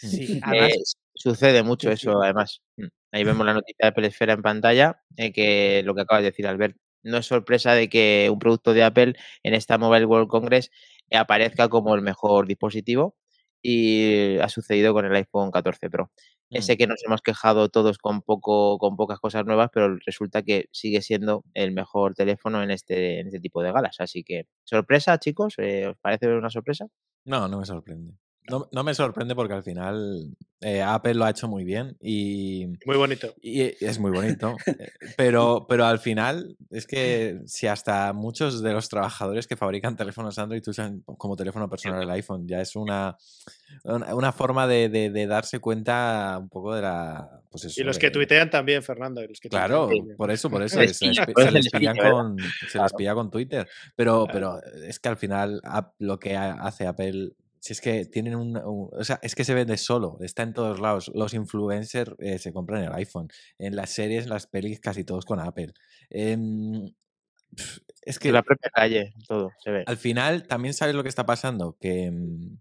[0.00, 2.62] Sí, Eh, además, sucede mucho eso, además.
[2.76, 2.86] Mm.
[3.12, 6.46] Ahí vemos la noticia de Pelesfera en pantalla, eh, que lo que acabas de decir,
[6.46, 6.76] Albert.
[7.02, 10.70] No es sorpresa de que un producto de Apple en esta Mobile World Congress
[11.10, 13.16] aparezca como el mejor dispositivo
[13.62, 16.10] y ha sucedido con el iPhone 14 Pro.
[16.50, 16.56] Mm.
[16.56, 20.66] Ese que nos hemos quejado todos con poco, con pocas cosas nuevas, pero resulta que
[20.72, 23.96] sigue siendo el mejor teléfono en este, en este tipo de galas.
[24.00, 26.86] Así que, sorpresa, chicos, eh, ¿os parece una sorpresa?
[27.24, 28.14] No, no me sorprende.
[28.48, 32.66] No, no me sorprende porque al final eh, Apple lo ha hecho muy bien y,
[32.84, 33.32] Muy bonito.
[33.40, 34.56] y es muy bonito.
[34.66, 39.96] eh, pero, pero al final es que si hasta muchos de los trabajadores que fabrican
[39.96, 43.16] teléfonos Android usan como teléfono personal el iPhone, ya es una,
[43.84, 47.42] una, una forma de, de- de darse cuenta un poco de la...
[47.50, 49.22] Pues eso, Y los de- que tuitean también, Fernando.
[49.22, 50.80] y los que tuitean Claro, por eso, por eso.
[50.80, 51.68] Les Se les, pilla, pi- por se les
[52.00, 52.36] con,
[52.68, 53.68] se les pilla con Twitter.
[53.94, 54.60] Pero, Claro.
[54.62, 55.60] pero es que al final
[55.98, 59.44] lo que ha- hace Apple, si es que tienen un, un- O sea, es que
[59.44, 61.10] se vende solo, está en todos lados.
[61.14, 63.28] Los influencers eh, se compran el iPhone.
[63.58, 65.72] En las series, las pelis, casi todos con Apple.
[66.10, 66.90] Em,
[68.02, 69.84] es Que la propia calle, todo se ve.
[69.86, 72.56] al final también sabes lo que está pasando, que, mm,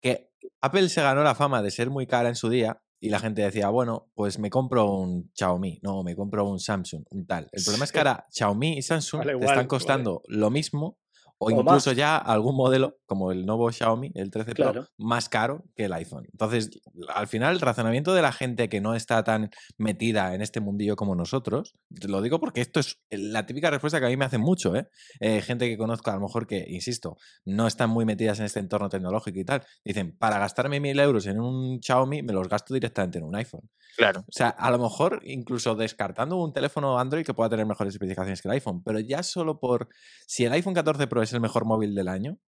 [0.00, 0.30] que
[0.60, 3.42] Apple se ganó la fama de ser muy cara en su día y la gente
[3.42, 7.48] decía, bueno, pues me compro un Xiaomi, no, me compro un Samsung, un tal.
[7.52, 9.68] El problema es que ahora Xiaomi y Samsung Vale te igual, están vale.
[9.68, 10.98] costando lo mismo
[11.38, 11.96] o O incluso más.
[11.96, 14.86] ya algún modelo como el nuevo Xiaomi, el 13 Pro, Claro.
[14.96, 16.26] más caro que el iPhone.
[16.32, 16.70] Entonces,
[17.14, 20.96] al final, el razonamiento de la gente que no está tan metida en este mundillo
[20.96, 24.24] como nosotros, te lo digo porque esto es la típica respuesta que a mí me
[24.24, 24.88] hace mucho, ¿eh?
[25.20, 28.60] Eh, gente que conozco a lo mejor que, insisto, no están muy metidas en este
[28.60, 32.72] entorno tecnológico y tal, dicen, para gastarme mil euros en un Xiaomi, me los gasto
[32.74, 33.68] directamente en un iPhone.
[33.96, 34.20] Claro.
[34.20, 38.42] O sea, a lo mejor incluso descartando un teléfono Android que pueda tener mejores especificaciones
[38.42, 39.88] que el iPhone, pero ya solo por
[40.26, 42.38] si el iPhone 14 Pro es el mejor móvil del año,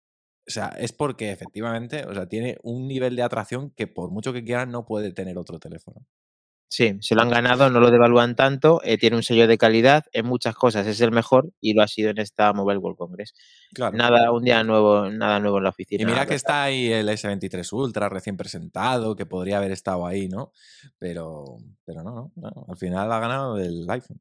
[0.47, 4.33] o sea, es porque efectivamente, o sea, tiene un nivel de atracción que por mucho
[4.33, 6.07] que quieran no puede tener otro teléfono.
[6.71, 10.05] Sí, se lo han ganado, no lo devalúan tanto, eh, tiene un sello de calidad,
[10.13, 13.33] en muchas cosas es el mejor y lo ha sido en esta Mobile World Congress.
[13.73, 13.97] Claro.
[13.97, 16.03] Nada, un día nuevo, nada nuevo en la oficina.
[16.03, 20.29] Y mira que está ahí el S23 Ultra recién presentado, que podría haber estado ahí,
[20.29, 20.53] ¿no?
[20.99, 21.57] Pero,
[21.87, 24.21] pero no, no, no, Al final ha ganado el iPhone.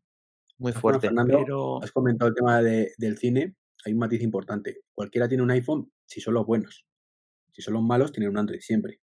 [0.57, 1.07] Muy Bueno, fuerte.
[1.07, 3.55] Fernando, Pero has comentado el tema de- del cine.
[3.87, 4.81] Hay un matiz importante.
[4.93, 6.85] Cualquiera tiene un iPhone si son los buenos.
[7.53, 8.99] Si son los malos, tienen un Android siempre.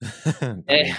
[0.66, 0.90] Eh.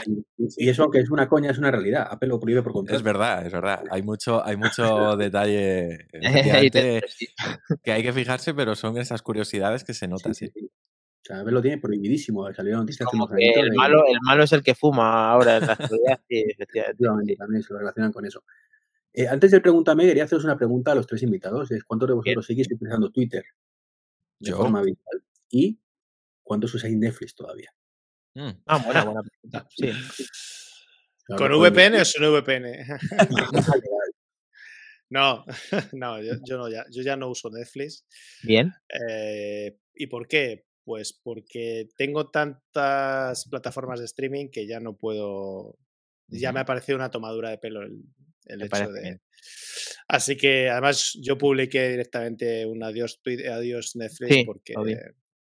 [0.58, 2.08] Y eso, aunque es una coña, es una realidad.
[2.10, 2.96] Apple lo prohíbe por contrato.
[2.98, 3.84] Es verdad, es verdad.
[3.92, 6.08] Hay mucho, hay mucho detalle
[7.84, 10.46] que hay que fijarse, pero son esas curiosidades que se notan, sí.
[10.48, 10.66] Sí, sí, sí.
[10.68, 12.52] O sea, Apple lo tiene prohibidísimo.
[12.54, 15.58] Salió noticia hace Como que el de- malo, el malo es el que fuma ahora
[15.58, 16.22] en la actualidad.
[16.30, 17.36] Sí, efectivamente.
[17.36, 18.42] También se lo relacionan con eso.
[19.18, 21.72] Eh, antes de Pregúntame, quería haceros una pregunta a los tres invitados.
[21.72, 23.44] Es ¿Cuántos de vosotros seguís utilizando Twitter
[24.38, 24.58] de Yo.
[24.58, 25.24] forma habitual?
[25.50, 25.80] ¿Y
[26.44, 27.74] cuántos usáis Netflix todavía?
[28.36, 28.52] Mm.
[28.68, 29.68] Ah, buena, buena pregunta.
[29.76, 29.92] Sí.
[31.26, 32.86] Claro, ¿Con VPN o sin VPN?
[35.10, 35.46] no no,
[35.94, 38.06] no, yo, yo no, ya, yo ya no uso Netflix.
[38.44, 38.72] Bien.
[39.10, 40.68] Eh, ¿Y por qué?
[40.84, 45.76] Pues porque tengo tantas plataformas de streaming que ya no puedo.
[46.28, 48.04] Ya me ha parecido una tomadura de pelo el,
[48.48, 49.02] el Me hecho de.
[49.02, 49.22] bien.
[50.08, 54.96] Así que además yo publiqué directamente un adiós, tweet- adiós Netflix Sí, porque, vi.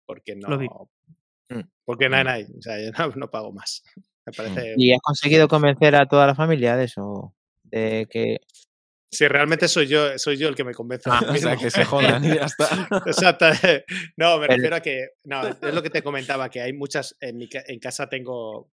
[0.05, 0.87] porque no.
[1.49, 1.61] Mm.
[1.85, 2.11] Porque Mm.
[2.11, 3.83] no hay, o sea, yo no, no pago más.
[4.25, 4.73] Me parece.
[4.75, 7.33] ¿Y has conseguido convencer a toda la familia de eso?
[7.63, 8.39] De que.
[9.09, 11.09] Si realmente soy yo, soy yo el que me convence.
[11.09, 12.67] Ah, O sea, que se jodan y ya está.
[13.05, 13.45] Exacto.
[14.17, 15.11] No, me refiero a que.
[15.23, 17.15] No, es lo que te comentaba, que hay muchas.
[17.21, 18.73] En, mi, en casa tengo.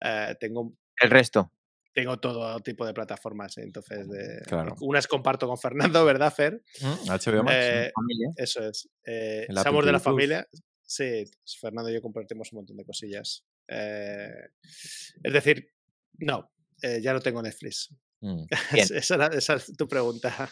[0.00, 1.52] eh, tengo El resto.
[1.96, 4.74] Tengo todo tipo de plataformas, entonces de, Claro.
[4.82, 6.62] unas comparto con Fernando, ¿verdad, Fer?
[6.82, 7.56] Mm, HBO Max.
[7.58, 8.28] Eh, Familia.
[8.36, 8.88] eso es.
[9.06, 10.46] Eh, somos de la familia.
[10.82, 11.24] Sí,
[11.58, 13.44] Fernando y yo compartimos un montón de cosillas.
[13.66, 14.28] Eh,
[15.24, 15.70] es decir,
[16.18, 17.88] no, eh, ya no tengo Netflix.
[18.20, 18.44] Mm.
[18.72, 18.86] Bien.
[18.94, 20.50] esa, era- esa es tu pregunta.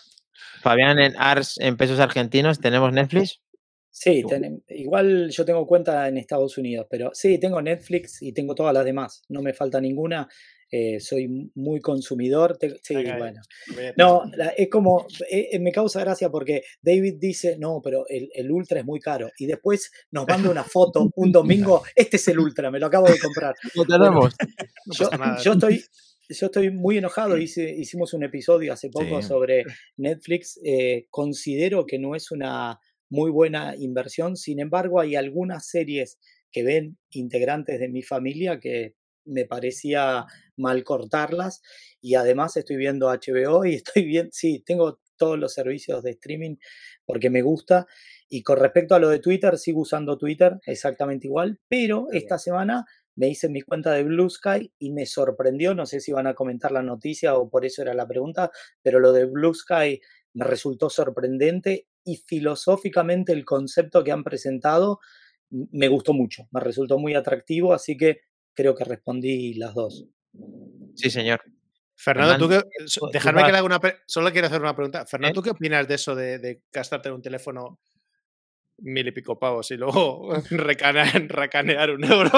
[0.63, 3.41] Fabián, en ARS, en pesos argentinos, ¿tenemos Netflix?
[3.91, 4.25] Sí,
[4.71, 8.85] igual yo tengo cuenta en Estados Unidos, pero sí, tengo Netflix y tengo todas las
[8.85, 9.23] demás.
[9.29, 10.27] No me falta ninguna.
[10.77, 12.57] Eh, soy muy consumidor.
[12.59, 13.41] te- sí, bueno.
[13.97, 18.29] No, la- es como, eh, eh, me causa gracia porque David dice, no, pero el,
[18.35, 19.31] el Ultra es muy caro.
[19.39, 21.31] Y después nos manda una foto un
[21.73, 23.55] domingo, este es el Ultra, me lo acabo de comprar.
[23.77, 24.35] No tenemos.
[24.87, 25.09] No Yo,
[25.45, 25.85] yo estoy,
[26.29, 27.37] yo estoy muy enojado.
[27.39, 29.29] Hice, hicimos un episodio hace poco Sí.
[29.29, 29.65] sobre
[29.97, 30.59] Netflix.
[30.65, 34.37] eh, considero que no es una muy buena inversión.
[34.37, 36.19] Sin embargo, hay algunas series
[36.51, 38.95] que ven integrantes de mi familia que
[39.25, 41.63] me parecía mal cortarlas.
[42.01, 46.57] Y además estoy viendo HBO y estoy bien, sí, tengo todos los servicios de streaming
[47.05, 47.87] porque me gusta.
[48.29, 52.85] Y con respecto a lo de Twitter, sigo usando Twitter exactamente igual, pero esta semana
[53.17, 56.35] me hice mi cuenta de Blue Sky y me sorprendió, no sé si van a
[56.35, 58.51] comentar la noticia o por eso era la pregunta,
[58.83, 60.01] pero lo de Blue Sky
[60.33, 64.99] me resultó sorprendente y filosóficamente el concepto que han presentado
[65.51, 68.23] me gustó mucho, me resultó muy atractivo, así que
[68.55, 70.05] creo que respondí las dos.
[70.95, 71.41] Sí, señor.
[71.97, 72.61] Fernando, tú tú-
[73.01, 73.81] tú dejadme que le haga una.
[74.07, 75.07] Solo quiero hacer una pregunta.
[75.07, 75.35] Fernando, ¿Eh?
[75.35, 77.79] ¿tú qué opinas de eso de, de gastarte en un teléfono
[78.79, 82.31] mil y pico pavos y luego recanear, racanear un euro?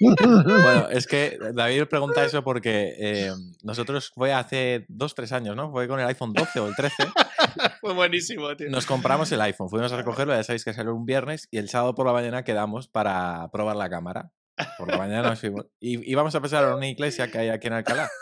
[0.00, 3.30] Bueno, es que David pregunta eso porque eh,
[3.62, 5.70] nosotros fue hace dos, tres años, ¿no?
[5.70, 6.94] Fue con el iPhone 12 o el 13.
[7.80, 8.68] Fue buenísimo, tío.
[8.70, 11.68] Nos compramos el iPhone, fuimos a recogerlo, ya sabéis que salió un viernes y el
[11.68, 14.32] sábado por la mañana quedamos para probar la cámara.
[14.78, 15.66] Por la mañana nos fuimos.
[15.80, 18.08] Y íbamos a pasar a una iglesia que hay aquí en Alcalá.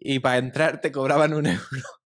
[0.00, 1.62] Y para entrar te cobraban un euro.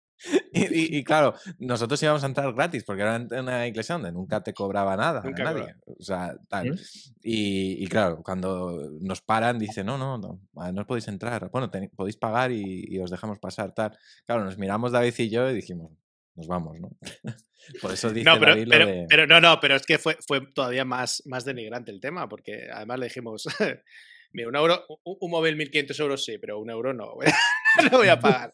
[0.52, 4.42] Y, y- y claro, nosotros íbamos a entrar gratis porque era una iglesia donde nunca
[4.42, 5.74] te cobraba nada, Nunca nadie.
[5.86, 6.80] O sea, tal.
[7.22, 11.48] Y, y claro, cuando nos paran, dicen, no, no, no, ah, no podéis entrar.
[11.50, 13.96] Bueno, podéis pagar y, y os dejamos pasar, tal.
[14.26, 15.92] Claro, nos miramos David y yo y dijimos,
[16.36, 16.90] nos vamos, ¿no?
[17.82, 19.06] Por eso dice No, pero, David lo pero, de...
[19.08, 22.68] pero no, no, pero es que fue, fue todavía más, más denigrante el tema, porque
[22.72, 23.44] además le dijimos,
[24.32, 27.14] mira, un euro, un, un móvil 1500 euros sí, pero un euro no,
[27.90, 28.52] no voy a pagar.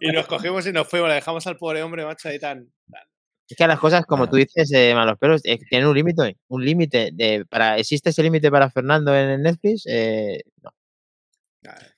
[0.00, 2.70] Y nos cogimos y nos fuimos, le dejamos al pobre hombre, macho, ahí tan...
[2.90, 3.02] tan-
[3.50, 4.30] Es que las cosas, como Ah.
[4.30, 6.38] tú dices, eh, malos pelos, eh, tienen un límite.
[6.48, 7.10] Un límite.
[7.12, 9.84] de para ¿Existe ese límite para Fernando en el Netflix?
[9.86, 10.70] Eh, no.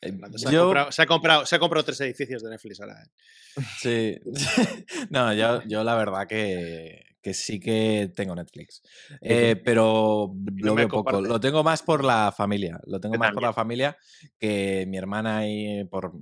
[0.01, 2.81] Eh, se, ha yo- comprado, se, ha comprado, se ha comprado tres edificios de Netflix
[2.81, 3.03] ahora.
[3.03, 3.11] ¿eh?
[3.79, 4.19] Sí.
[5.11, 8.83] no, yo, yo la verdad que, que sí que tengo Netflix.
[9.21, 11.21] Eh, pero lo veo poco.
[11.21, 12.79] Lo tengo más por la familia.
[12.87, 13.97] Lo tengo más por la familia
[14.39, 16.13] que mi hermana y por,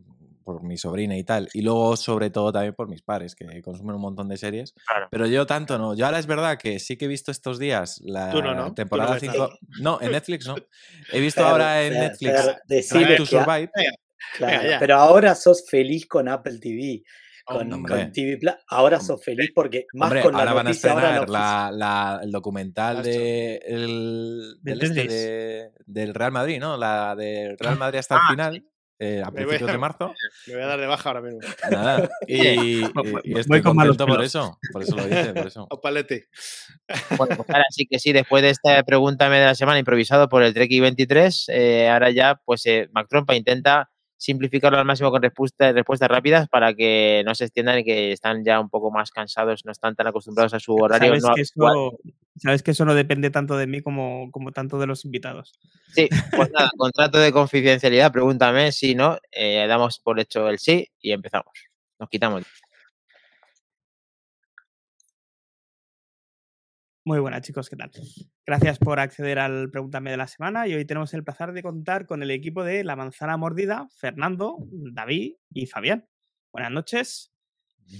[0.45, 1.49] por mi sobrina y tal.
[1.55, 4.75] Y luego, sobre todo, también por mis padres, que consumen un montón de series.
[4.87, 5.09] Claro.
[5.11, 5.95] Pero yo tanto no.
[5.95, 8.63] Yo ahora es verdad que sí que he visto estos días la Tú no, ¿no?
[8.63, 9.51] Tú no temporada ves 5.
[9.81, 10.55] No, en Netflix no.
[11.13, 13.71] He visto ahora en Netflix to Survive.
[14.37, 14.79] Claro, ya.
[14.79, 17.03] pero ahora sos feliz con Apple TV.
[17.47, 18.55] Con, TV Plus.
[18.69, 23.03] Ahora sos feliz porque más Hombre, con la ahora van a estrenar la el documental
[23.03, 26.79] de, el, Del este de- del Real Madrid, ¿no?
[26.79, 28.65] La del Real Madrid hasta el Ah, final,
[28.99, 30.15] eh, a principios de marzo.
[30.47, 31.41] Me voy a dar de baja ahora mismo.
[31.71, 32.09] Nada.
[32.29, 32.83] Y,
[33.39, 34.59] estoy con malos contento por eso.
[34.73, 35.67] Por eso lo dice, por eso.
[35.71, 36.29] O palete.
[37.17, 40.43] Bueno, pues ahora sí que sí, después de esta pregúntame de la semana improvisado por
[40.43, 45.23] el Treki 23, eh, ahora ya, pues eh, Mac Trompa intenta simplificarlo al máximo con
[45.23, 49.11] respuestas, respuestas rápidas para que no se extiendan y que están ya un poco más
[49.11, 51.09] cansados, no están tan acostumbrados a su horario.
[51.09, 51.73] Sabes, no que habitual.
[51.73, 51.99] eso,
[52.37, 55.53] sabes que eso no depende tanto de mí como, como tanto de los invitados.
[55.93, 60.89] Sí, pues nada, contrato de confidencialidad, pregúntame si no, eh, damos por hecho el sí
[61.01, 61.53] y empezamos.
[61.99, 62.45] Nos quitamos.
[67.07, 67.91] Muy buenas, chicos, ¿qué tal?
[68.47, 72.07] Gracias por acceder al Pregúntame de la semana y hoy tenemos el placer de contar
[72.07, 76.09] con el equipo de La Manzana Mordida, Fernando, David y Fabián.
[76.51, 77.31] Buenas noches.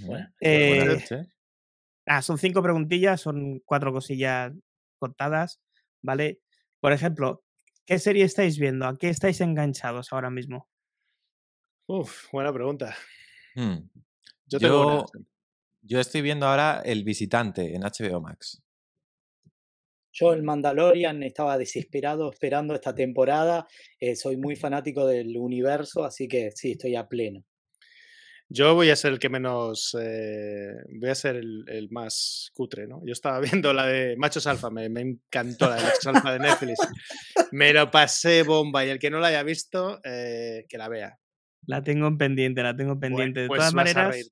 [0.07, 1.29] Bueno, Eh, Buenas noches.
[2.07, 4.53] Ah, son cinco preguntillas, son cuatro cosillas
[4.99, 5.61] contadas.
[6.05, 6.41] ¿vale?
[6.81, 7.45] Por ejemplo,
[7.87, 8.87] ¿qué serie estáis viendo?
[8.87, 10.69] ¿A qué estáis enganchados ahora mismo?
[11.87, 12.97] Uf, buena pregunta.
[13.55, 13.89] Hmm.
[14.47, 14.97] Yo tengo una.
[14.97, 15.05] Yo,
[15.83, 18.64] yo estoy viendo ahora El Visitante en HBO Max.
[20.15, 23.67] Yo, el Mandalorian, estaba desesperado esperando esta temporada.
[23.99, 27.45] eh, soy muy fanático del universo, así que sí, estoy a pleno.
[28.49, 29.97] Yo voy a ser el que menos.
[30.01, 30.71] eh,
[31.01, 33.03] voy a ser el, el más cutre, ¿no?
[33.05, 36.39] Yo estaba viendo la de Machos Alfa, me, me encantó la de Machos Alfa de
[36.39, 36.79] Netflix.
[37.51, 41.19] Me lo pasé bomba y el que no la haya visto, eh, que la vea.
[41.67, 43.41] La tengo en pendiente, la tengo pendiente.
[43.41, 44.31] De pues todas a maneras.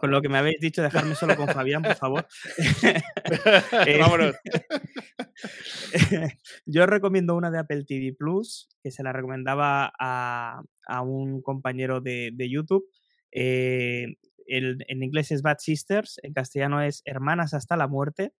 [0.00, 2.26] Con lo que me habéis dicho, dejarme solo con Fabián, por favor.
[3.86, 4.34] Eh, Vámonos.
[6.66, 12.00] Yo recomiendo una de Apple TV Plus, que se la recomendaba a, a un compañero
[12.00, 12.84] de, de YouTube.
[13.32, 14.16] Eh,
[14.46, 18.32] el- en inglés es Bad Sisters, en castellano es Hermanas hasta la muerte.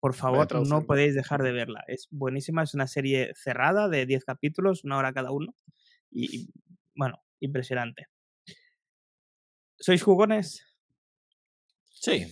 [0.00, 0.86] Por favor, no ¿no?
[0.86, 1.84] podéis dejar de verla.
[1.86, 5.54] Es buenísima, es una serie cerrada de 10 capítulos, una hora cada uno.
[6.10, 6.48] Y, y,
[6.94, 8.06] bueno, impresionante.
[9.78, 10.64] ¿Sois jugones?
[12.00, 12.26] Sí.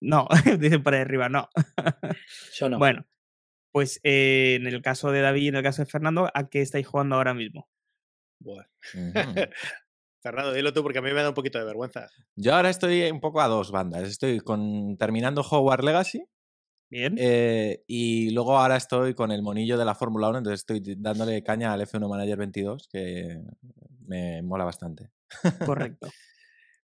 [0.00, 0.28] No,
[0.60, 1.48] dicen por ahí arriba, no.
[2.54, 2.78] Yo no.
[2.78, 3.04] Bueno,
[3.72, 6.62] pues eh, en el caso de David y en el caso de Fernando, ¿a qué
[6.62, 7.68] estáis jugando ahora mismo?
[8.38, 8.64] Buah.
[8.94, 9.12] Ujú.
[10.22, 12.08] Fernando, dilo tú porque a mí me da un poquito de vergüenza.
[12.36, 14.02] Yo ahora estoy un poco a dos bandas.
[14.04, 16.24] Estoy con terminando Hogwarts Legacy
[16.90, 17.16] Bien.
[17.18, 21.42] eh, y luego ahora estoy con el monillo de la Fórmula 1, entonces estoy dándole
[21.42, 23.40] caña al F1 Manager 22, que
[24.06, 25.10] me mola bastante.
[25.64, 26.10] Correcto.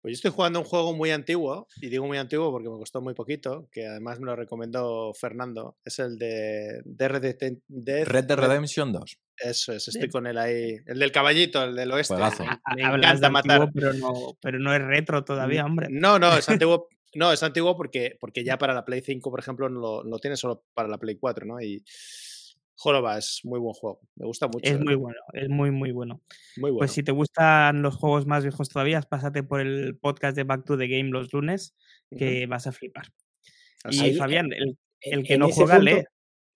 [0.03, 3.01] Pues yo estoy jugando un juego muy antiguo, y digo muy antiguo porque me costó
[3.01, 5.77] muy poquito, que además me lo recomendó Fernando.
[5.85, 9.19] Es el de Death Redemption- Death Red Dead Red- Redemption 2.
[9.39, 10.77] Eso es, estoy con él ahí.
[10.87, 12.15] El del caballito, el del oeste.
[12.15, 12.45] Juegazo.
[12.75, 13.63] Me, de encanta matar.
[13.63, 15.89] antiguo, pero no, pero no es retro todavía, hombre.
[15.91, 16.89] No, no, es antiguo.
[17.15, 20.19] No, es antiguo porque, porque ya para la Play 5, por ejemplo, no lo, lo
[20.19, 21.59] tiene solo para la Play 4, ¿no?
[21.63, 21.83] Y
[22.77, 24.01] Jorova es muy buen juego.
[24.17, 24.61] Me gusta mucho.
[24.63, 24.79] Es ¿eh?
[24.79, 26.21] muy bueno, es muy, muy bueno.
[26.57, 26.79] Muy bueno.
[26.79, 30.65] Pues si te gustan los juegos más viejos todavía, pásate por el podcast de Back
[30.65, 31.75] to the Game los lunes,
[32.17, 33.07] que vas a flipar.
[33.83, 34.15] Así Y Ahí.
[34.17, 36.05] Fabián, el, el que no juega, punto- lee.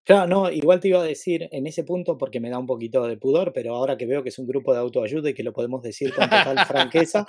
[0.03, 3.05] Claro, no, igual te iba a decir en ese punto porque me da un poquito
[3.07, 5.53] de pudor, pero ahora que veo que es un grupo de autoayuda y que lo
[5.53, 7.27] podemos decir con total franqueza,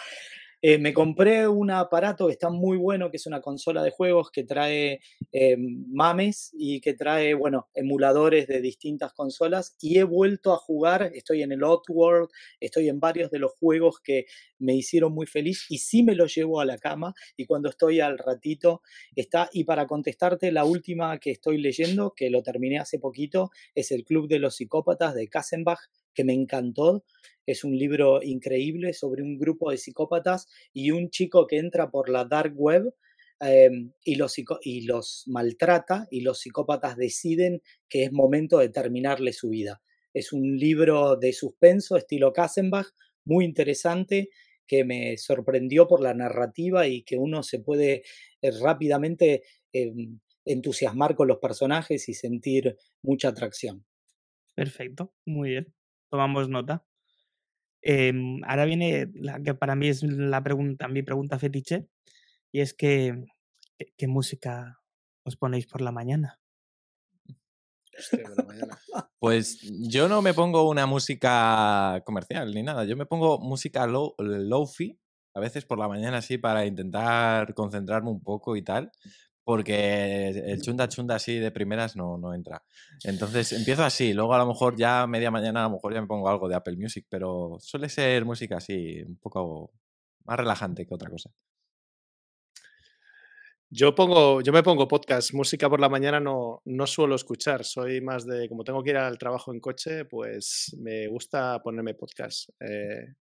[0.63, 4.31] eh, me compré un aparato que está muy bueno, que es una consola de juegos
[4.31, 5.01] que trae
[5.33, 11.11] eh, mames y que trae, bueno, emuladores de distintas consolas y he vuelto a jugar,
[11.15, 12.29] estoy en el Oddworld,
[12.61, 14.27] estoy en varios de los juegos que
[14.61, 17.99] me hicieron muy feliz y sí me los llevo a la cama y cuando estoy
[17.99, 18.83] al ratito
[19.17, 23.91] está, y para contestarte, la última que estoy leyendo, que lo terminé hace poquito, es
[23.91, 25.81] El Club de los Psicópatas de Kassenbach,
[26.15, 27.05] que me encantó.
[27.47, 32.09] Es un libro increíble sobre un grupo de psicópatas y un chico que entra por
[32.09, 32.95] la dark web
[33.41, 33.71] eh,
[34.05, 39.49] y, los, y los maltrata y los psicópatas deciden que es momento de terminarle su
[39.49, 39.83] vida.
[40.15, 42.89] Es un libro de suspenso estilo Kassenbach,
[43.25, 44.29] muy interesante,
[44.67, 48.03] que me sorprendió por la narrativa y que uno se puede
[48.43, 49.93] eh, rápidamente eh,
[50.45, 53.85] entusiasmar con los personajes y sentir mucha atracción.
[54.55, 55.82] Perfecto, muy bien.
[56.13, 56.85] Tomamos nota.
[57.83, 61.89] Em, ahora viene la que para mí es la pregunta, mi pregunta fetiche,
[62.53, 63.25] y es que,
[63.79, 64.81] ¿qué, qué música
[65.25, 66.41] os ponéis por la mañana?
[67.99, 68.79] Hostia, por la mañana.
[69.19, 72.85] Pues yo no me pongo una música comercial ni nada.
[72.85, 74.99] Yo me pongo música lo- lo-fi,
[75.35, 78.91] a veces por la mañana así, para intentar concentrarme un poco y tal.
[79.44, 82.62] Porque el chunda chunda así de primeras no, no entra.
[83.05, 86.06] Entonces empiezo así, luego a lo mejor ya media mañana a lo mejor ya me
[86.06, 89.73] pongo algo de Apple Music, pero suele ser música así, un poco
[90.24, 91.31] más relajante que otra cosa.
[93.74, 98.02] Yo pongo, yo me pongo podcast, música por la mañana no, no suelo escuchar, soy
[98.02, 102.51] más de, como tengo que ir al trabajo en coche, pues me gusta ponerme podcast.
[102.60, 103.14] eh,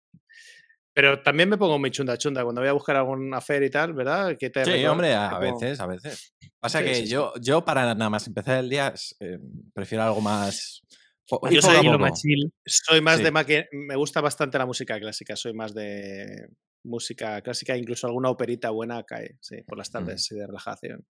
[0.93, 3.93] pero también me pongo mi chunda chunda cuando voy a buscar algún afer y tal,
[3.93, 4.35] ¿verdad?
[4.37, 6.33] Que te Sí, hombre, a veces, a veces.
[6.59, 7.11] Pasa Sí, que sí, sí.
[7.11, 9.39] yo, yo para nada más empezar el día eh,
[9.73, 10.81] prefiero algo más...
[11.29, 12.05] Yo soy- Tranquilo, poco.
[12.05, 12.53] machil.
[12.65, 13.23] Soy más Sí.
[13.23, 16.49] de maqui- me gusta bastante la música clásica, soy más de
[16.83, 21.05] música clásica, incluso alguna operita buena cae, sí, por las tardes sí, de relajación.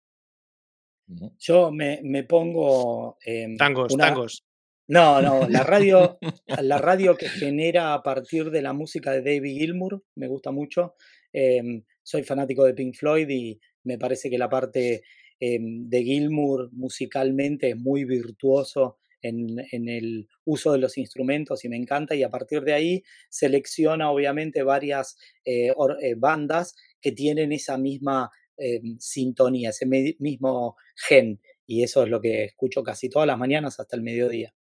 [1.40, 3.18] Yo me, me pongo...
[3.24, 4.44] em, Tangos, una- tangos.
[4.90, 6.18] No, no, la radio,
[6.64, 10.95] la radio que genera a partir de la música de David Gilmour me gusta mucho.
[11.32, 15.03] Em, soy fanático de Pink Floyd y me parece que la parte
[15.40, 21.78] em, de Gilmour musicalmente es muy virtuoso en, el uso de los instrumentos y me
[21.78, 22.16] encanta.
[22.16, 25.68] Y a partir de ahí selecciona obviamente varias eh,
[26.02, 31.40] eh, bandas que tienen esa misma em, sintonía, ese mismo gen.
[31.68, 34.52] y eso es lo que escucho casi todas las mañanas hasta el mediodía.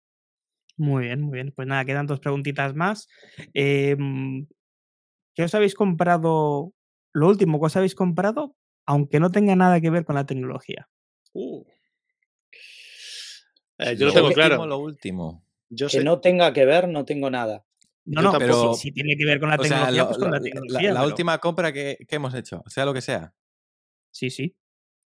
[0.79, 1.53] Muy bien, muy bien.
[1.55, 3.09] Pues nada, quedan dos preguntitas más.
[3.53, 4.47] Em,
[5.35, 6.73] ¿Qué os habéis comprado?
[7.13, 8.57] Lo último que os habéis comprado,
[8.87, 10.89] aunque no tenga nada que ver con la tecnología.
[11.33, 11.65] Uh.
[13.79, 14.67] Eh, yo lo tengo último, claro.
[14.67, 15.45] Lo último.
[15.71, 17.65] Yo Que sé, no tenga que ver, no tengo nada.
[18.05, 20.09] No, Yo no, pero si, si tiene que ver con la O sea, tecnología, lo-
[20.09, 20.93] pues con la lo- la- tecnología.
[20.93, 23.33] la pero- última compra que, que hemos hecho, sea lo que sea.
[24.11, 24.57] Sí, sí.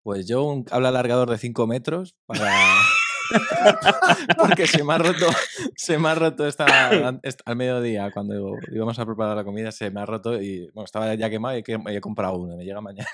[0.03, 2.41] Pues yo un cable alargador de 5 metros para.
[4.39, 5.29] Porque se me ha roto,
[5.77, 10.01] se me ha roto esta, al mediodía cuando íbamos a preparar la comida, se me
[10.01, 12.65] ha roto y bueno, estaba ya quemado y he, que- y he comprado uno, me
[12.65, 13.09] llega mañana.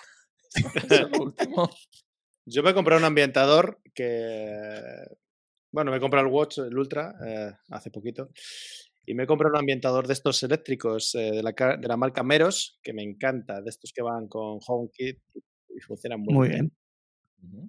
[0.74, 1.70] Eso es lo último.
[2.46, 4.50] yo me he comprado un ambientador que.
[5.72, 8.28] Bueno, me he comprado el Watch, el Ultra, eh, hace poquito.
[9.06, 11.96] Y me he comprado un ambientador de estos eléctricos eh, de, la, ca- de la
[11.96, 15.18] marca Meros, que me encanta, de estos que van con HomeKit
[15.74, 16.72] y funcionan muy, Muy bien.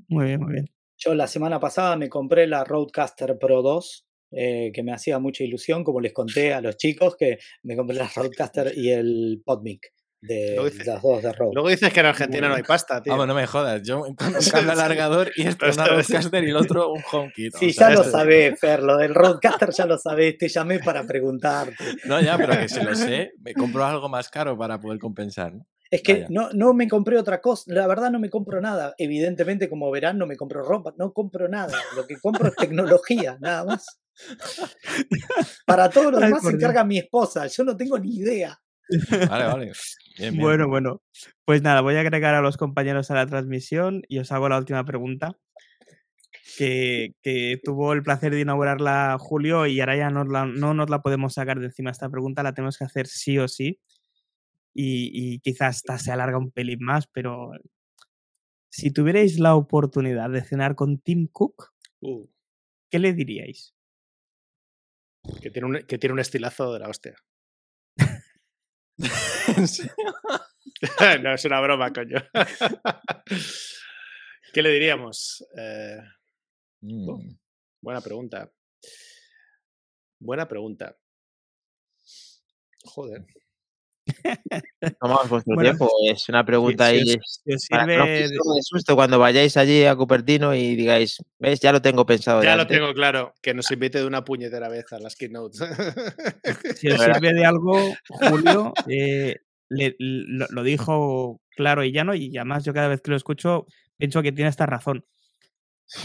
[0.10, 0.66] muy bien, muy bien.
[1.06, 5.44] Yo la semana pasada me compré la Roadcaster Pro 2, eh, que me hacía mucha
[5.44, 9.92] ilusión, como les conté a los chicos, que me compré la Roadcaster y el PodMic
[10.28, 10.56] de
[10.86, 11.34] las dos de.
[11.54, 13.12] Luego dices que en Argentina no hay pasta, tío.
[13.14, 13.82] Vamos, no me jodas.
[13.84, 17.56] Yo un cable alargador y esto Pero una esto- Rodecaster y el otro un HomeKit.
[17.56, 20.80] o Sí, sea, ya lo sabés, Fer, lo del Roadcaster ya lo sabés, te llamé
[20.80, 21.76] para preguntarte.
[22.06, 25.54] No, ya, pero que se lo sé, me compro algo más caro para poder compensar.
[25.54, 25.66] ¿no?
[25.92, 26.28] Es que Vaya.
[26.30, 28.96] no, no me compré otra cosa, la verdad no me compro nada.
[28.98, 31.78] Evidentemente, como verán, no me compro ropa, no compro nada.
[31.96, 34.00] Lo que compro es tecnología, nada más.
[35.66, 38.60] Para todo lo demás se encarga mi esposa, yo no tengo ni idea.
[39.30, 39.66] Vale, vale.
[39.66, 40.40] Bien, bien.
[40.42, 41.02] Bueno, bueno.
[41.46, 44.58] Pues nada, voy a agregar a los compañeros a la transmisión y os hago la
[44.58, 45.38] última pregunta.
[46.58, 50.90] Que, que tuvo el placer de inaugurarla Julio y ahora ya nos la- no nos
[50.90, 51.90] la podemos sacar de encima.
[51.92, 53.80] Esta pregunta la tenemos que hacer sí o sí.
[54.74, 57.52] Y, y quizás esta se alarga un pelín más, pero
[58.70, 62.28] si tuvierais la oportunidad de cenar con Tim Cook, Uh,
[62.90, 63.74] ¿qué le diríais?
[65.42, 67.16] que, tiene un, que tiene un estilazo de la hostia.
[71.22, 72.18] No, es una broma, coño.
[74.54, 75.46] ¿Qué le diríamos?
[75.58, 75.98] Eh,
[76.86, 77.38] Mm.
[77.82, 78.52] buena pregunta.
[80.20, 80.98] Buena pregunta.
[82.84, 83.26] Joder.
[85.00, 85.90] Tomamos vuestro Bueno, tiempo.
[86.10, 87.02] Es una pregunta si ahí.
[87.16, 88.30] os- si os para no de-
[88.62, 91.60] susto cuando vayáis allí a Cupertino y digáis, ¿ves?
[91.62, 92.44] Ya lo tengo pensado.
[92.44, 92.78] Ya lo antes".
[92.78, 95.60] tengo claro, que nos invite de una puñetera vez a las keynotes.
[96.78, 99.38] Si os sirve de algo, Julio eh,
[99.70, 103.66] le- lo, lo dijo claro y llano, y además yo cada vez que lo escucho
[103.98, 105.06] pienso que tiene esta razón.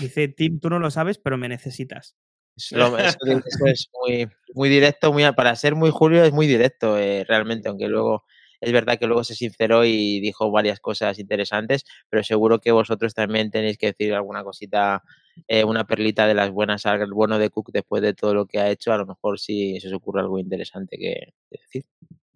[0.00, 2.14] Dice, Tim, tú no lo sabes, pero me necesitas.
[2.58, 7.24] Eso, eso es muy, muy directo, muy, para ser muy Julio es muy directo eh,
[7.26, 8.24] realmente, aunque luego
[8.60, 13.14] es verdad que luego se sinceró y dijo varias cosas interesantes, pero seguro que vosotros
[13.14, 15.02] también tenéis que decir alguna cosita,
[15.46, 18.58] eh, una perlita de las buenas al bueno de Cook después de todo lo que
[18.58, 21.84] ha hecho, a lo mejor si se os ocurre algo interesante que que decir.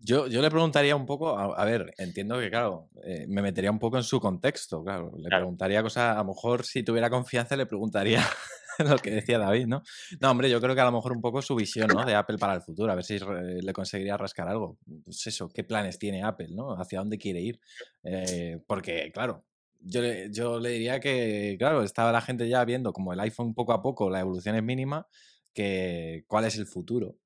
[0.05, 3.70] Yo, yo le preguntaría un poco, a, a ver, entiendo que, claro, eh, me metería
[3.70, 5.12] un poco en su contexto, claro.
[5.16, 5.33] Le Claro.
[5.33, 8.20] preguntaría cosas, a lo mejor si tuviera confianza le preguntaría
[8.81, 9.83] lo que decía David, ¿no?
[10.20, 12.05] No, hombre, yo creo que a lo mejor un poco su visión, ¿no?
[12.05, 14.79] De Apple para el futuro, a ver si le conseguiría rascar algo.
[15.05, 16.73] Pues eso, ¿qué planes tiene Apple, ¿no?
[16.73, 17.61] ¿Hacia dónde quiere ir?
[18.03, 19.45] Eh, porque, claro,
[19.79, 23.55] yo le, yo le diría que, claro, estaba la gente ya viendo como el iPhone
[23.55, 25.07] poco a poco, la evolución es mínima,
[25.55, 27.19] que cuál es el futuro.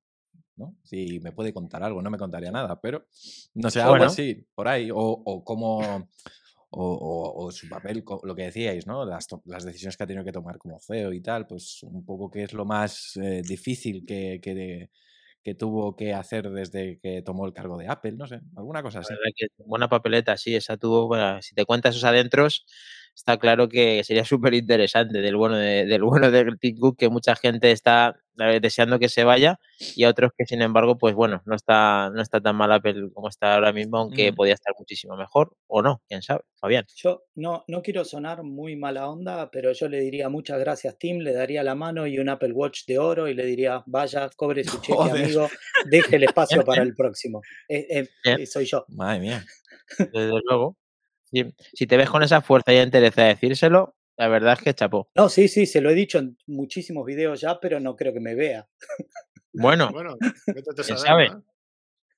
[0.57, 0.75] ¿No?
[0.83, 3.05] Si me puede contar algo, no me contaría nada, pero
[3.55, 4.05] no sé, algo Bueno.
[4.05, 6.09] así, por ahí, o, o cómo,
[6.69, 9.05] o, o- o su papel, lo que decíais, ¿no?
[9.05, 12.29] Las, las decisiones que ha tenido que tomar como CEO y tal, pues un poco
[12.29, 14.89] qué es lo más eh, difícil que, que, de-
[15.43, 18.99] que tuvo que hacer desde que tomó el cargo de Apple, no sé, alguna cosa
[18.99, 19.13] así.
[19.35, 22.65] que buena papeleta, sí, esa tuvo, bueno, si te cuentas esos adentros,
[23.17, 27.09] está claro que sería súper interesante del bueno de, del bueno de Tim Cook, que
[27.09, 28.15] mucha gente está
[28.61, 29.59] deseando que se vaya,
[29.95, 33.09] y a otros que sin embargo, pues bueno, no está, no está tan mal Apple
[33.11, 34.35] como está ahora mismo, aunque Mm.
[34.35, 36.85] podía estar muchísimo mejor, o no, quién sabe, Fabián.
[36.95, 41.17] Yo no, no quiero sonar muy mala onda, pero yo le diría muchas gracias, Tim,
[41.17, 44.63] le daría la mano y un Apple Watch de oro y le diría, vaya, cobre
[44.63, 45.23] su cheque, Joder.
[45.25, 45.49] amigo,
[45.89, 47.41] deje el espacio para el próximo.
[47.67, 48.85] Eh, eh, eh, soy yo.
[48.89, 49.43] Madre mía.
[50.13, 50.77] Desde luego.
[51.31, 51.43] Sí,
[51.73, 55.09] Si te ves con esa fuerza y entereza de decírselo, la verdad es que chapó.
[55.15, 58.19] No, sí, sí, se lo he dicho en muchísimos videos ya, pero no creo que
[58.19, 58.67] me vea.
[59.53, 60.17] Bueno, Bueno,
[60.47, 61.43] vete tú a ¿Quién saber, sabe?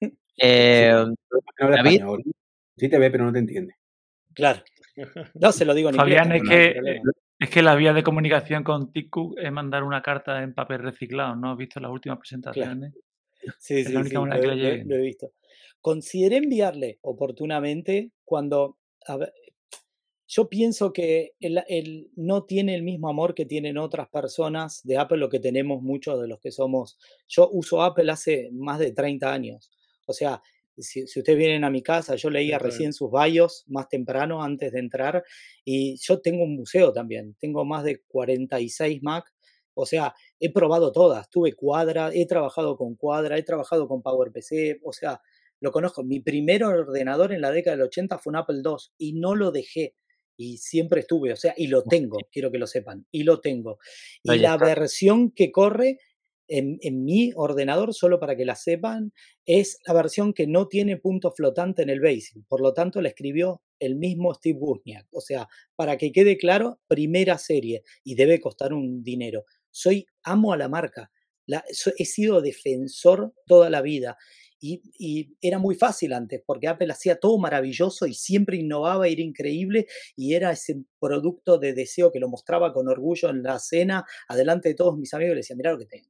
[0.01, 0.09] ¿no?
[0.37, 2.01] eh, No habla David.
[2.77, 3.75] Sí te ve, pero no te entiende.
[4.33, 4.61] Claro.
[5.35, 6.75] No, se lo digo en Fabián, inglés.
[6.75, 7.01] es que,
[7.39, 10.79] es que la vía de comunicación con Tim Cook es mandar una carta en papel
[10.79, 11.37] reciclado.
[11.37, 12.93] ¿No has visto las últimas presentaciones?
[13.59, 15.31] Sí, es sí, la sí, que lo he visto.
[15.79, 18.78] Consideré enviarle oportunamente cuando...
[19.07, 19.33] a ver,
[20.29, 25.17] yo pienso que él, no tiene el mismo amor que tienen otras personas de Apple,
[25.17, 26.99] lo que tenemos muchos de los que somos.
[27.27, 29.71] Yo uso Apple hace más de 30 años.
[30.05, 30.43] O sea,
[30.77, 34.79] si, ustedes vienen a mi casa, yo leía recién sus bios más temprano antes de
[34.79, 35.23] entrar
[35.65, 37.35] y yo tengo un museo también.
[37.39, 39.33] Tengo más de 46 Mac.
[39.73, 41.27] O sea, he probado todas.
[41.31, 44.79] Tuve Cuadra, he trabajado con Cuadra, he trabajado con PowerPC.
[44.83, 45.21] O sea,
[45.61, 46.03] lo conozco.
[46.03, 49.51] Mi primer ordenador en la década del 80 fue un Apple II y no lo
[49.51, 49.95] dejé
[50.39, 53.77] y siempre estuve, o sea, y lo tengo, quiero que lo sepan, y lo tengo.
[54.23, 55.97] Y la versión que corre
[56.47, 59.11] en, en, mi ordenador, solo para que la sepan,
[59.45, 62.41] es la versión que no tiene punto flotante en el Basic.
[62.47, 65.07] Por lo tanto, la escribió el mismo Steve Wozniak.
[65.11, 69.43] O sea, para que quede claro, primera serie y debe costar un dinero.
[69.71, 71.11] Soy amo a la marca.
[71.47, 71.65] La,
[71.97, 74.17] he sido defensor toda la vida
[74.59, 79.87] y, era muy fácil antes, porque Apple hacía todo maravilloso y siempre innovaba, era increíble
[80.15, 84.69] y era ese producto de deseo que lo mostraba con orgullo en la cena, adelante
[84.69, 86.09] de todos mis amigos, les decía, mira lo que tengo.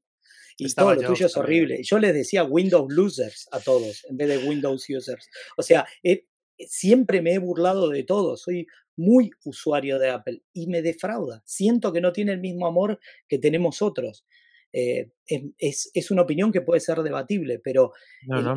[0.57, 1.81] Y todo lo tuyo es horrible.
[1.83, 5.29] Yo les decía Windows Losers a todos, en vez de Windows Users.
[5.55, 5.85] O sea,
[6.67, 8.67] siempre me he burlado de todo, soy
[8.97, 11.41] muy usuario de Apple y me defrauda.
[11.45, 12.99] Siento que no tiene el mismo amor
[13.29, 14.25] que tenemos otros.
[14.71, 15.11] Eh,
[15.57, 17.91] es, es, una opinión que puede ser debatible, pero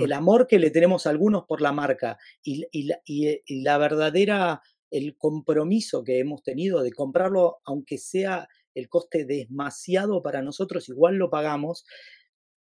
[0.00, 3.78] el, amor que le tenemos a algunos por la marca y, y, la, y, la,
[3.78, 4.60] verdadera,
[4.90, 11.16] el compromiso que hemos tenido de comprarlo, aunque sea el coste demasiado para nosotros, igual
[11.16, 11.84] lo pagamos,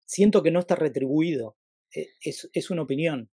[0.04, 1.56] siento que no está retribuido.
[1.94, 3.30] E, es, es una opinión.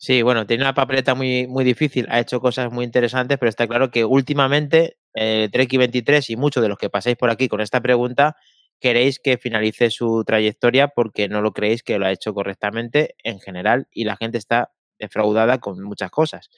[0.00, 3.66] Sí, bueno, tiene una papeleta muy, muy difícil, ha hecho cosas muy interesantes, pero está
[3.66, 7.60] claro que últimamente eh, Trek 23 y muchos de los que pasáis por aquí con
[7.60, 8.36] esta pregunta
[8.80, 13.40] queréis que finalice su trayectoria porque no lo creéis que lo ha hecho correctamente en
[13.40, 16.50] general y la gente está defraudada con muchas cosas.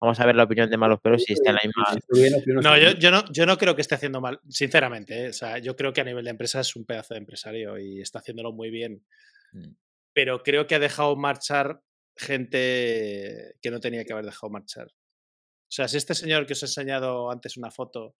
[0.00, 2.62] Vamos a ver la opinión de Malos pero si está en la misma.
[2.62, 5.26] No yo, yo no, yo no creo que esté haciendo mal, sinceramente.
[5.26, 5.28] ¿eh?
[5.28, 8.00] O sea, yo creo que a nivel de empresa es un pedazo de empresario y
[8.00, 9.04] está haciéndolo muy bien.
[9.52, 9.72] Mm.
[10.14, 11.82] Pero creo que ha dejado marchar
[12.16, 14.86] gente que no tenía que haber dejado marchar.
[14.86, 18.16] O sea, si este señor que os he enseñado antes una foto,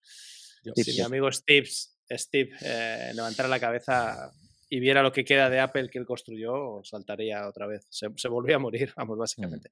[0.76, 1.68] si mi amigo Steve
[2.10, 4.32] Steve eh, levantara la cabeza
[4.68, 7.86] y viera lo que queda de Apple que él construyó, saltaría otra vez.
[7.90, 9.20] Se, se volvía a morir, vamos, mm.
[9.20, 9.70] básicamente.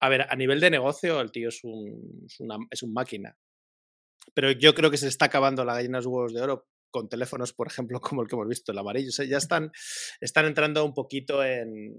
[0.00, 3.36] A ver, a nivel de negocio, el tío es un, es, una, es un máquina.
[4.34, 7.52] Pero yo creo que se está acabando la gallina de huevos de oro con teléfonos,
[7.52, 9.08] por ejemplo, como el que hemos visto, el amarillo.
[9.08, 9.70] O sea, ya están,
[10.20, 11.96] están entrando un poquito en,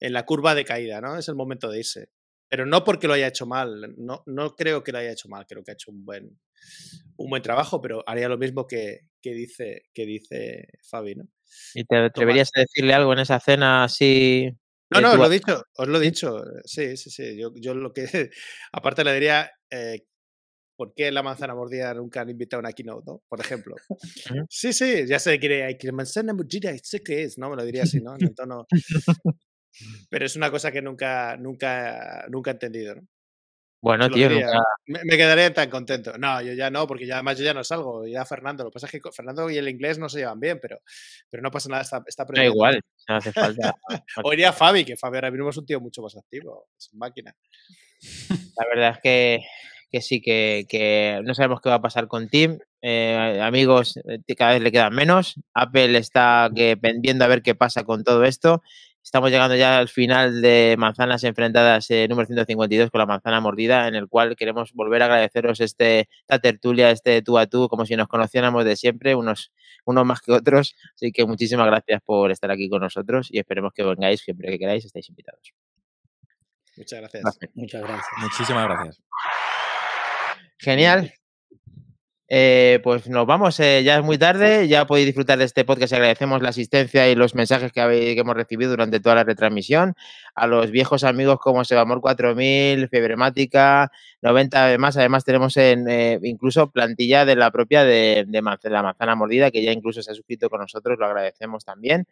[0.00, 1.18] en la curva de caída, ¿no?
[1.18, 2.10] Es el momento de irse.
[2.48, 5.46] Pero no porque lo haya hecho mal, no, no creo que lo haya hecho mal,
[5.46, 6.38] creo que ha hecho un buen,
[7.16, 11.28] un buen trabajo, pero haría lo mismo que, que dice, que dice Fabi, ¿no?
[11.74, 14.50] ¿Y te atreverías a decirle algo en esa cena así?
[14.90, 16.42] No, no, os lo he dicho, os lo he dicho.
[16.64, 17.36] Sí, sí, sí.
[17.36, 18.04] Yo, yo lo que,
[18.72, 20.06] aparte le diría, eh,
[20.76, 23.22] ¿por qué la manzana mordida nunca han invitado a una keynote, no?
[23.28, 23.76] Por ejemplo.
[24.48, 27.50] Sí, sí, ya sé que la manzana mordida, sé qué es, ¿no?
[27.50, 28.14] Me lo diría así, ¿no?
[28.14, 28.66] En el tono...
[30.10, 33.02] Pero es una cosa que nunca, nunca, nunca he entendido, ¿no?
[33.80, 34.28] Bueno, tío,
[34.86, 36.18] me, quedaré tan contento.
[36.18, 38.06] No, yo ya no, porque ya, además yo ya no salgo.
[38.08, 38.64] Ya Fernando.
[38.64, 40.80] Lo que pasa es que Fernando y el inglés no se llevan bien, pero,
[41.30, 41.82] pero no pasa nada.
[41.82, 43.74] Está, está da igual, no hace falta.
[44.24, 46.66] o iría Fabi, que Fabi ahora mismo es un tío mucho más activo.
[46.76, 47.36] Es máquina.
[48.56, 49.44] La verdad es que,
[49.92, 52.58] que sí, que, que, no sabemos qué va a pasar con Tim.
[52.82, 55.36] Eh, amigos, eh, cada vez le quedan menos.
[55.54, 58.60] Apple está que, pendiendo a ver qué pasa con todo esto.
[59.02, 63.88] Estamos llegando ya al final de Manzanas Enfrentadas eh, número 152 con la manzana mordida,
[63.88, 67.86] en el cual queremos volver a agradeceros este, esta tertulia, este tú a tú, como
[67.86, 69.50] si nos conociéramos de siempre, unos,
[69.86, 70.76] unos más que otros.
[70.94, 74.58] Así que muchísimas gracias por estar aquí con nosotros y esperemos que vengáis siempre que
[74.58, 75.54] queráis, estáis invitados.
[76.76, 77.24] Muchas gracias.
[77.54, 78.06] Muchas gracias.
[78.20, 79.02] Muchísimas gracias.
[80.58, 81.17] Genial.
[82.30, 85.94] Eh, pues nos vamos, eh, ya es muy tarde, ya podéis disfrutar de este podcast.
[85.94, 87.80] Agradecemos la asistencia y los mensajes que,
[88.18, 89.94] hemos recibido durante toda la retransmisión.
[90.34, 93.90] A los viejos amigos como Sebamor 4000, Febremática,
[94.20, 94.96] 90 además.
[94.98, 99.62] Además, tenemos en, eh, incluso plantilla de la propia de, de, la manzana mordida, que
[99.62, 102.06] ya incluso se ha suscrito con nosotros, lo agradecemos también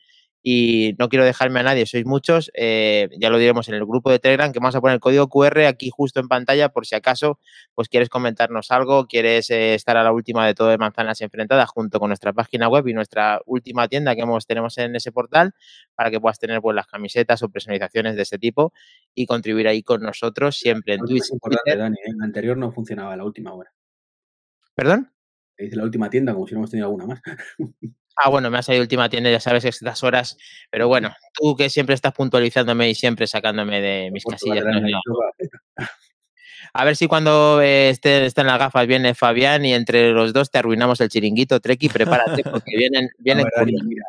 [0.49, 4.13] y no quiero dejarme a nadie, sois muchos, eh, ya lo diremos en el grupo
[4.13, 6.95] de Telegram, que vamos a poner el código QR aquí justo en pantalla por si
[6.95, 7.41] acaso
[7.75, 11.69] pues quieres comentarnos algo, quieres eh, estar a la última de todo de Manzanas Enfrentadas
[11.69, 15.53] junto con nuestra página web y nuestra última tienda que hemos, tenemos en ese portal
[15.97, 18.73] para que puedas tener pues las camisetas o personalizaciones de ese tipo
[19.17, 21.25] y contribuir ahí con nosotros siempre en Twitch.
[21.67, 22.17] Dani, en ¿eh?
[22.23, 23.73] anterior no funcionaba la última hora.
[24.77, 25.11] ¿Perdón?
[25.59, 27.21] Dice la última tienda como si no hemos tenido alguna más.
[28.17, 30.39] Ah, bueno, me ha salido última tienda, ya sabes, estas horas.
[30.71, 34.65] Pero bueno, tú que siempre estás puntualizándome y siempre sacándome de mis casillas.
[36.73, 40.51] A ver si cuando eh, esté, estén las gafas viene Fabián y entre los dos
[40.51, 43.83] te arruinamos el chiringuito, Treki, prepárate porque vienen, vienen verdad, curios.
[43.85, 44.05] mira,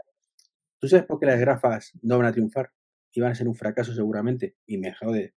[0.79, 2.71] ¿Tú sabes por qué las gafas no van a triunfar?
[3.11, 4.55] Y van a ser un fracaso seguramente.
[4.65, 5.33] Y me jode.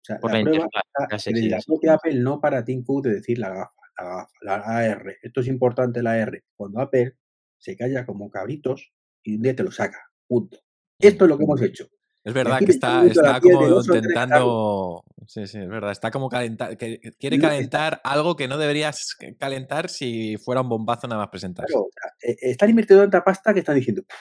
[0.00, 1.66] O sea, Por la la prueba está sí, la sí.
[1.66, 5.16] propia Apple no para Tim Cook de decir la gafa, la gafa, la AR.
[5.22, 6.42] Esto es importante la AR.
[6.56, 7.14] Cuando Apple
[7.60, 8.92] se calla como cabritos
[9.22, 10.10] y un día te lo saca.
[10.26, 10.58] Punto.
[10.98, 11.88] Esto es lo que hemos hecho.
[12.22, 15.04] Es verdad que está, está como intentando.
[15.26, 15.92] Sí, sí, es verdad.
[15.92, 16.76] Está como calentar.
[16.76, 21.72] Que, quiere calentar algo que no deberías calentar si fuera un bombazo nada más presentarse.
[21.72, 21.88] Claro,
[22.22, 24.16] eh, están invirtiendo tanta pasta que están diciendo, "Pff,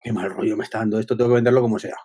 [0.00, 1.96] qué mal rollo me está dando esto, tengo que venderlo como sea.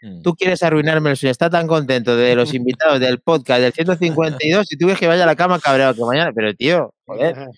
[0.00, 0.22] Mm.
[0.22, 1.32] Tú quieres arruinarme el sueño.
[1.32, 5.24] Está tan contento de los invitados del podcast del 152 y tú ves que vaya
[5.24, 6.32] a la cama cabreado que mañana.
[6.34, 7.48] Pero tío, joder,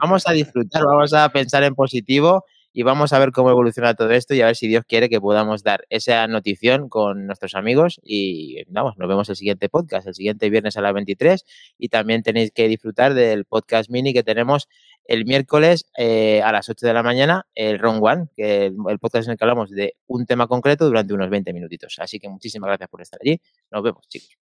[0.00, 2.44] vamos a disfrutar, vamos a pensar en positivo
[2.76, 5.18] y vamos a ver cómo evoluciona todo esto y a ver si Dios quiere que
[5.18, 10.14] podamos dar esa notición con nuestros amigos y vamos, nos vemos el siguiente podcast, el
[10.14, 11.42] siguiente viernes a las 23
[11.78, 14.68] y también tenéis que disfrutar del podcast mini que tenemos
[15.06, 18.98] el miércoles eh, a las 8 de la mañana, el Round One, que el, el
[18.98, 21.96] podcast en el que hablamos de un tema concreto durante unos 20 minutitos.
[21.98, 23.40] Así que muchísimas gracias por estar allí.
[23.70, 24.36] Nos vemos, chicos.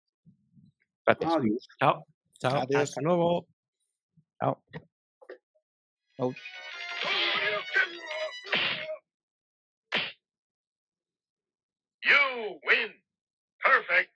[1.06, 1.36] Gracias.
[1.36, 1.68] Adiós.
[1.78, 2.04] Chao.
[2.40, 2.62] Chao.
[2.62, 2.82] Adiós.
[2.82, 3.46] Hasta luego.
[4.40, 4.60] Chao.
[6.16, 6.34] Chao.
[12.04, 12.90] You win.
[13.64, 14.10] Perfect.